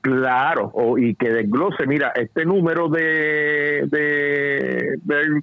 claro, 0.01 0.71
o, 0.75 0.99
y 0.99 1.15
que 1.15 1.29
desglose, 1.31 1.87
mira, 1.87 2.13
este 2.15 2.45
número 2.45 2.89
de, 2.89 3.87
de, 3.91 4.99
de 5.03 5.43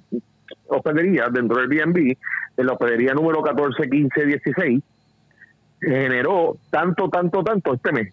hospedería 0.68 1.28
dentro 1.30 1.60
del 1.60 1.70
Airbnb, 1.70 2.16
en 2.56 2.66
la 2.66 2.72
hospedería 2.72 3.12
número 3.14 3.42
14, 3.42 3.88
15, 3.88 4.26
16, 4.26 4.82
generó 5.80 6.56
tanto, 6.70 7.08
tanto, 7.08 7.42
tanto 7.44 7.74
este 7.74 7.92
mes. 7.92 8.12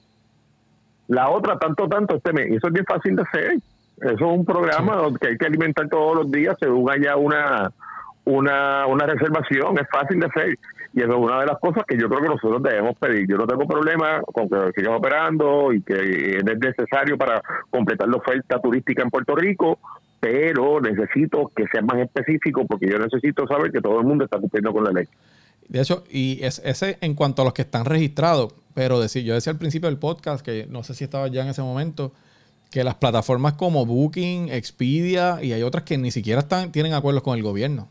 La 1.07 1.29
otra, 1.29 1.57
tanto, 1.57 1.87
tanto 1.87 2.17
este 2.17 2.33
mes. 2.33 2.47
Y 2.51 2.55
eso 2.55 2.67
es 2.67 2.73
bien 2.73 2.85
fácil 2.85 3.15
de 3.15 3.21
hacer. 3.21 3.57
Eso 4.01 4.13
es 4.13 4.21
un 4.21 4.45
programa 4.45 5.03
que 5.19 5.29
hay 5.29 5.37
que 5.37 5.45
alimentar 5.45 5.89
todos 5.89 6.15
los 6.15 6.31
días 6.31 6.55
según 6.59 6.89
haya 6.91 7.15
una, 7.15 7.71
una, 8.25 8.85
una 8.85 9.05
reservación. 9.05 9.77
Es 9.79 9.87
fácil 9.89 10.19
de 10.19 10.27
hacer. 10.27 10.55
Y 10.93 11.01
eso 11.01 11.11
es 11.11 11.17
una 11.17 11.39
de 11.39 11.45
las 11.47 11.59
cosas 11.59 11.83
que 11.87 11.97
yo 11.97 12.07
creo 12.07 12.21
que 12.21 12.29
nosotros 12.29 12.63
debemos 12.63 12.95
pedir. 12.97 13.27
Yo 13.27 13.37
no 13.37 13.47
tengo 13.47 13.67
problema 13.67 14.21
con 14.21 14.49
que 14.49 14.71
sigan 14.75 14.93
operando 14.93 15.73
y 15.73 15.81
que 15.81 16.37
es 16.37 16.43
necesario 16.43 17.17
para 17.17 17.41
completar 17.69 18.07
la 18.07 18.17
oferta 18.17 18.59
turística 18.59 19.03
en 19.03 19.09
Puerto 19.09 19.35
Rico, 19.35 19.79
pero 20.19 20.79
necesito 20.79 21.51
que 21.55 21.65
sea 21.71 21.81
más 21.81 21.97
específico 21.97 22.65
porque 22.65 22.87
yo 22.89 22.97
necesito 22.97 23.47
saber 23.47 23.71
que 23.71 23.81
todo 23.81 23.99
el 23.99 24.05
mundo 24.05 24.25
está 24.25 24.39
cumpliendo 24.39 24.71
con 24.73 24.83
la 24.83 24.91
ley. 24.91 25.07
De 25.67 25.81
hecho, 25.81 26.03
y 26.09 26.39
es, 26.43 26.61
ese 26.63 26.97
en 27.01 27.13
cuanto 27.13 27.41
a 27.41 27.45
los 27.45 27.53
que 27.53 27.63
están 27.63 27.85
registrados, 27.85 28.53
pero 28.73 28.99
decir, 28.99 29.23
yo 29.23 29.33
decía 29.33 29.51
al 29.51 29.59
principio 29.59 29.89
del 29.89 29.97
podcast, 29.97 30.45
que 30.45 30.65
no 30.69 30.83
sé 30.83 30.93
si 30.93 31.03
estaba 31.03 31.27
ya 31.27 31.41
en 31.41 31.49
ese 31.49 31.61
momento, 31.61 32.13
que 32.71 32.83
las 32.83 32.95
plataformas 32.95 33.53
como 33.53 33.85
Booking, 33.85 34.49
Expedia 34.49 35.39
y 35.41 35.53
hay 35.53 35.63
otras 35.63 35.83
que 35.83 35.97
ni 35.97 36.11
siquiera 36.11 36.39
están, 36.41 36.71
tienen 36.71 36.93
acuerdos 36.93 37.23
con 37.23 37.35
el 37.37 37.43
gobierno. 37.43 37.87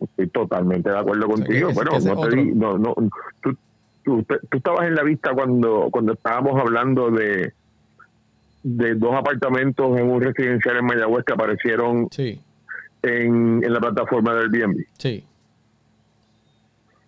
Estoy 0.00 0.28
totalmente 0.28 0.90
de 0.90 0.98
acuerdo 0.98 1.26
contigo. 1.28 1.70
Bueno, 1.72 1.92
no 1.92 2.00
te 2.00 2.10
otro- 2.10 2.30
di- 2.30 2.52
no, 2.52 2.78
no, 2.78 2.94
tú, 3.42 3.56
tú 4.04 4.24
estabas 4.56 4.86
en 4.88 4.94
la 4.94 5.02
vista 5.04 5.32
cuando, 5.34 5.88
cuando 5.92 6.12
estábamos 6.14 6.60
hablando 6.60 7.10
de, 7.10 7.52
de 8.64 8.94
dos 8.94 9.14
apartamentos 9.14 9.96
en 9.98 10.10
un 10.10 10.20
residencial 10.20 10.76
en 10.78 10.84
Mayagüez 10.86 11.24
que 11.24 11.32
aparecieron 11.32 12.08
Sí, 12.10 12.40
en, 13.02 13.62
en 13.64 13.72
la 13.72 13.80
plataforma 13.80 14.34
del 14.34 14.52
Airbnb. 14.52 14.84
sí. 14.98 15.24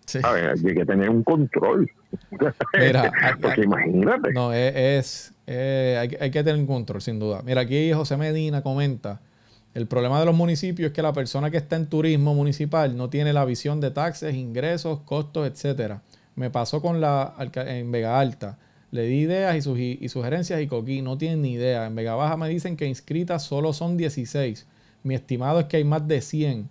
Sí. 0.05 0.19
A 0.23 0.31
ver, 0.31 0.49
hay 0.49 0.75
que 0.75 0.85
tener 0.85 1.09
un 1.09 1.23
control. 1.23 1.89
Mira, 2.79 3.11
Porque 3.41 3.61
imagínate. 3.63 4.31
No, 4.33 4.53
es, 4.53 5.33
eh, 5.47 5.97
hay, 5.99 6.07
que- 6.09 6.17
hay 6.21 6.31
que 6.31 6.43
tener 6.43 6.59
un 6.59 6.67
control, 6.67 7.01
sin 7.01 7.19
duda. 7.19 7.41
Mira, 7.43 7.61
aquí 7.61 7.91
José 7.91 8.15
Medina 8.17 8.61
comenta, 8.61 9.19
el 9.73 9.87
problema 9.87 10.19
de 10.19 10.25
los 10.25 10.35
municipios 10.35 10.87
es 10.89 10.93
que 10.93 11.01
la 11.01 11.11
persona 11.13 11.51
que 11.51 11.57
está 11.57 11.75
en 11.75 11.87
turismo 11.87 12.33
municipal 12.33 12.95
no 12.95 13.09
tiene 13.09 13.33
la 13.33 13.43
visión 13.45 13.81
de 13.81 13.91
taxes, 13.91 14.35
ingresos, 14.35 14.99
costos, 15.01 15.47
etcétera. 15.47 16.01
Me 16.35 16.49
pasó 16.49 16.81
con 16.81 17.01
la 17.01 17.33
en 17.55 17.91
Vega 17.91 18.19
Alta. 18.19 18.57
Le 18.91 19.03
di 19.03 19.21
ideas 19.21 19.65
y, 19.67 19.97
y 19.99 20.09
sugerencias 20.09 20.61
y 20.61 20.67
Coquí 20.67 21.01
no 21.01 21.17
tienen 21.17 21.41
ni 21.41 21.53
idea. 21.53 21.85
En 21.87 21.95
Vega 21.95 22.15
Baja 22.15 22.37
me 22.37 22.47
dicen 22.47 22.77
que 22.77 22.85
inscritas 22.85 23.43
solo 23.43 23.73
son 23.73 23.97
16. 23.97 24.65
Mi 25.03 25.15
estimado 25.15 25.59
es 25.59 25.65
que 25.65 25.77
hay 25.77 25.83
más 25.83 26.07
de 26.07 26.21
100. 26.21 26.69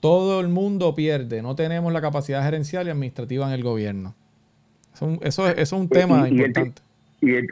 Todo 0.00 0.40
el 0.40 0.48
mundo 0.48 0.94
pierde. 0.94 1.42
No 1.42 1.56
tenemos 1.56 1.92
la 1.92 2.00
capacidad 2.00 2.42
gerencial 2.44 2.86
y 2.86 2.90
administrativa 2.90 3.46
en 3.46 3.52
el 3.52 3.62
gobierno. 3.62 4.14
Eso, 4.94 5.06
es 5.06 5.18
un- 5.18 5.26
eso 5.26 5.46
es, 5.48 5.52
eso 5.58 5.76
es 5.76 5.82
un 5.82 5.88
tema 5.88 6.28
Y- 6.28 6.34
y 6.34 6.40
el- 6.40 6.46
importante. 6.46 6.82
y 7.20 7.34
él, 7.34 7.46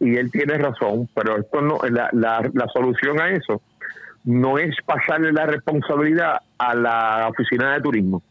y 0.00 0.16
él 0.16 0.30
tiene 0.30 0.58
razón, 0.58 1.08
pero 1.14 1.38
esto 1.38 1.60
no, 1.60 1.78
la, 1.90 2.08
la, 2.12 2.48
la 2.52 2.66
solución 2.68 3.20
a 3.20 3.30
eso 3.30 3.60
no 4.24 4.58
es 4.58 4.74
pasarle 4.84 5.32
la 5.32 5.46
responsabilidad 5.46 6.40
a 6.58 6.74
la 6.74 7.28
oficina 7.30 7.74
de 7.74 7.80
turismo. 7.80 8.22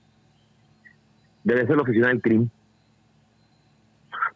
Debe 1.44 1.66
ser 1.66 1.76
la 1.78 1.82
oficina 1.84 2.08
del 2.10 2.22
crimen. 2.22 2.52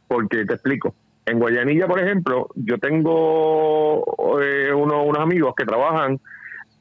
Porque 0.08 0.46
te 0.46 0.54
explico. 0.54 0.94
En 1.26 1.40
Guayanilla, 1.40 1.88
por 1.88 2.00
ejemplo, 2.00 2.50
yo 2.56 2.78
tengo 2.80 4.04
eh, 4.42 4.74
uno- 4.74 5.04
unos 5.04 5.20
amigos 5.22 5.54
que 5.56 5.66
trabajan 5.66 6.20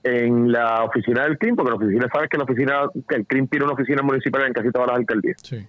en 0.03 0.51
la 0.51 0.85
oficina 0.85 1.25
del 1.25 1.37
CRIM, 1.39 1.57
porque 1.57 1.71
la 1.71 1.77
oficina, 1.77 2.09
sabes 2.13 2.29
que 2.31 2.39
la 2.39 2.45
oficina, 2.45 2.81
el 3.11 3.27
CRIM 3.27 3.47
tiene 3.49 3.65
una 3.67 3.75
oficina 3.75 4.03
municipal 4.03 4.47
en 4.47 4.53
casi 4.53 4.71
todas 4.71 4.89
las 4.89 4.97
alcaldías. 4.99 5.37
Sí. 5.43 5.67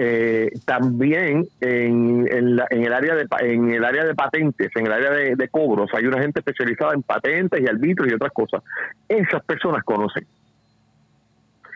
Eh, 0.00 0.52
también 0.64 1.44
en, 1.60 2.28
en, 2.30 2.54
la- 2.56 2.68
en 2.70 2.84
el 2.84 2.92
área 2.92 3.16
de 3.16 3.26
en 3.40 3.70
el 3.72 3.84
área 3.84 4.04
de 4.04 4.14
patentes, 4.14 4.70
en 4.76 4.86
el 4.86 4.92
área 4.92 5.10
de, 5.10 5.34
de 5.34 5.48
cobros, 5.48 5.90
hay 5.92 6.06
una 6.06 6.20
gente 6.20 6.38
especializada 6.38 6.94
en 6.94 7.02
patentes 7.02 7.60
y 7.60 7.66
arbitros 7.66 8.08
y 8.08 8.14
otras 8.14 8.32
cosas. 8.32 8.62
Esas 9.08 9.42
personas 9.42 9.82
conocen. 9.82 10.24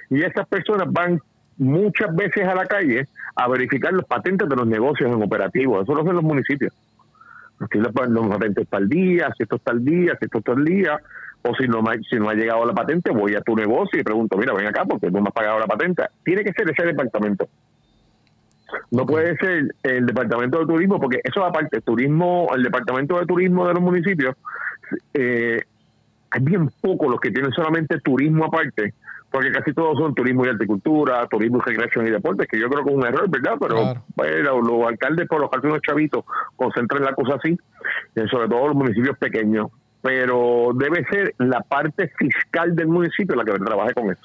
Y 0.08 0.22
esas 0.22 0.46
personas 0.46 0.86
van 0.92 1.20
muchas 1.58 2.14
veces 2.14 2.46
a 2.46 2.54
la 2.54 2.66
calle 2.66 3.08
a 3.34 3.48
verificar 3.48 3.92
los 3.92 4.04
patentes 4.04 4.48
de 4.48 4.54
los 4.54 4.66
negocios 4.68 5.10
en 5.10 5.20
operativos. 5.20 5.82
Eso 5.82 5.94
lo 5.94 6.02
hacen 6.02 6.14
los 6.14 6.22
municipios. 6.22 6.72
Los, 7.58 7.92
patentes 7.92 8.64
está 8.64 8.76
al 8.76 8.88
día, 8.88 9.32
si 9.36 9.42
esto 9.44 9.56
está 9.56 9.70
al 9.72 9.84
día, 9.84 10.16
si 10.18 10.24
esto 10.26 10.38
está 10.38 10.52
al 10.52 10.64
día, 10.64 10.98
o 11.44 11.54
si 11.56 11.66
no, 11.66 11.82
si 12.08 12.16
no 12.16 12.28
ha 12.28 12.34
llegado 12.34 12.64
la 12.64 12.72
patente, 12.72 13.10
voy 13.10 13.34
a 13.34 13.40
tu 13.40 13.56
negocio 13.56 14.00
y 14.00 14.04
pregunto, 14.04 14.36
mira, 14.36 14.54
ven 14.54 14.66
acá 14.66 14.84
porque 14.84 15.10
no 15.10 15.20
me 15.20 15.28
has 15.28 15.34
pagado 15.34 15.58
la 15.58 15.66
patente. 15.66 16.04
Tiene 16.24 16.44
que 16.44 16.52
ser 16.52 16.70
ese 16.70 16.86
departamento. 16.86 17.48
No 18.90 19.04
puede 19.04 19.36
ser 19.36 19.74
el 19.82 20.06
departamento 20.06 20.60
de 20.60 20.66
turismo, 20.66 21.00
porque 21.00 21.20
eso 21.24 21.40
es 21.40 21.46
aparte, 21.46 21.78
el 21.78 21.82
turismo, 21.82 22.48
el 22.54 22.62
departamento 22.62 23.18
de 23.18 23.26
turismo 23.26 23.66
de 23.66 23.74
los 23.74 23.82
municipios, 23.82 24.36
eh, 25.12 25.60
hay 26.30 26.40
bien 26.42 26.70
pocos 26.80 27.10
los 27.10 27.20
que 27.20 27.30
tienen 27.30 27.52
solamente 27.52 28.00
turismo 28.00 28.46
aparte, 28.46 28.94
porque 29.30 29.50
casi 29.52 29.74
todos 29.74 29.98
son 29.98 30.14
turismo 30.14 30.46
y 30.46 30.48
agricultura, 30.48 31.26
turismo 31.26 31.58
y 31.58 31.68
recreación 31.70 32.06
y 32.06 32.10
deportes, 32.10 32.46
que 32.48 32.58
yo 32.58 32.68
creo 32.70 32.84
que 32.84 32.90
es 32.90 32.96
un 32.96 33.06
error, 33.06 33.28
¿verdad? 33.28 33.56
Pero 33.60 33.74
Claro. 33.74 34.02
bueno, 34.14 34.60
los 34.62 34.88
alcaldes 34.88 35.28
por 35.28 35.40
los 35.40 35.50
unos 35.62 35.80
chavitos 35.82 36.24
concentran 36.56 37.02
la 37.02 37.14
cosa 37.14 37.34
así, 37.34 37.58
sobre 38.30 38.48
todo 38.48 38.68
los 38.68 38.76
municipios 38.76 39.18
pequeños. 39.18 39.68
Pero 40.02 40.70
debe 40.74 41.04
ser 41.04 41.34
la 41.38 41.60
parte 41.60 42.08
fiscal 42.18 42.74
del 42.74 42.88
municipio 42.88 43.36
la 43.36 43.44
que 43.44 43.52
trabaje 43.52 43.94
con 43.94 44.10
eso. 44.10 44.20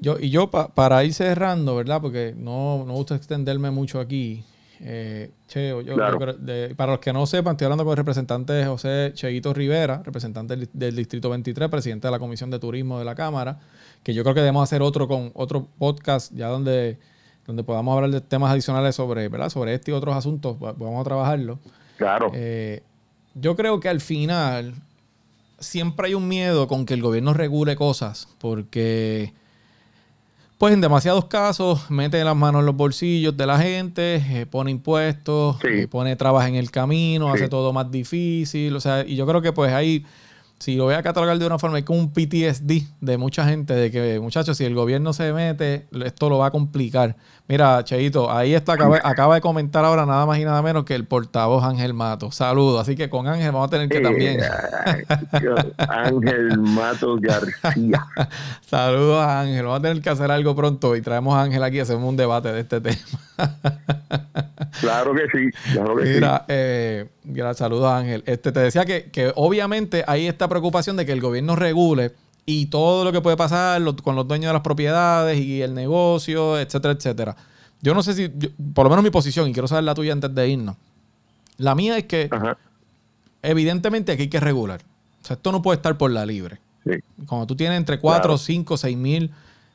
Yo, 0.00 0.16
y 0.20 0.30
yo 0.30 0.50
pa- 0.50 0.68
para 0.68 1.02
ir 1.02 1.12
cerrando, 1.14 1.74
¿verdad? 1.76 2.00
Porque 2.00 2.34
no, 2.36 2.84
no 2.86 2.92
gusta 2.92 3.16
extenderme 3.16 3.70
mucho 3.70 3.98
aquí. 4.00 4.44
Eh, 4.80 5.30
Cheo, 5.48 5.80
yo, 5.80 5.94
Claro. 5.94 6.12
yo 6.12 6.18
creo- 6.20 6.34
de- 6.34 6.74
para 6.76 6.92
los 6.92 7.00
que 7.00 7.12
no 7.12 7.26
sepan, 7.26 7.52
estoy 7.54 7.64
hablando 7.64 7.84
con 7.84 7.92
el 7.92 7.96
representante 7.96 8.64
José 8.64 9.10
Cheito 9.14 9.52
Rivera, 9.52 10.02
representante 10.04 10.54
del, 10.54 10.68
del 10.72 10.94
Distrito 10.94 11.30
23, 11.30 11.68
presidente 11.68 12.06
de 12.06 12.12
la 12.12 12.20
Comisión 12.20 12.50
de 12.50 12.60
Turismo 12.60 12.98
de 13.00 13.04
la 13.04 13.16
Cámara, 13.16 13.58
que 14.04 14.14
yo 14.14 14.22
creo 14.22 14.34
que 14.34 14.40
debemos 14.40 14.62
hacer 14.62 14.82
otro 14.82 15.08
con 15.08 15.32
otro 15.34 15.66
podcast 15.78 16.32
ya 16.32 16.46
donde, 16.46 16.98
donde 17.44 17.64
podamos 17.64 17.92
hablar 17.96 18.10
de 18.10 18.20
temas 18.20 18.52
adicionales 18.52 18.94
sobre, 18.94 19.28
¿verdad? 19.28 19.48
sobre 19.48 19.74
este 19.74 19.90
y 19.90 19.94
otros 19.94 20.14
asuntos. 20.14 20.56
Va- 20.62 20.74
Vamos 20.74 21.00
a 21.00 21.04
trabajarlo. 21.04 21.58
Claro. 21.96 22.30
Eh, 22.34 22.82
yo 23.34 23.56
creo 23.56 23.80
que 23.80 23.88
al 23.88 24.00
final 24.00 24.74
siempre 25.58 26.08
hay 26.08 26.14
un 26.14 26.28
miedo 26.28 26.68
con 26.68 26.86
que 26.86 26.94
el 26.94 27.02
gobierno 27.02 27.34
regule 27.34 27.76
cosas, 27.76 28.28
porque 28.38 29.32
pues 30.58 30.74
en 30.74 30.80
demasiados 30.80 31.26
casos 31.26 31.88
mete 31.88 32.22
las 32.24 32.34
manos 32.34 32.60
en 32.60 32.66
los 32.66 32.74
bolsillos 32.76 33.36
de 33.36 33.46
la 33.46 33.58
gente, 33.60 34.16
eh, 34.16 34.44
pone 34.46 34.70
impuestos, 34.72 35.56
Sí. 35.62 35.68
eh, 35.70 35.88
pone 35.88 36.16
trabas 36.16 36.48
en 36.48 36.56
el 36.56 36.70
camino, 36.72 37.28
Sí. 37.28 37.32
hace 37.36 37.48
todo 37.48 37.72
más 37.72 37.90
difícil, 37.92 38.74
o 38.74 38.80
sea, 38.80 39.04
y 39.06 39.14
yo 39.14 39.24
creo 39.26 39.40
que 39.40 39.52
pues 39.52 39.72
ahí, 39.72 40.04
si 40.58 40.76
lo 40.76 40.84
voy 40.84 40.94
a 40.94 41.02
catalogar 41.02 41.38
de 41.38 41.46
una 41.46 41.58
forma, 41.58 41.76
hay 41.76 41.82
como 41.84 42.00
un 42.00 42.12
PTSD 42.12 42.82
de 43.00 43.16
mucha 43.18 43.44
gente, 43.46 43.74
de 43.74 43.90
que 43.90 44.18
muchachos, 44.20 44.56
si 44.56 44.64
el 44.64 44.74
gobierno 44.74 45.12
se 45.12 45.32
mete, 45.32 45.86
esto 46.04 46.28
lo 46.28 46.38
va 46.38 46.46
a 46.46 46.50
complicar. 46.50 47.16
Mira, 47.46 47.82
Cheito, 47.84 48.30
ahí 48.30 48.54
está, 48.54 48.74
acaba, 48.74 49.00
acaba 49.02 49.36
de 49.36 49.40
comentar 49.40 49.84
ahora 49.84 50.04
nada 50.04 50.26
más 50.26 50.38
y 50.38 50.44
nada 50.44 50.60
menos 50.60 50.84
que 50.84 50.94
el 50.94 51.06
portavoz 51.06 51.64
Ángel 51.64 51.94
Mato. 51.94 52.30
Saludos, 52.30 52.80
así 52.80 52.94
que 52.94 53.08
con 53.08 53.26
Ángel 53.26 53.52
vamos 53.52 53.68
a 53.68 53.70
tener 53.70 53.88
que 53.88 53.98
Eh, 53.98 54.02
también... 54.02 54.40
Ángel 55.78 56.58
Matos 56.58 57.20
García. 57.20 58.06
Saludos 58.66 59.20
a 59.20 59.40
Ángel. 59.40 59.64
Vamos 59.64 59.78
a 59.78 59.82
tener 59.82 60.02
que 60.02 60.10
hacer 60.10 60.30
algo 60.30 60.54
pronto 60.54 60.94
y 60.96 61.00
traemos 61.00 61.34
a 61.34 61.42
Ángel 61.42 61.62
aquí 61.62 61.76
y 61.76 61.80
hacemos 61.80 62.06
un 62.06 62.16
debate 62.16 62.52
de 62.52 62.60
este 62.60 62.80
tema. 62.80 62.98
Claro 64.80 65.12
que 65.14 65.26
sí, 65.32 65.50
claro 65.72 65.96
que 65.96 66.04
Mira, 66.04 66.44
eh, 66.48 67.08
mira, 67.24 67.54
saludos 67.54 67.86
a 67.86 67.98
Ángel. 67.98 68.22
Este, 68.26 68.52
te 68.52 68.60
decía 68.60 68.84
que, 68.84 69.10
que 69.10 69.32
obviamente 69.34 70.04
hay 70.06 70.26
esta 70.48 70.54
preocupación 70.54 70.96
de 70.96 71.04
que 71.06 71.12
el 71.12 71.20
gobierno 71.20 71.54
regule 71.56 72.14
y 72.46 72.66
todo 72.66 73.04
lo 73.04 73.12
que 73.12 73.20
puede 73.20 73.36
pasar 73.36 73.80
lo- 73.82 73.94
con 73.96 74.16
los 74.16 74.26
dueños 74.26 74.48
de 74.48 74.52
las 74.54 74.62
propiedades 74.62 75.38
y 75.38 75.60
el 75.60 75.74
negocio, 75.74 76.58
etcétera, 76.58 76.94
etcétera. 76.94 77.36
Yo 77.82 77.94
no 77.94 78.02
sé 78.02 78.14
si, 78.14 78.32
yo- 78.36 78.48
por 78.74 78.84
lo 78.84 78.90
menos 78.90 79.04
mi 79.04 79.10
posición, 79.10 79.48
y 79.48 79.52
quiero 79.52 79.68
saber 79.68 79.84
la 79.84 79.94
tuya 79.94 80.12
antes 80.14 80.34
de 80.34 80.48
irnos. 80.48 80.76
La 81.58 81.74
mía 81.74 81.98
es 81.98 82.04
que. 82.04 82.28
Ajá, 82.30 82.56
evidentemente 83.42 84.12
aquí 84.12 84.22
hay 84.22 84.28
que 84.28 84.40
regular. 84.40 84.80
O 85.22 85.26
sea, 85.26 85.36
esto 85.36 85.52
no 85.52 85.60
puede 85.62 85.76
estar 85.76 85.96
por 85.98 86.10
la 86.10 86.24
libre. 86.26 86.58
sí. 86.84 86.92
Cuando 87.26 87.46
tú 87.46 87.54
tienes 87.54 87.76
entre 87.76 87.98
4, 87.98 88.22
Claro. 88.22 88.38
5, 88.38 88.76
6 88.78 88.96
mil 88.96 89.30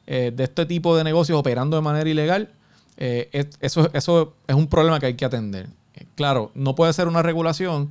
eh, 0.08 0.34
de 0.36 0.44
este 0.44 0.66
tipo 0.66 0.98
de 0.98 1.04
negocios 1.04 1.38
operando 1.40 1.78
de 1.78 1.82
manera 1.84 2.10
ilegal, 2.10 2.50
eh, 2.98 3.30
es- 3.32 3.50
eso, 3.62 3.90
eso 3.94 4.34
es 4.48 4.56
un 4.56 4.68
problema 4.68 5.00
que 5.00 5.06
hay 5.06 5.14
que 5.14 5.24
atender. 5.26 5.68
Eh, 5.96 6.06
claro, 6.16 6.52
no 6.56 6.74
puede 6.76 6.92
ser 6.92 7.08
una 7.08 7.22
regulación 7.22 7.90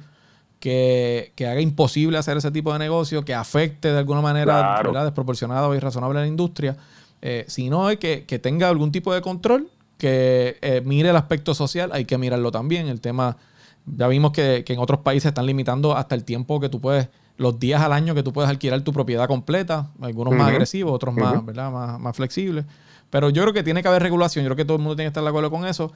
que, 0.62 1.32
que 1.34 1.48
haga 1.48 1.60
imposible 1.60 2.18
hacer 2.18 2.36
ese 2.36 2.52
tipo 2.52 2.72
de 2.72 2.78
negocio, 2.78 3.24
que 3.24 3.34
afecte 3.34 3.90
de 3.90 3.98
alguna 3.98 4.20
manera 4.20 4.80
desproporcionada 5.02 5.66
o 5.66 5.74
irrazonable 5.74 6.20
a 6.20 6.22
la 6.22 6.28
industria, 6.28 6.76
eh, 7.20 7.44
sino 7.48 7.88
que, 7.98 8.26
que 8.26 8.38
tenga 8.38 8.68
algún 8.68 8.92
tipo 8.92 9.12
de 9.12 9.22
control, 9.22 9.68
que 9.98 10.58
eh, 10.62 10.80
mire 10.84 11.10
el 11.10 11.16
aspecto 11.16 11.52
social, 11.52 11.90
hay 11.92 12.04
que 12.04 12.16
mirarlo 12.16 12.52
también. 12.52 12.86
El 12.86 13.00
tema, 13.00 13.38
ya 13.86 14.06
vimos 14.06 14.30
que, 14.30 14.62
que 14.64 14.74
en 14.74 14.78
otros 14.78 15.00
países 15.00 15.30
están 15.30 15.46
limitando 15.46 15.96
hasta 15.96 16.14
el 16.14 16.22
tiempo 16.22 16.60
que 16.60 16.68
tú 16.68 16.80
puedes, 16.80 17.08
los 17.38 17.58
días 17.58 17.82
al 17.82 17.92
año 17.92 18.14
que 18.14 18.22
tú 18.22 18.32
puedes 18.32 18.48
alquilar 18.48 18.82
tu 18.82 18.92
propiedad 18.92 19.26
completa, 19.26 19.88
algunos 20.00 20.32
más 20.32 20.46
agresivos, 20.46 20.92
otros 20.92 21.12
más. 21.12 21.44
¿verdad? 21.44 21.72
Más, 21.72 21.98
más 21.98 22.16
flexibles. 22.16 22.66
Pero 23.10 23.30
yo 23.30 23.42
creo 23.42 23.52
que 23.52 23.64
tiene 23.64 23.82
que 23.82 23.88
haber 23.88 24.00
regulación, 24.04 24.44
yo 24.44 24.50
creo 24.50 24.56
que 24.58 24.64
todo 24.64 24.76
el 24.76 24.82
mundo 24.84 24.94
tiene 24.94 25.06
que 25.06 25.10
estar 25.10 25.24
de 25.24 25.28
acuerdo 25.28 25.50
con 25.50 25.66
eso. 25.66 25.90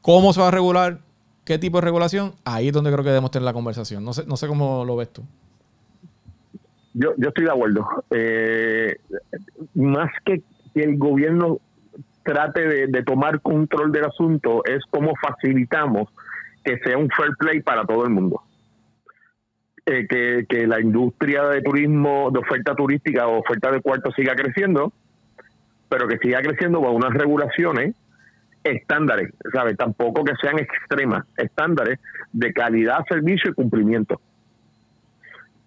¿Cómo 0.00 0.32
se 0.32 0.40
va 0.40 0.46
a 0.46 0.52
regular? 0.52 1.00
¿Qué 1.46 1.58
tipo 1.58 1.78
de 1.78 1.84
regulación? 1.84 2.32
Ahí 2.44 2.66
es 2.66 2.72
donde 2.72 2.90
creo 2.90 3.04
que 3.04 3.10
debemos 3.10 3.30
tener 3.30 3.44
la 3.44 3.52
conversación. 3.52 4.04
No 4.04 4.12
sé, 4.12 4.26
no 4.26 4.36
sé 4.36 4.48
cómo 4.48 4.84
lo 4.84 4.96
ves 4.96 5.12
tú. 5.12 5.22
Yo, 6.92 7.14
yo 7.16 7.28
estoy 7.28 7.44
de 7.44 7.52
acuerdo. 7.52 7.86
Eh, 8.10 8.96
más 9.74 10.10
que 10.24 10.42
el 10.74 10.98
gobierno 10.98 11.60
trate 12.24 12.88
de, 12.88 13.02
tomar 13.04 13.40
control 13.42 13.92
del 13.92 14.06
asunto, 14.06 14.62
es 14.64 14.82
cómo 14.90 15.12
facilitamos 15.22 16.08
que 16.64 16.78
sea 16.80 16.98
un 16.98 17.08
fair 17.10 17.30
play 17.38 17.62
para 17.62 17.84
todo 17.84 18.02
el 18.02 18.10
mundo. 18.10 18.42
Eh, 19.86 20.04
que, 20.08 20.46
que 20.48 20.66
la 20.66 20.80
industria 20.80 21.44
de 21.44 21.62
turismo, 21.62 22.28
de 22.32 22.40
oferta 22.40 22.74
turística 22.74 23.28
o 23.28 23.38
oferta 23.38 23.70
de 23.70 23.80
cuartos 23.80 24.12
siga 24.16 24.34
creciendo, 24.34 24.92
pero 25.88 26.08
que 26.08 26.18
siga 26.18 26.40
creciendo 26.42 26.80
con 26.80 26.96
unas 26.96 27.14
regulaciones 27.14 27.94
estándares, 28.66 29.32
¿sabes? 29.52 29.76
Tampoco 29.76 30.24
que 30.24 30.34
sean 30.40 30.58
extremas, 30.58 31.24
estándares 31.36 31.98
de 32.32 32.52
calidad, 32.52 33.04
servicio 33.08 33.50
y 33.50 33.54
cumplimiento. 33.54 34.20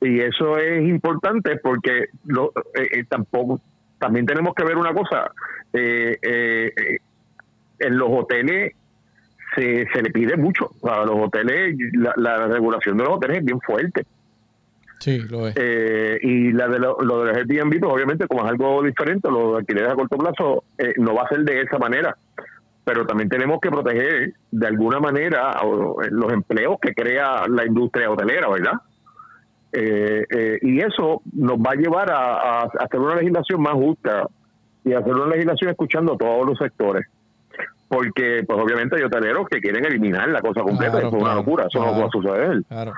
Y 0.01 0.19
eso 0.21 0.57
es 0.57 0.87
importante 0.87 1.57
porque 1.57 2.05
lo, 2.25 2.53
eh, 2.73 2.87
eh, 2.91 3.03
tampoco 3.09 3.59
también 3.97 4.25
tenemos 4.25 4.53
que 4.55 4.63
ver 4.63 4.77
una 4.77 4.93
cosa. 4.93 5.31
Eh, 5.73 6.17
eh, 6.21 6.71
eh, 6.75 6.97
en 7.79 7.97
los 7.97 8.09
hoteles 8.09 8.73
se, 9.55 9.87
se 9.91 10.01
le 10.01 10.09
pide 10.11 10.37
mucho. 10.37 10.71
A 10.83 11.05
los 11.05 11.15
hoteles, 11.17 11.75
la, 11.93 12.13
la 12.15 12.47
regulación 12.47 12.97
de 12.97 13.03
los 13.03 13.17
hoteles 13.17 13.39
es 13.39 13.45
bien 13.45 13.59
fuerte. 13.59 14.05
Sí, 14.99 15.19
lo 15.29 15.47
es. 15.47 15.55
Eh, 15.57 16.19
y 16.21 16.51
la 16.51 16.67
de 16.67 16.77
lo, 16.77 16.97
lo 17.01 17.23
de 17.23 17.27
los 17.27 17.37
Airbnb, 17.37 17.79
pues 17.79 17.93
obviamente, 17.93 18.27
como 18.27 18.43
es 18.45 18.51
algo 18.51 18.83
diferente, 18.83 19.31
los 19.31 19.57
alquileres 19.57 19.91
a 19.91 19.95
corto 19.95 20.17
plazo, 20.17 20.63
eh, 20.77 20.93
no 20.97 21.13
va 21.15 21.23
a 21.23 21.29
ser 21.29 21.39
de 21.39 21.61
esa 21.61 21.77
manera. 21.77 22.17
Pero 22.83 23.05
también 23.05 23.29
tenemos 23.29 23.59
que 23.61 23.69
proteger 23.69 24.33
de 24.51 24.67
alguna 24.67 24.99
manera 24.99 25.51
los 26.09 26.31
empleos 26.33 26.77
que 26.81 26.93
crea 26.93 27.43
la 27.47 27.65
industria 27.65 28.09
hotelera, 28.09 28.49
¿verdad? 28.49 28.73
Eh, 29.71 30.25
eh, 30.29 30.57
y 30.63 30.79
eso 30.79 31.21
nos 31.33 31.57
va 31.57 31.71
a 31.71 31.75
llevar 31.75 32.11
a, 32.11 32.61
a 32.61 32.69
hacer 32.79 32.99
una 32.99 33.15
legislación 33.15 33.61
más 33.61 33.73
justa 33.73 34.27
y 34.83 34.93
hacer 34.93 35.13
una 35.13 35.27
legislación 35.27 35.69
escuchando 35.69 36.13
a 36.13 36.17
todos 36.17 36.47
los 36.47 36.57
sectores. 36.57 37.05
Porque, 37.87 38.43
pues 38.47 38.59
obviamente 38.59 38.95
hay 38.95 39.03
hoteleros 39.03 39.47
que 39.49 39.59
quieren 39.59 39.85
eliminar 39.85 40.29
la 40.29 40.41
cosa 40.41 40.61
completa, 40.61 40.93
Claro, 40.93 41.07
eso 41.09 41.17
es 41.17 41.23
una 41.23 41.35
locura, 41.35 41.65
eso 41.67 41.79
no 41.79 41.85
claro. 41.85 41.99
va 42.01 42.05
a 42.07 42.09
suceder 42.11 42.63
Claro. 42.67 42.93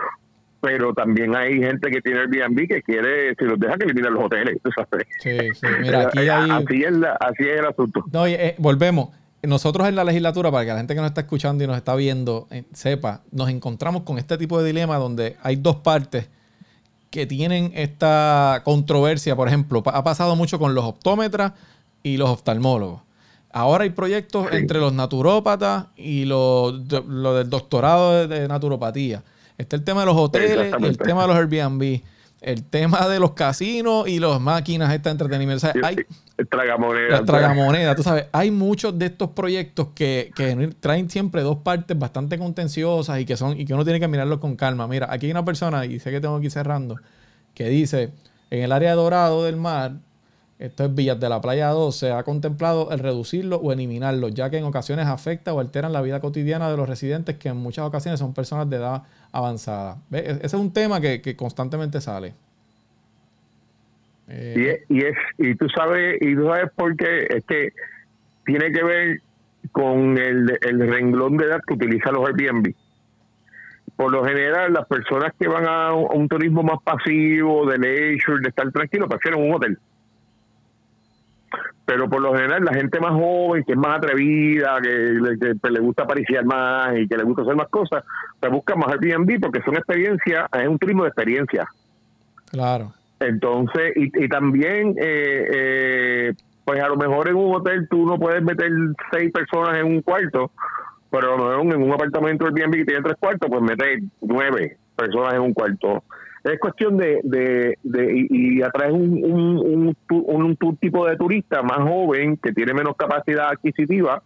pero 0.61 0.93
también 0.93 1.33
hay 1.35 1.59
gente 1.59 1.89
que 1.89 2.01
tiene 2.01 2.19
Airbnb 2.19 2.67
que 2.67 2.81
quiere, 2.83 3.33
si 3.35 3.45
los 3.45 3.59
deja 3.59 3.77
que 3.77 3.85
eliminen 3.85 4.13
los 4.13 4.25
hoteles. 4.25 4.57
sabes. 4.75 5.07
Sí, 5.19 5.37
sí. 5.53 5.67
Mira, 5.81 6.01
aquí 6.07 6.19
hay. 6.19 6.49
así, 6.51 6.83
es 6.83 6.91
la- 6.91 7.17
así 7.19 7.43
es 7.47 7.59
el 7.59 7.65
asunto. 7.65 8.03
No, 8.13 8.27
y, 8.27 8.33
eh, 8.33 8.55
volvemos. 8.59 9.09
Nosotros 9.43 9.87
en 9.87 9.95
la 9.95 10.03
legislatura, 10.03 10.51
para 10.51 10.65
que 10.65 10.71
la 10.71 10.77
gente 10.77 10.93
que 10.93 11.01
nos 11.01 11.09
está 11.09 11.21
escuchando 11.21 11.63
y 11.63 11.67
nos 11.67 11.75
está 11.75 11.95
viendo 11.95 12.47
eh, 12.51 12.63
sepa, 12.73 13.21
nos 13.31 13.49
encontramos 13.49 14.03
con 14.03 14.19
este 14.19 14.37
tipo 14.37 14.61
de 14.61 14.67
dilema 14.67 14.97
donde 14.97 15.37
hay 15.41 15.55
dos 15.55 15.77
partes 15.77 16.27
que 17.09 17.25
tienen 17.25 17.71
esta 17.75 18.61
controversia. 18.63 19.35
Por 19.35 19.47
ejemplo, 19.47 19.83
ha 19.85 20.03
pasado 20.03 20.35
mucho 20.35 20.59
con 20.59 20.75
los 20.75 20.85
optómetras 20.85 21.53
y 22.03 22.17
los 22.17 22.29
oftalmólogos. 22.29 23.01
Ahora 23.51 23.83
hay 23.83 23.89
proyectos 23.89 24.47
entre 24.51 24.79
los 24.79 24.93
naturópatas 24.93 25.87
y 25.97 26.25
los, 26.25 26.73
lo 27.07 27.35
del 27.35 27.49
doctorado 27.49 28.27
de, 28.27 28.47
naturopatía. 28.47 29.23
Está 29.57 29.75
el 29.75 29.83
tema 29.83 30.01
de 30.01 30.05
los 30.05 30.15
hoteles 30.15 30.73
y 30.79 30.85
el 30.85 30.97
tema 30.97 31.23
de 31.23 31.27
los 31.27 31.37
Airbnb. 31.37 32.01
El 32.41 32.63
tema 32.63 33.07
de 33.07 33.19
los 33.19 33.33
casinos 33.33 34.07
y 34.07 34.19
las 34.19 34.41
máquinas 34.41 34.91
esta 34.93 35.09
de 35.09 35.11
entretenimiento. 35.11 35.67
O 35.67 35.71
sea, 35.71 35.73
hay, 35.83 35.97
Tragamoneda. 36.49 37.09
la 37.09 37.23
tragamoneda, 37.23 37.95
tú 37.95 38.01
sabes, 38.01 38.25
hay 38.31 38.49
muchos 38.49 38.97
de 38.97 39.05
estos 39.05 39.29
proyectos 39.29 39.89
que, 39.93 40.31
que 40.35 40.73
traen 40.79 41.07
siempre 41.09 41.43
dos 41.43 41.57
partes 41.57 41.97
bastante 41.97 42.39
contenciosas 42.39 43.19
y 43.19 43.25
que 43.25 43.37
son 43.37 43.59
y 43.59 43.65
que 43.65 43.75
uno 43.75 43.83
tiene 43.83 43.99
que 43.99 44.07
mirarlos 44.07 44.39
con 44.39 44.55
calma. 44.55 44.87
Mira, 44.87 45.07
aquí 45.11 45.27
hay 45.27 45.31
una 45.31 45.45
persona, 45.45 45.85
y 45.85 45.99
sé 45.99 46.09
que 46.09 46.19
tengo 46.19 46.39
que 46.39 46.47
ir 46.47 46.51
cerrando, 46.51 46.95
que 47.53 47.69
dice, 47.69 48.11
en 48.49 48.63
el 48.63 48.71
área 48.71 48.95
Dorado 48.95 49.43
del 49.43 49.57
mar, 49.57 49.93
esto 50.61 50.85
es 50.85 50.95
Villas 50.95 51.19
de 51.19 51.27
la 51.29 51.41
Playa 51.41 51.69
2, 51.69 51.95
se 51.95 52.11
ha 52.11 52.23
contemplado 52.23 52.91
el 52.91 52.99
reducirlo 52.99 53.57
o 53.57 53.71
eliminarlo, 53.71 54.29
ya 54.29 54.49
que 54.49 54.57
en 54.57 54.63
ocasiones 54.65 55.07
afecta 55.07 55.53
o 55.53 55.59
alteran 55.59 55.91
la 55.93 56.01
vida 56.01 56.19
cotidiana 56.19 56.69
de 56.69 56.77
los 56.77 56.87
residentes 56.87 57.37
que 57.37 57.49
en 57.49 57.57
muchas 57.57 57.85
ocasiones 57.85 58.19
son 58.19 58.33
personas 58.33 58.69
de 58.69 58.77
edad 58.77 59.03
avanzada. 59.31 59.97
E- 60.11 60.19
Ese 60.43 60.45
es 60.45 60.53
un 60.53 60.71
tema 60.71 61.01
que, 61.01 61.21
que 61.21 61.35
constantemente 61.35 61.99
sale. 62.01 62.33
Eh, 64.27 64.83
Y 64.89 64.99
es, 64.99 65.15
y 65.37 65.55
tú 65.55 65.67
sabes 65.69 66.17
y 66.21 66.35
tú 66.35 66.45
sabes 66.47 66.71
por 66.75 66.95
qué 66.95 67.27
es 67.29 67.43
que 67.45 67.69
tiene 68.45 68.71
que 68.71 68.83
ver 68.83 69.21
con 69.71 70.17
el, 70.17 70.57
el 70.61 70.79
renglón 70.89 71.37
de 71.37 71.45
edad 71.45 71.61
que 71.67 71.73
utiliza 71.73 72.11
los 72.11 72.27
Airbnb. 72.27 72.73
Por 73.95 74.11
lo 74.11 74.23
general, 74.25 74.73
las 74.73 74.87
personas 74.87 75.31
que 75.39 75.47
van 75.47 75.65
a 75.67 75.93
un, 75.93 76.05
a 76.11 76.13
un 76.15 76.27
turismo 76.27 76.63
más 76.63 76.79
pasivo, 76.83 77.69
de 77.69 77.77
leisure, 77.77 78.41
de 78.41 78.49
estar 78.49 78.71
tranquilo, 78.71 79.07
prefieren 79.07 79.41
un 79.43 79.53
hotel. 79.55 79.77
Pero 81.93 82.09
por 82.09 82.21
lo 82.21 82.33
general, 82.33 82.63
la 82.63 82.73
gente 82.73 83.01
más 83.01 83.11
joven, 83.11 83.65
que 83.65 83.73
es 83.73 83.77
más 83.77 83.97
atrevida, 83.97 84.79
que, 84.81 84.89
le- 84.89 85.37
que, 85.37 85.55
pues, 85.55 85.73
le 85.73 85.81
gusta 85.81 86.07
pariciar 86.07 86.45
más 86.45 86.97
y 86.97 87.05
que 87.05 87.17
le 87.17 87.23
gusta 87.23 87.41
hacer 87.41 87.57
más 87.57 87.67
cosas, 87.67 88.05
pues 88.39 88.49
buscan 88.49 88.79
más 88.79 88.93
Airbnb 88.93 89.41
porque 89.41 89.61
son 89.63 89.75
experiencias, 89.75 90.47
es 90.57 90.67
un 90.69 90.79
turismo 90.79 91.03
de 91.03 91.09
experiencia. 91.09 91.67
claro. 92.49 92.93
Entonces, 93.19 93.91
y, 93.97 94.23
y 94.23 94.29
también, 94.29 94.95
eh, 94.97 95.47
eh, 95.53 96.33
pues 96.63 96.81
a 96.81 96.87
lo 96.87 96.95
mejor 96.95 97.27
en 97.27 97.35
un 97.35 97.55
hotel 97.55 97.85
tú 97.89 98.05
no 98.05 98.17
puedes 98.17 98.41
meter 98.41 98.71
seis 99.11 99.31
personas 99.33 99.77
en 99.77 99.87
un 99.87 100.01
cuarto, 100.01 100.49
pero 101.11 101.33
a 101.33 101.37
lo 101.37 101.43
mejor 101.65 101.75
en 101.75 101.83
un 101.83 101.91
apartamento 101.93 102.45
Airbnb 102.45 102.73
que 102.73 102.85
tiene 102.85 103.01
tres 103.03 103.17
cuartos, 103.19 103.49
pues 103.49 103.61
meter 103.61 103.99
nueve 104.21 104.77
personas 104.95 105.33
en 105.33 105.41
un 105.41 105.53
cuarto. 105.53 106.03
Es 106.43 106.59
cuestión 106.59 106.97
de, 106.97 107.19
de, 107.23 107.77
de 107.83 108.27
y, 108.29 108.57
y 108.57 108.61
atraes 108.63 108.91
un, 108.93 109.23
un, 109.23 109.57
un, 109.59 109.97
tu- 110.07 110.17
un 110.21 110.55
tu- 110.55 110.75
tipo 110.75 111.07
de 111.07 111.15
turista 111.15 111.61
más 111.61 111.79
joven 111.87 112.37
que 112.37 112.51
tiene 112.51 112.73
menos 112.73 112.95
capacidad 112.97 113.49
adquisitiva 113.49 114.23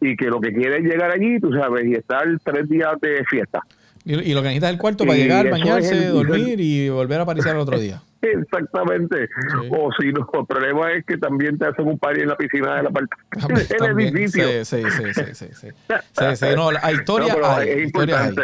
y 0.00 0.14
que 0.16 0.26
lo 0.26 0.40
que 0.40 0.52
quiere 0.52 0.76
es 0.78 0.82
llegar 0.84 1.10
allí, 1.10 1.40
tú 1.40 1.50
sabes, 1.52 1.86
y 1.86 1.94
estar 1.94 2.24
tres 2.44 2.68
días 2.68 2.92
de 3.00 3.24
fiesta. 3.24 3.60
Y, 4.04 4.12
y 4.14 4.34
lo 4.34 4.40
que 4.42 4.48
necesitas 4.48 4.68
es 4.70 4.74
el 4.74 4.80
cuarto 4.80 5.04
para 5.04 5.18
Y 5.18 5.22
llegar, 5.22 5.50
bañarse, 5.50 6.06
el- 6.08 6.12
dormir 6.12 6.60
y 6.60 6.88
volver 6.90 7.20
a 7.20 7.22
aparecer 7.22 7.52
el 7.52 7.58
otro 7.60 7.78
día. 7.78 8.02
Exactamente. 8.22 9.26
Sí. 9.26 9.68
O 9.70 9.90
si 9.98 10.12
no, 10.12 10.28
el 10.32 10.46
problema 10.46 10.92
es 10.92 11.04
que 11.04 11.16
también 11.18 11.56
te 11.58 11.66
hacen 11.66 11.86
un 11.86 11.98
party 11.98 12.20
en 12.22 12.28
la 12.28 12.36
piscina 12.36 12.76
del 12.76 12.86
apartamento. 12.88 13.16
También- 13.40 13.66
el 13.70 13.76
también. 13.78 14.16
edificio. 14.16 14.64
Sí, 14.64 14.82
sí, 14.82 14.90
sí, 14.90 15.14
sí, 15.14 15.34
sí, 15.34 15.46
sí. 15.54 15.68
Sí, 16.36 16.46
no, 16.56 16.72
la- 16.72 16.92
historia 16.92 17.34
No, 17.34 17.46
hay. 17.46 17.68
es 17.70 17.92
hay. 17.94 18.34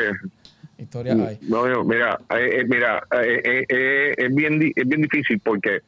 Importante. 0.79 0.83
Historias 0.83 1.29
hay. 1.29 1.39
No, 1.49 1.67
no, 1.67 1.85
mira, 1.85 2.19
eh, 2.31 2.61
eh, 2.61 2.65
mira, 2.69 3.03
eh, 3.23 4.15
es 4.17 4.35
bien 4.35 4.61
es 4.75 4.89
bien 4.89 5.03
difícil 5.03 5.41
porque, 5.41 5.81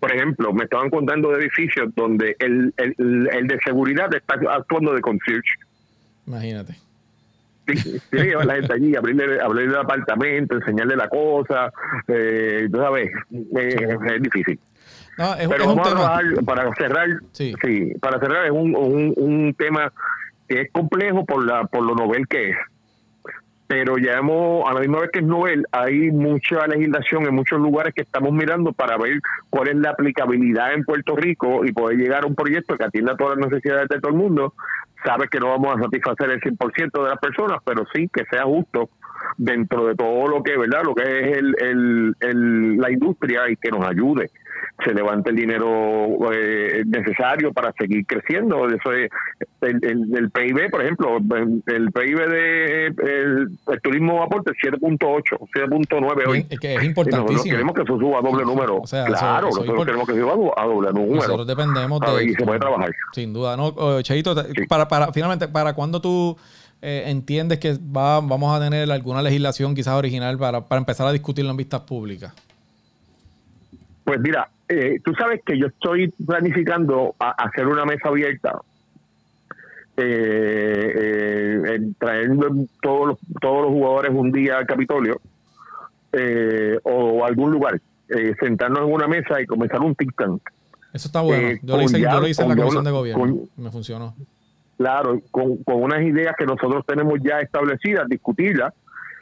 por 0.00 0.12
ejemplo, 0.12 0.52
me 0.52 0.64
estaban 0.64 0.90
contando 0.90 1.30
de 1.30 1.40
edificios 1.40 1.94
donde 1.94 2.36
el, 2.38 2.72
el, 2.76 3.28
el 3.32 3.46
de 3.46 3.58
seguridad 3.64 4.14
está 4.14 4.34
actuando 4.50 4.94
de 4.94 5.00
concierge. 5.00 5.54
Imagínate. 6.26 6.76
Sí, 7.66 8.00
llevar 8.10 8.46
la 8.46 8.54
gente 8.56 8.74
allí, 8.74 8.96
abrirle, 8.96 9.40
abrirle 9.40 9.72
el 9.72 9.80
apartamento, 9.80 10.56
enseñarle 10.56 10.96
la 10.96 11.08
cosa. 11.08 11.72
Eh, 12.08 12.68
tú 12.70 12.78
sabes, 12.78 13.10
eh, 13.56 13.96
es 14.14 14.22
difícil. 14.22 14.58
No, 15.16 15.34
es, 15.34 15.48
Pero 15.48 15.62
es 15.62 15.66
un 15.68 15.76
vamos 15.76 15.86
a 15.86 15.90
trabajar 15.90 16.24
para 16.44 16.74
cerrar. 16.74 17.08
Sí. 17.32 17.54
Sí. 17.62 17.92
para 18.00 18.18
cerrar 18.18 18.46
es 18.46 18.50
un, 18.50 18.74
un, 18.74 19.12
un 19.16 19.54
tema 19.54 19.92
que 20.48 20.62
es 20.62 20.72
complejo 20.72 21.24
por 21.24 21.46
la 21.46 21.64
por 21.64 21.84
lo 21.84 21.94
novel 21.94 22.26
que 22.26 22.50
es. 22.50 22.56
Pero 23.72 23.96
ya 23.96 24.18
hemos, 24.18 24.68
a 24.68 24.74
la 24.74 24.80
misma 24.80 25.00
vez 25.00 25.10
que 25.10 25.20
es 25.20 25.24
novel, 25.24 25.64
hay 25.72 26.10
mucha 26.10 26.66
legislación 26.66 27.24
en 27.26 27.34
muchos 27.34 27.58
lugares 27.58 27.94
que 27.94 28.02
estamos 28.02 28.30
mirando 28.30 28.74
para 28.74 28.98
ver 28.98 29.18
cuál 29.48 29.68
es 29.68 29.76
la 29.76 29.92
aplicabilidad 29.92 30.74
en 30.74 30.84
Puerto 30.84 31.16
Rico 31.16 31.64
y 31.64 31.72
poder 31.72 31.96
llegar 31.96 32.24
a 32.24 32.26
un 32.26 32.34
proyecto 32.34 32.76
que 32.76 32.84
atienda 32.84 33.16
todas 33.16 33.38
las 33.38 33.48
necesidades 33.48 33.88
de 33.88 33.98
todo 33.98 34.12
el 34.12 34.18
mundo. 34.18 34.52
Sabes 35.02 35.30
que 35.30 35.40
no 35.40 35.48
vamos 35.48 35.74
a 35.74 35.84
satisfacer 35.84 36.32
el 36.32 36.40
100% 36.42 37.02
de 37.02 37.08
las 37.08 37.18
personas, 37.18 37.62
pero 37.64 37.86
sí 37.94 38.10
que 38.12 38.26
sea 38.30 38.42
justo 38.42 38.90
dentro 39.36 39.86
de 39.86 39.94
todo 39.94 40.28
lo 40.28 40.42
que 40.42 40.56
verdad 40.56 40.82
lo 40.84 40.94
que 40.94 41.02
es 41.02 41.36
el, 41.38 41.54
el, 41.60 42.16
el- 42.20 42.76
la 42.78 42.90
industria 42.90 43.48
y 43.50 43.56
que 43.56 43.70
nos 43.70 43.84
ayude 43.86 44.30
se 44.84 44.94
levante 44.94 45.30
el 45.30 45.36
dinero 45.36 46.32
eh, 46.32 46.82
necesario 46.86 47.52
para 47.52 47.72
seguir 47.72 48.04
creciendo 48.06 48.66
eso 48.68 48.92
es 48.92 49.10
el, 49.60 49.78
el, 49.84 50.16
el 50.16 50.30
PIB 50.30 50.70
por 50.70 50.82
ejemplo 50.82 51.18
el 51.66 51.92
PIB 51.92 52.28
de 52.28 52.86
el, 52.86 53.48
el 53.68 53.80
turismo 53.82 54.22
aporte 54.22 54.52
es 54.52 54.72
7.8 54.72 55.22
7.9 55.54 56.26
hoy 56.28 56.46
es 56.48 56.58
que 56.60 56.74
es 56.74 56.82
y 56.84 56.88
nosotros 56.88 57.08
importantísimo. 57.08 57.52
queremos 57.52 57.74
que 57.74 57.82
eso 57.82 57.98
suba 57.98 58.18
a 58.18 58.22
doble 58.22 58.44
número 58.44 58.76
O 58.78 58.86
sea, 58.86 59.04
eso- 59.04 59.12
claro 59.18 59.48
eso 59.48 59.60
nosotros 59.60 59.84
queremos 59.86 60.08
que 60.08 60.14
suba 60.14 60.32
a 60.56 60.64
doble 60.66 60.92
número 60.92 61.14
Nosotros 61.16 61.46
dependemos 61.46 62.00
de. 62.00 62.24
y 62.24 62.34
se 62.34 62.44
puede 62.44 62.58
trabajar 62.58 62.92
Sin 63.12 63.32
duda, 63.32 63.56
¿no? 63.56 63.66
Oh, 63.76 64.00
Cheito, 64.02 64.34
Sí. 64.42 64.66
para, 64.68 64.88
para, 64.88 65.12
finalmente, 65.12 65.48
¿para 65.48 65.74
cuándo 65.74 66.00
tú 66.00 66.36
eh, 66.82 67.04
entiendes 67.06 67.58
que 67.58 67.78
va, 67.78 68.20
vamos 68.20 68.54
a 68.54 68.60
tener 68.62 68.90
alguna 68.90 69.22
legislación 69.22 69.74
quizás 69.74 69.94
original 69.94 70.36
para, 70.36 70.60
para 70.66 70.78
empezar 70.80 71.06
a 71.06 71.12
discutirlo 71.12 71.50
en 71.52 71.56
vistas 71.56 71.80
públicas? 71.82 72.32
Pues 74.04 74.18
mira, 74.20 74.48
eh, 74.68 74.98
tú 75.04 75.12
sabes 75.14 75.40
que 75.46 75.56
yo 75.58 75.66
estoy 75.68 76.08
planificando 76.26 77.14
a- 77.20 77.30
hacer 77.44 77.66
una 77.68 77.84
mesa 77.84 78.08
abierta, 78.08 78.58
eh, 79.96 81.62
eh, 81.64 81.80
traer 81.98 82.30
todos 82.80 83.08
los, 83.08 83.18
todos 83.40 83.62
los 83.62 83.70
jugadores 83.70 84.10
un 84.14 84.32
día 84.32 84.58
al 84.58 84.66
Capitolio 84.66 85.20
eh, 86.12 86.78
o 86.82 87.24
a 87.24 87.28
algún 87.28 87.50
lugar, 87.52 87.80
eh, 88.08 88.34
sentarnos 88.40 88.80
en 88.88 88.92
una 88.92 89.06
mesa 89.06 89.40
y 89.40 89.46
comenzar 89.46 89.80
un 89.80 89.94
think 89.94 90.14
tank. 90.16 90.42
Eso 90.92 91.08
está 91.08 91.20
bueno. 91.22 91.58
Yo, 91.62 91.76
lo 91.76 91.82
hice, 91.82 92.00
ya- 92.00 92.12
yo 92.12 92.20
lo 92.20 92.28
hice 92.28 92.42
en 92.42 92.48
la 92.48 92.54
ya 92.54 92.60
comisión 92.62 92.84
de 92.84 92.90
gobierno. 92.90 93.24
con- 93.24 93.48
Me 93.64 93.70
funcionó. 93.70 94.14
Claro, 94.82 95.20
con, 95.30 95.58
con 95.62 95.82
unas 95.82 96.00
ideas 96.02 96.34
que 96.36 96.44
nosotros 96.44 96.84
tenemos 96.86 97.18
ya 97.22 97.38
establecidas, 97.38 98.08
discutirlas 98.08 98.74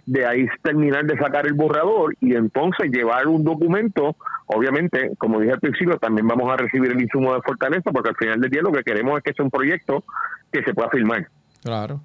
de 0.06 0.24
ahí 0.26 0.46
terminar 0.62 1.04
de 1.04 1.16
sacar 1.18 1.46
el 1.46 1.52
borrador 1.52 2.14
y 2.20 2.34
entonces 2.34 2.90
llevar 2.90 3.28
un 3.28 3.44
documento. 3.44 4.16
Obviamente, 4.46 5.12
como 5.18 5.38
dije 5.38 5.52
al 5.52 5.60
principio, 5.60 5.98
también 5.98 6.26
vamos 6.26 6.50
a 6.50 6.56
recibir 6.56 6.90
el 6.90 7.00
insumo 7.02 7.34
de 7.34 7.42
Fortaleza, 7.42 7.92
porque 7.92 8.08
al 8.08 8.16
final 8.16 8.40
del 8.40 8.50
día 8.50 8.62
lo 8.62 8.72
que 8.72 8.82
queremos 8.82 9.18
es 9.18 9.22
que 9.22 9.34
sea 9.34 9.44
un 9.44 9.50
proyecto 9.50 10.02
que 10.50 10.64
se 10.64 10.72
pueda 10.72 10.88
firmar. 10.88 11.28
Claro. 11.62 12.00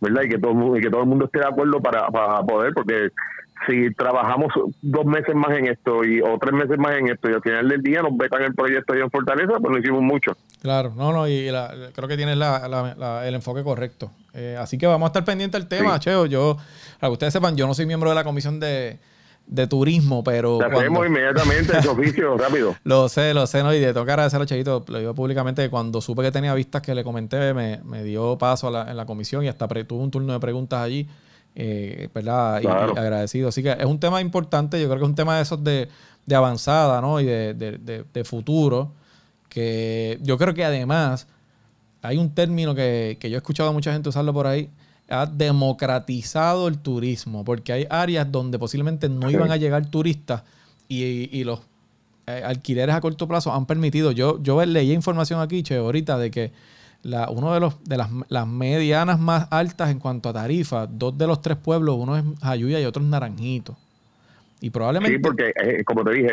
¿verdad? 0.00 0.22
Y 0.22 0.28
que 0.28 0.38
todo, 0.38 0.52
el 0.52 0.56
mundo- 0.58 0.76
y 0.78 0.80
que 0.82 0.90
todo 0.90 1.02
el 1.02 1.08
mundo 1.08 1.24
esté 1.24 1.40
de 1.40 1.46
acuerdo 1.46 1.80
para, 1.80 2.06
para 2.08 2.40
poder, 2.42 2.72
porque 2.72 3.08
si 3.66 3.92
trabajamos 3.94 4.52
dos 4.82 5.04
meses 5.06 5.34
más 5.34 5.50
en 5.56 5.66
esto 5.66 6.04
y 6.04 6.20
o 6.20 6.38
tres 6.40 6.52
meses 6.52 6.78
más 6.78 6.96
en 6.96 7.08
esto 7.08 7.30
y 7.30 7.34
al 7.34 7.42
final 7.42 7.68
del 7.68 7.82
día 7.82 8.02
nos 8.02 8.16
vetan 8.16 8.42
el 8.42 8.54
proyecto 8.54 8.92
ahí 8.92 9.00
en 9.00 9.10
Fortaleza, 9.10 9.52
pues 9.60 9.70
no 9.72 9.78
hicimos 9.78 10.02
mucho. 10.02 10.36
Claro, 10.62 10.92
no, 10.96 11.12
no, 11.12 11.28
y 11.28 11.50
la- 11.50 11.72
creo 11.94 12.08
que 12.08 12.16
tienes 12.16 12.36
la- 12.36 12.68
la- 12.68 13.26
el 13.28 13.34
enfoque 13.34 13.62
correcto. 13.62 14.10
Eh, 14.32 14.56
así 14.58 14.78
que 14.78 14.86
vamos 14.86 15.06
a 15.06 15.08
estar 15.08 15.24
pendientes 15.24 15.60
del 15.60 15.68
tema, 15.68 15.94
Sí. 15.94 16.00
Cheo. 16.00 16.26
Yo, 16.26 16.56
para 16.98 17.10
que 17.10 17.12
ustedes 17.12 17.32
sepan, 17.32 17.56
yo 17.56 17.66
no 17.66 17.74
soy 17.74 17.86
miembro 17.86 18.08
de 18.10 18.14
la 18.16 18.24
comisión 18.24 18.58
de, 18.60 18.98
de 19.46 19.66
turismo, 19.66 20.24
pero 20.24 20.56
cuando- 20.58 20.78
hacemos 20.80 21.06
inmediatamente 21.06 21.76
ese 21.78 21.88
oficio 21.88 22.36
rápido. 22.38 22.74
lo 22.84 23.08
sé, 23.10 23.34
lo 23.34 23.46
sé, 23.46 23.62
¿no? 23.62 23.74
Y 23.74 23.78
de 23.78 23.92
tocar 23.92 24.18
a 24.18 24.24
a 24.24 24.46
Cheito, 24.46 24.84
lo 24.88 24.98
digo 24.98 25.14
públicamente, 25.14 25.62
que 25.62 25.68
cuando 25.68 26.00
supe 26.00 26.22
que 26.22 26.32
tenía 26.32 26.54
vistas 26.54 26.80
que 26.80 26.94
le 26.94 27.04
comenté, 27.04 27.52
me, 27.52 27.80
me 27.84 28.02
dio 28.02 28.38
paso 28.38 28.68
a 28.68 28.70
la- 28.70 28.90
en 28.90 28.96
la 28.96 29.04
comisión 29.04 29.44
y 29.44 29.48
hasta 29.48 29.68
pre- 29.68 29.84
tuve 29.84 30.02
un 30.02 30.10
turno 30.10 30.32
de 30.32 30.40
preguntas 30.40 30.80
allí, 30.80 31.06
eh, 31.54 32.08
¿verdad? 32.14 32.58
Y- 32.60 32.62
Claro. 32.62 32.92
Y, 32.94 32.98
agradecido. 32.98 33.48
Así 33.48 33.62
que 33.62 33.72
es 33.72 33.84
un 33.86 33.98
tema 34.00 34.20
importante, 34.20 34.80
yo 34.80 34.86
creo 34.88 34.98
que 34.98 35.04
es 35.04 35.08
un 35.08 35.14
tema 35.14 35.36
de 35.36 35.42
esos 35.42 35.62
de, 35.62 35.88
de 36.26 36.34
avanzada, 36.34 37.00
¿no? 37.00 37.20
Y 37.20 37.24
de, 37.24 37.54
de- 37.54 38.04
de- 38.12 38.24
futuro, 38.24 38.92
que 39.48 40.18
yo 40.22 40.36
creo 40.38 40.54
que 40.54 40.64
además 40.64 41.26
hay 42.02 42.18
un 42.18 42.34
término 42.34 42.74
que, 42.74 43.16
que 43.20 43.30
yo 43.30 43.36
he 43.36 43.38
escuchado 43.38 43.68
a 43.70 43.72
mucha 43.72 43.92
gente 43.92 44.08
usarlo 44.08 44.32
por 44.32 44.46
ahí, 44.46 44.68
ha 45.08 45.26
democratizado 45.26 46.66
el 46.68 46.78
turismo, 46.78 47.44
porque 47.44 47.72
hay 47.72 47.86
áreas 47.90 48.30
donde 48.30 48.58
posiblemente 48.58 49.08
no 49.08 49.30
iban 49.30 49.50
a 49.52 49.56
llegar 49.56 49.86
turistas 49.86 50.42
y, 50.88 51.28
y 51.38 51.44
los 51.44 51.60
eh, 52.26 52.42
alquileres 52.44 52.94
a 52.94 53.00
corto 53.00 53.28
plazo 53.28 53.52
han 53.52 53.66
permitido. 53.66 54.12
Yo, 54.12 54.42
yo 54.42 54.64
leí 54.64 54.92
información 54.92 55.40
aquí, 55.40 55.62
che, 55.62 55.76
ahorita, 55.76 56.18
de 56.18 56.30
que 56.30 56.52
la, 57.04 57.30
uno 57.30 57.54
de 57.54 57.60
los 57.60 57.82
de 57.84 57.96
las, 57.96 58.08
las 58.28 58.46
medianas 58.46 59.18
más 59.20 59.46
altas 59.50 59.90
en 59.90 59.98
cuanto 59.98 60.28
a 60.28 60.32
tarifas, 60.32 60.88
dos 60.90 61.16
de 61.16 61.26
los 61.26 61.40
tres 61.40 61.56
pueblos, 61.56 61.96
uno 61.98 62.16
es 62.16 62.24
Jayuya 62.42 62.80
y 62.80 62.84
otro 62.84 63.02
es 63.02 63.08
Naranjito. 63.08 63.76
Y 64.60 64.70
probablemente 64.70 65.16
Sí, 65.18 65.22
porque, 65.22 65.52
eh, 65.62 65.84
como 65.84 66.02
te 66.04 66.12
dije, 66.12 66.30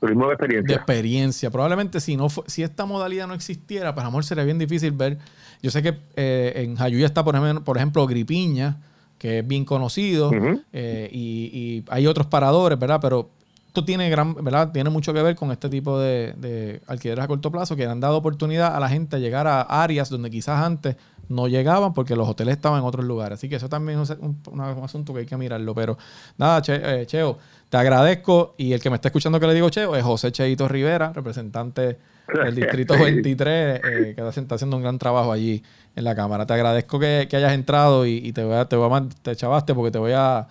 turismo 0.00 0.24
de 0.24 0.28
de 0.28 0.32
experiencia. 0.34 0.76
experiencia. 0.76 1.50
Probablemente 1.50 2.00
si 2.00 2.16
no 2.16 2.28
si 2.46 2.62
esta 2.62 2.86
modalidad 2.86 3.26
no 3.26 3.34
existiera, 3.34 3.94
pues 3.94 4.02
a 4.02 4.06
lo 4.06 4.12
mejor 4.12 4.24
sería 4.24 4.44
bien 4.44 4.58
difícil 4.58 4.92
ver. 4.92 5.18
Yo 5.62 5.70
sé 5.70 5.82
que 5.82 5.98
eh, 6.16 6.52
en 6.56 6.76
Jayuya 6.76 7.06
está, 7.06 7.22
por 7.22 7.36
ejemplo, 7.36 7.62
por 7.64 7.76
ejemplo, 7.76 8.06
Gripiña, 8.06 8.78
que 9.18 9.40
es 9.40 9.46
bien 9.46 9.64
conocido, 9.66 10.30
eh, 10.72 11.08
y, 11.12 11.50
y 11.52 11.84
hay 11.88 12.06
otros 12.06 12.26
paradores, 12.28 12.78
¿verdad? 12.78 12.98
Pero 13.02 13.30
esto 13.76 13.84
tiene 13.84 14.08
gran, 14.08 14.34
¿verdad? 14.34 14.72
Tiene 14.72 14.88
mucho 14.88 15.12
que 15.12 15.20
ver 15.22 15.36
con 15.36 15.50
este 15.52 15.68
tipo 15.68 15.98
de, 15.98 16.32
de 16.38 16.80
alquileres 16.86 17.22
a 17.22 17.28
corto 17.28 17.50
plazo 17.52 17.76
que 17.76 17.84
han 17.84 18.00
dado 18.00 18.16
oportunidad 18.16 18.74
a 18.74 18.80
la 18.80 18.88
gente 18.88 19.16
a 19.16 19.18
llegar 19.18 19.46
a 19.46 19.60
áreas 19.60 20.08
donde 20.08 20.30
quizás 20.30 20.62
antes 20.64 20.96
no 21.28 21.46
llegaban 21.46 21.92
porque 21.92 22.16
los 22.16 22.26
hoteles 22.26 22.54
estaban 22.56 22.80
en 22.80 22.86
otros 22.86 23.04
lugares. 23.04 23.38
Así 23.38 23.50
que 23.50 23.56
eso 23.56 23.68
también 23.68 24.00
es 24.00 24.10
un, 24.10 24.40
un- 24.50 24.60
un 24.60 24.84
asunto 24.84 25.12
que 25.12 25.20
hay 25.20 25.26
que 25.26 25.36
mirarlo. 25.36 25.74
Pero 25.74 25.98
nada, 26.38 26.62
Che- 26.62 27.02
eh, 27.02 27.04
Cheo, 27.06 27.36
te 27.68 27.76
agradezco. 27.76 28.54
Y 28.56 28.72
el 28.72 28.80
que 28.80 28.88
me 28.88 28.96
está 28.96 29.08
escuchando 29.08 29.38
que 29.38 29.46
le 29.46 29.52
digo 29.52 29.68
Cheo 29.68 29.94
es 29.94 30.02
José 30.02 30.32
Cheito 30.32 30.66
Rivera, 30.68 31.12
representante 31.12 31.98
del 32.42 32.54
Distrito 32.54 32.94
Sí. 32.94 33.02
23, 33.02 33.80
eh, 33.84 34.14
que 34.16 34.28
está 34.40 34.54
haciendo 34.54 34.76
un 34.78 34.82
gran 34.84 34.98
trabajo 34.98 35.32
allí 35.32 35.62
en 35.94 36.04
la 36.04 36.14
Cámara. 36.14 36.46
Te 36.46 36.54
agradezco 36.54 36.98
que, 36.98 37.26
que 37.28 37.36
hayas 37.36 37.52
entrado 37.52 38.06
y, 38.06 38.12
y 38.24 38.32
te 38.32 38.42
voy 38.42 38.54
a, 38.56 38.64
te 38.66 38.76
voy 38.76 38.90
a 38.90 39.04
te 39.20 39.36
chavaste 39.36 39.74
porque 39.74 39.90
te 39.90 39.98
voy 39.98 40.12
a 40.14 40.46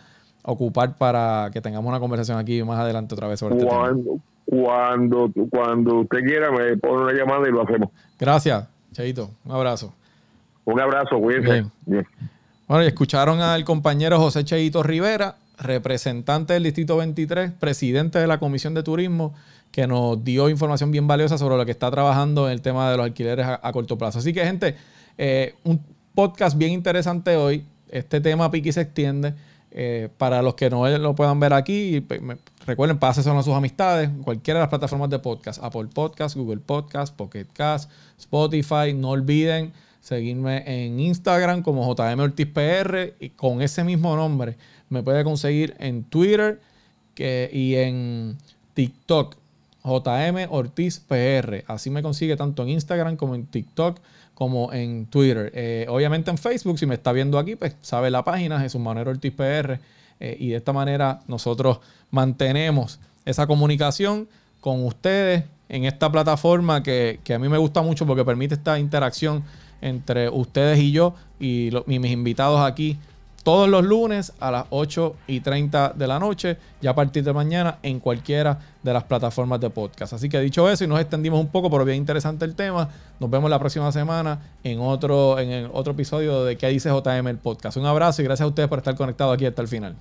ocupar 0.46 0.98
para 0.98 1.50
que 1.52 1.62
tengamos 1.62 1.89
una 1.89 2.00
conversación 2.00 2.38
aquí 2.38 2.64
más 2.64 2.80
adelante 2.80 3.14
otra 3.16 3.28
vez 3.28 3.39
sobre 3.39 3.56
este 3.56 3.68
tema. 3.68 3.82
Cuando, 3.82 4.20
cuando, 4.46 5.32
cuando 5.50 5.96
usted 6.02 6.20
quiera, 6.20 6.52
me 6.52 6.78
pone 6.78 7.04
una 7.04 7.14
llamada 7.14 7.48
y 7.48 7.52
lo 7.52 7.64
hacemos. 7.64 7.89
Gracias, 8.20 8.68
Cheito. 8.91 9.32
Un 9.43 9.52
abrazo. 9.52 9.93
Un 10.66 10.80
abrazo, 10.80 11.20
cuídense. 11.20 11.52
Bien. 11.52 11.72
Bien. 11.86 12.08
Bueno, 12.68 12.84
y 12.84 12.88
escucharon 12.88 13.41
al 13.41 13.64
compañero 13.64 14.18
José 14.20 14.43
Cheito 14.43 14.82
Rivera, 14.82 15.36
representante 15.60 16.54
del 16.54 16.64
Distrito 16.64 16.98
23, 16.98 17.52
presidente 17.52 18.20
de 18.20 18.28
la 18.28 18.39
Comisión 18.39 18.74
de 18.74 18.84
Turismo, 18.84 19.34
que 19.72 19.88
nos 19.88 20.24
dio 20.24 20.50
información 20.50 20.91
bien 20.91 21.08
valiosa 21.08 21.38
sobre 21.38 21.58
lo 21.58 21.66
que 21.66 21.72
está 21.72 21.91
trabajando 21.91 22.48
en 22.48 22.54
el 22.54 22.62
tema 22.62 22.89
de 22.89 22.98
los 22.98 23.06
alquileres 23.06 23.46
a, 23.46 23.60
a 23.62 23.72
corto 23.72 23.98
plazo. 23.98 24.20
Así 24.20 24.34
que, 24.34 24.43
gente, 24.43 24.76
eh, 25.18 25.56
un 25.64 25.80
podcast 26.16 26.58
bien 26.58 26.72
interesante 26.72 27.36
hoy. 27.36 27.64
Este 27.89 28.22
tema 28.22 28.50
piqui 28.50 28.72
se 28.72 28.82
extiende. 28.82 29.34
Eh, 29.78 30.07
para 30.17 30.41
los 30.41 30.55
que 30.55 30.69
no 30.69 30.88
lo 30.88 31.15
puedan 31.15 31.38
ver 31.41 31.51
aquí, 31.53 32.01
me- 32.21 32.38
recuerden, 32.65 32.97
pásenlo 32.97 33.38
a 33.38 33.43
sus 33.43 33.53
amistades, 33.53 34.09
cualquiera 34.23 34.59
de 34.59 34.63
las 34.63 34.69
plataformas 34.69 35.09
de 35.09 35.19
podcast, 35.19 35.61
Apple 35.61 35.88
Podcast, 35.93 36.38
Google 36.38 36.61
Podcast, 36.61 37.13
Pocket 37.13 37.45
Cast, 37.51 37.91
Spotify. 38.17 38.93
No 38.95 39.09
olviden 39.09 39.73
seguirme 39.99 40.63
en 40.65 40.97
Instagram 41.01 41.61
como 41.61 41.84
JM 41.93 42.21
Ortiz 42.21 42.47
PR 42.47 43.15
y 43.19 43.32
con 43.32 43.61
ese 43.61 43.84
mismo 43.84 44.15
nombre 44.15 44.55
me 44.89 45.03
puede 45.03 45.26
conseguir 45.26 45.76
en 45.80 46.05
Twitter 46.05 46.61
y 47.17 47.76
en 47.76 48.38
TikTok. 48.76 49.36
JM 49.84 50.47
Ortiz 50.51 50.99
PR. 50.99 51.63
Así 51.67 51.89
me 51.89 52.01
consigue 52.01 52.36
tanto 52.38 52.63
en 52.63 52.69
Instagram 52.69 53.17
como 53.17 53.36
en 53.36 53.45
TikTok 53.45 53.99
como 54.36 54.71
en 54.71 55.07
Twitter. 55.07 55.51
Eh, 55.55 55.88
obviamente 55.89 56.29
en 56.29 56.38
Facebook, 56.38 56.77
si 56.77 56.86
me 56.86 56.93
está 56.95 57.11
viendo 57.11 57.39
aquí, 57.39 57.55
pues 57.55 57.75
sabe 57.81 58.11
la 58.11 58.23
página, 58.23 58.59
Jesús 58.59 58.79
Manuel 58.79 59.07
Ortiz 59.07 59.33
PR. 59.33 59.79
eh, 60.19 60.38
y 60.39 60.49
de 60.49 60.57
esta 60.57 60.71
manera 60.71 61.21
nosotros 61.27 61.79
mantenemos 62.11 62.99
esa 63.25 63.47
comunicación 63.47 64.27
con 64.61 64.86
ustedes 64.86 65.45
en 65.67 65.86
esta 65.86 66.11
plataforma 66.11 66.83
que, 66.83 67.19
que 67.23 67.33
a 67.33 67.39
mí 67.39 67.49
me 67.49 67.57
gusta 67.57 67.81
mucho 67.81 68.05
porque 68.05 68.23
permite 68.23 68.53
esta 68.55 68.77
interacción 68.77 69.43
entre 69.81 70.29
ustedes 70.29 70.79
y 70.79 70.91
yo 70.91 71.15
y, 71.39 71.69
y 71.91 71.99
mis 71.99 72.11
invitados 72.11 72.61
aquí 72.61 72.97
todos 73.46 73.70
los 73.70 73.84
lunes 73.84 74.34
a 74.39 74.50
las 74.50 74.66
8 74.72 75.18
y 75.28 75.39
30 75.39 75.93
de 75.93 76.08
la 76.08 76.18
noche 76.18 76.58
y 76.82 76.88
a 76.88 76.96
partir 76.96 77.24
de 77.24 77.32
mañana 77.32 77.78
en 77.84 78.00
cualquiera 78.00 78.58
de 78.82 78.91
las 78.91 79.04
plataformas 79.04 79.60
de 79.60 79.70
podcast. 79.70 80.14
Así 80.14 80.30
que 80.30 80.39
dicho 80.39 80.68
eso 80.68 80.84
y 80.84 80.88
nos 80.88 81.00
extendimos 81.00 81.39
un 81.39 81.52
poco, 81.52 81.70
pero 81.70 81.86
bien 81.86 81.98
interesante 81.98 82.43
el 82.43 82.56
tema. 82.56 82.89
Nos 83.20 83.30
vemos 83.30 83.48
la 83.52 83.60
próxima 83.60 83.91
semana 83.91 84.39
en 84.64 84.82
otro, 84.82 85.38
en 85.38 85.52
el 85.52 85.70
otro 85.72 85.93
episodio 85.93 86.43
de 86.43 86.58
¿Qué 86.58 86.70
dice 86.70 86.89
JM 86.89 87.28
el 87.28 87.38
podcast? 87.38 87.78
Un 87.78 87.86
abrazo 87.86 88.24
y 88.24 88.26
gracias 88.26 88.46
a 88.46 88.50
ustedes 88.50 88.68
por 88.68 88.80
estar 88.80 88.96
conectados 88.96 89.36
aquí 89.36 89.46
hasta 89.46 89.62
el 89.62 89.68
final. 89.68 89.96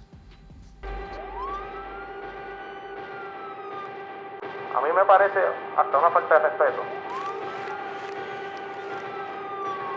A 4.75 4.81
mí 4.81 4.89
me 4.97 5.05
parece 5.05 5.41
hasta 5.77 5.99
una 5.99 6.11
falta 6.11 6.35
de 6.35 6.49
respeto. 6.49 6.83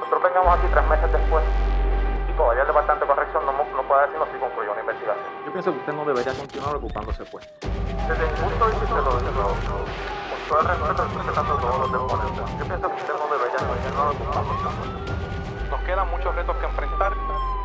Nosotros 0.01 0.21
vengamos 0.21 0.59
aquí 0.59 0.67
tres 0.69 0.85
meses 0.89 1.11
después 1.13 1.43
todavía 2.37 2.61
el 2.61 2.67
Departamento 2.67 3.05
de 3.05 3.13
Corrección 3.13 3.45
no, 3.45 3.51
no 3.51 3.83
puede 3.89 4.01
decirnos 4.05 4.29
si 4.31 4.37
concluyó 4.37 4.71
una 4.71 4.81
investigación. 4.81 5.25
Yo 5.43 5.51
pienso 5.51 5.71
que 5.73 5.79
usted 5.79 5.93
no 5.93 6.05
debería 6.05 6.33
continuar 6.33 6.75
ocupándose 6.77 7.25
pues. 7.25 7.43
Desde 8.07 8.23
mi 8.23 8.37
punto 8.37 8.61
de 8.69 8.71
vista, 8.79 8.95
lo, 9.01 9.11
lo, 9.17 9.43
con 9.57 10.39
todo 10.47 10.59
el 10.61 10.67
respeto, 10.69 11.01
respetando 11.17 11.53
todos 11.57 11.77
los 11.81 11.91
deponentes, 11.91 12.45
yo 12.61 12.65
pienso 12.69 12.87
que 12.87 12.95
usted 13.01 13.15
no 13.17 13.27
debería 13.27 13.59
continuar 13.67 14.07
ocupándose. 14.13 14.67
Nos 15.67 15.81
quedan 15.81 16.07
muchos 16.11 16.35
retos 16.35 16.55
que 16.55 16.65
enfrentar 16.65 17.13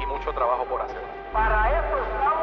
y 0.02 0.06
mucho 0.06 0.32
trabajo 0.32 0.64
por 0.64 0.80
hacer. 0.80 1.02
Para 1.32 1.70
eso 1.78 1.96
estamos 2.02 2.41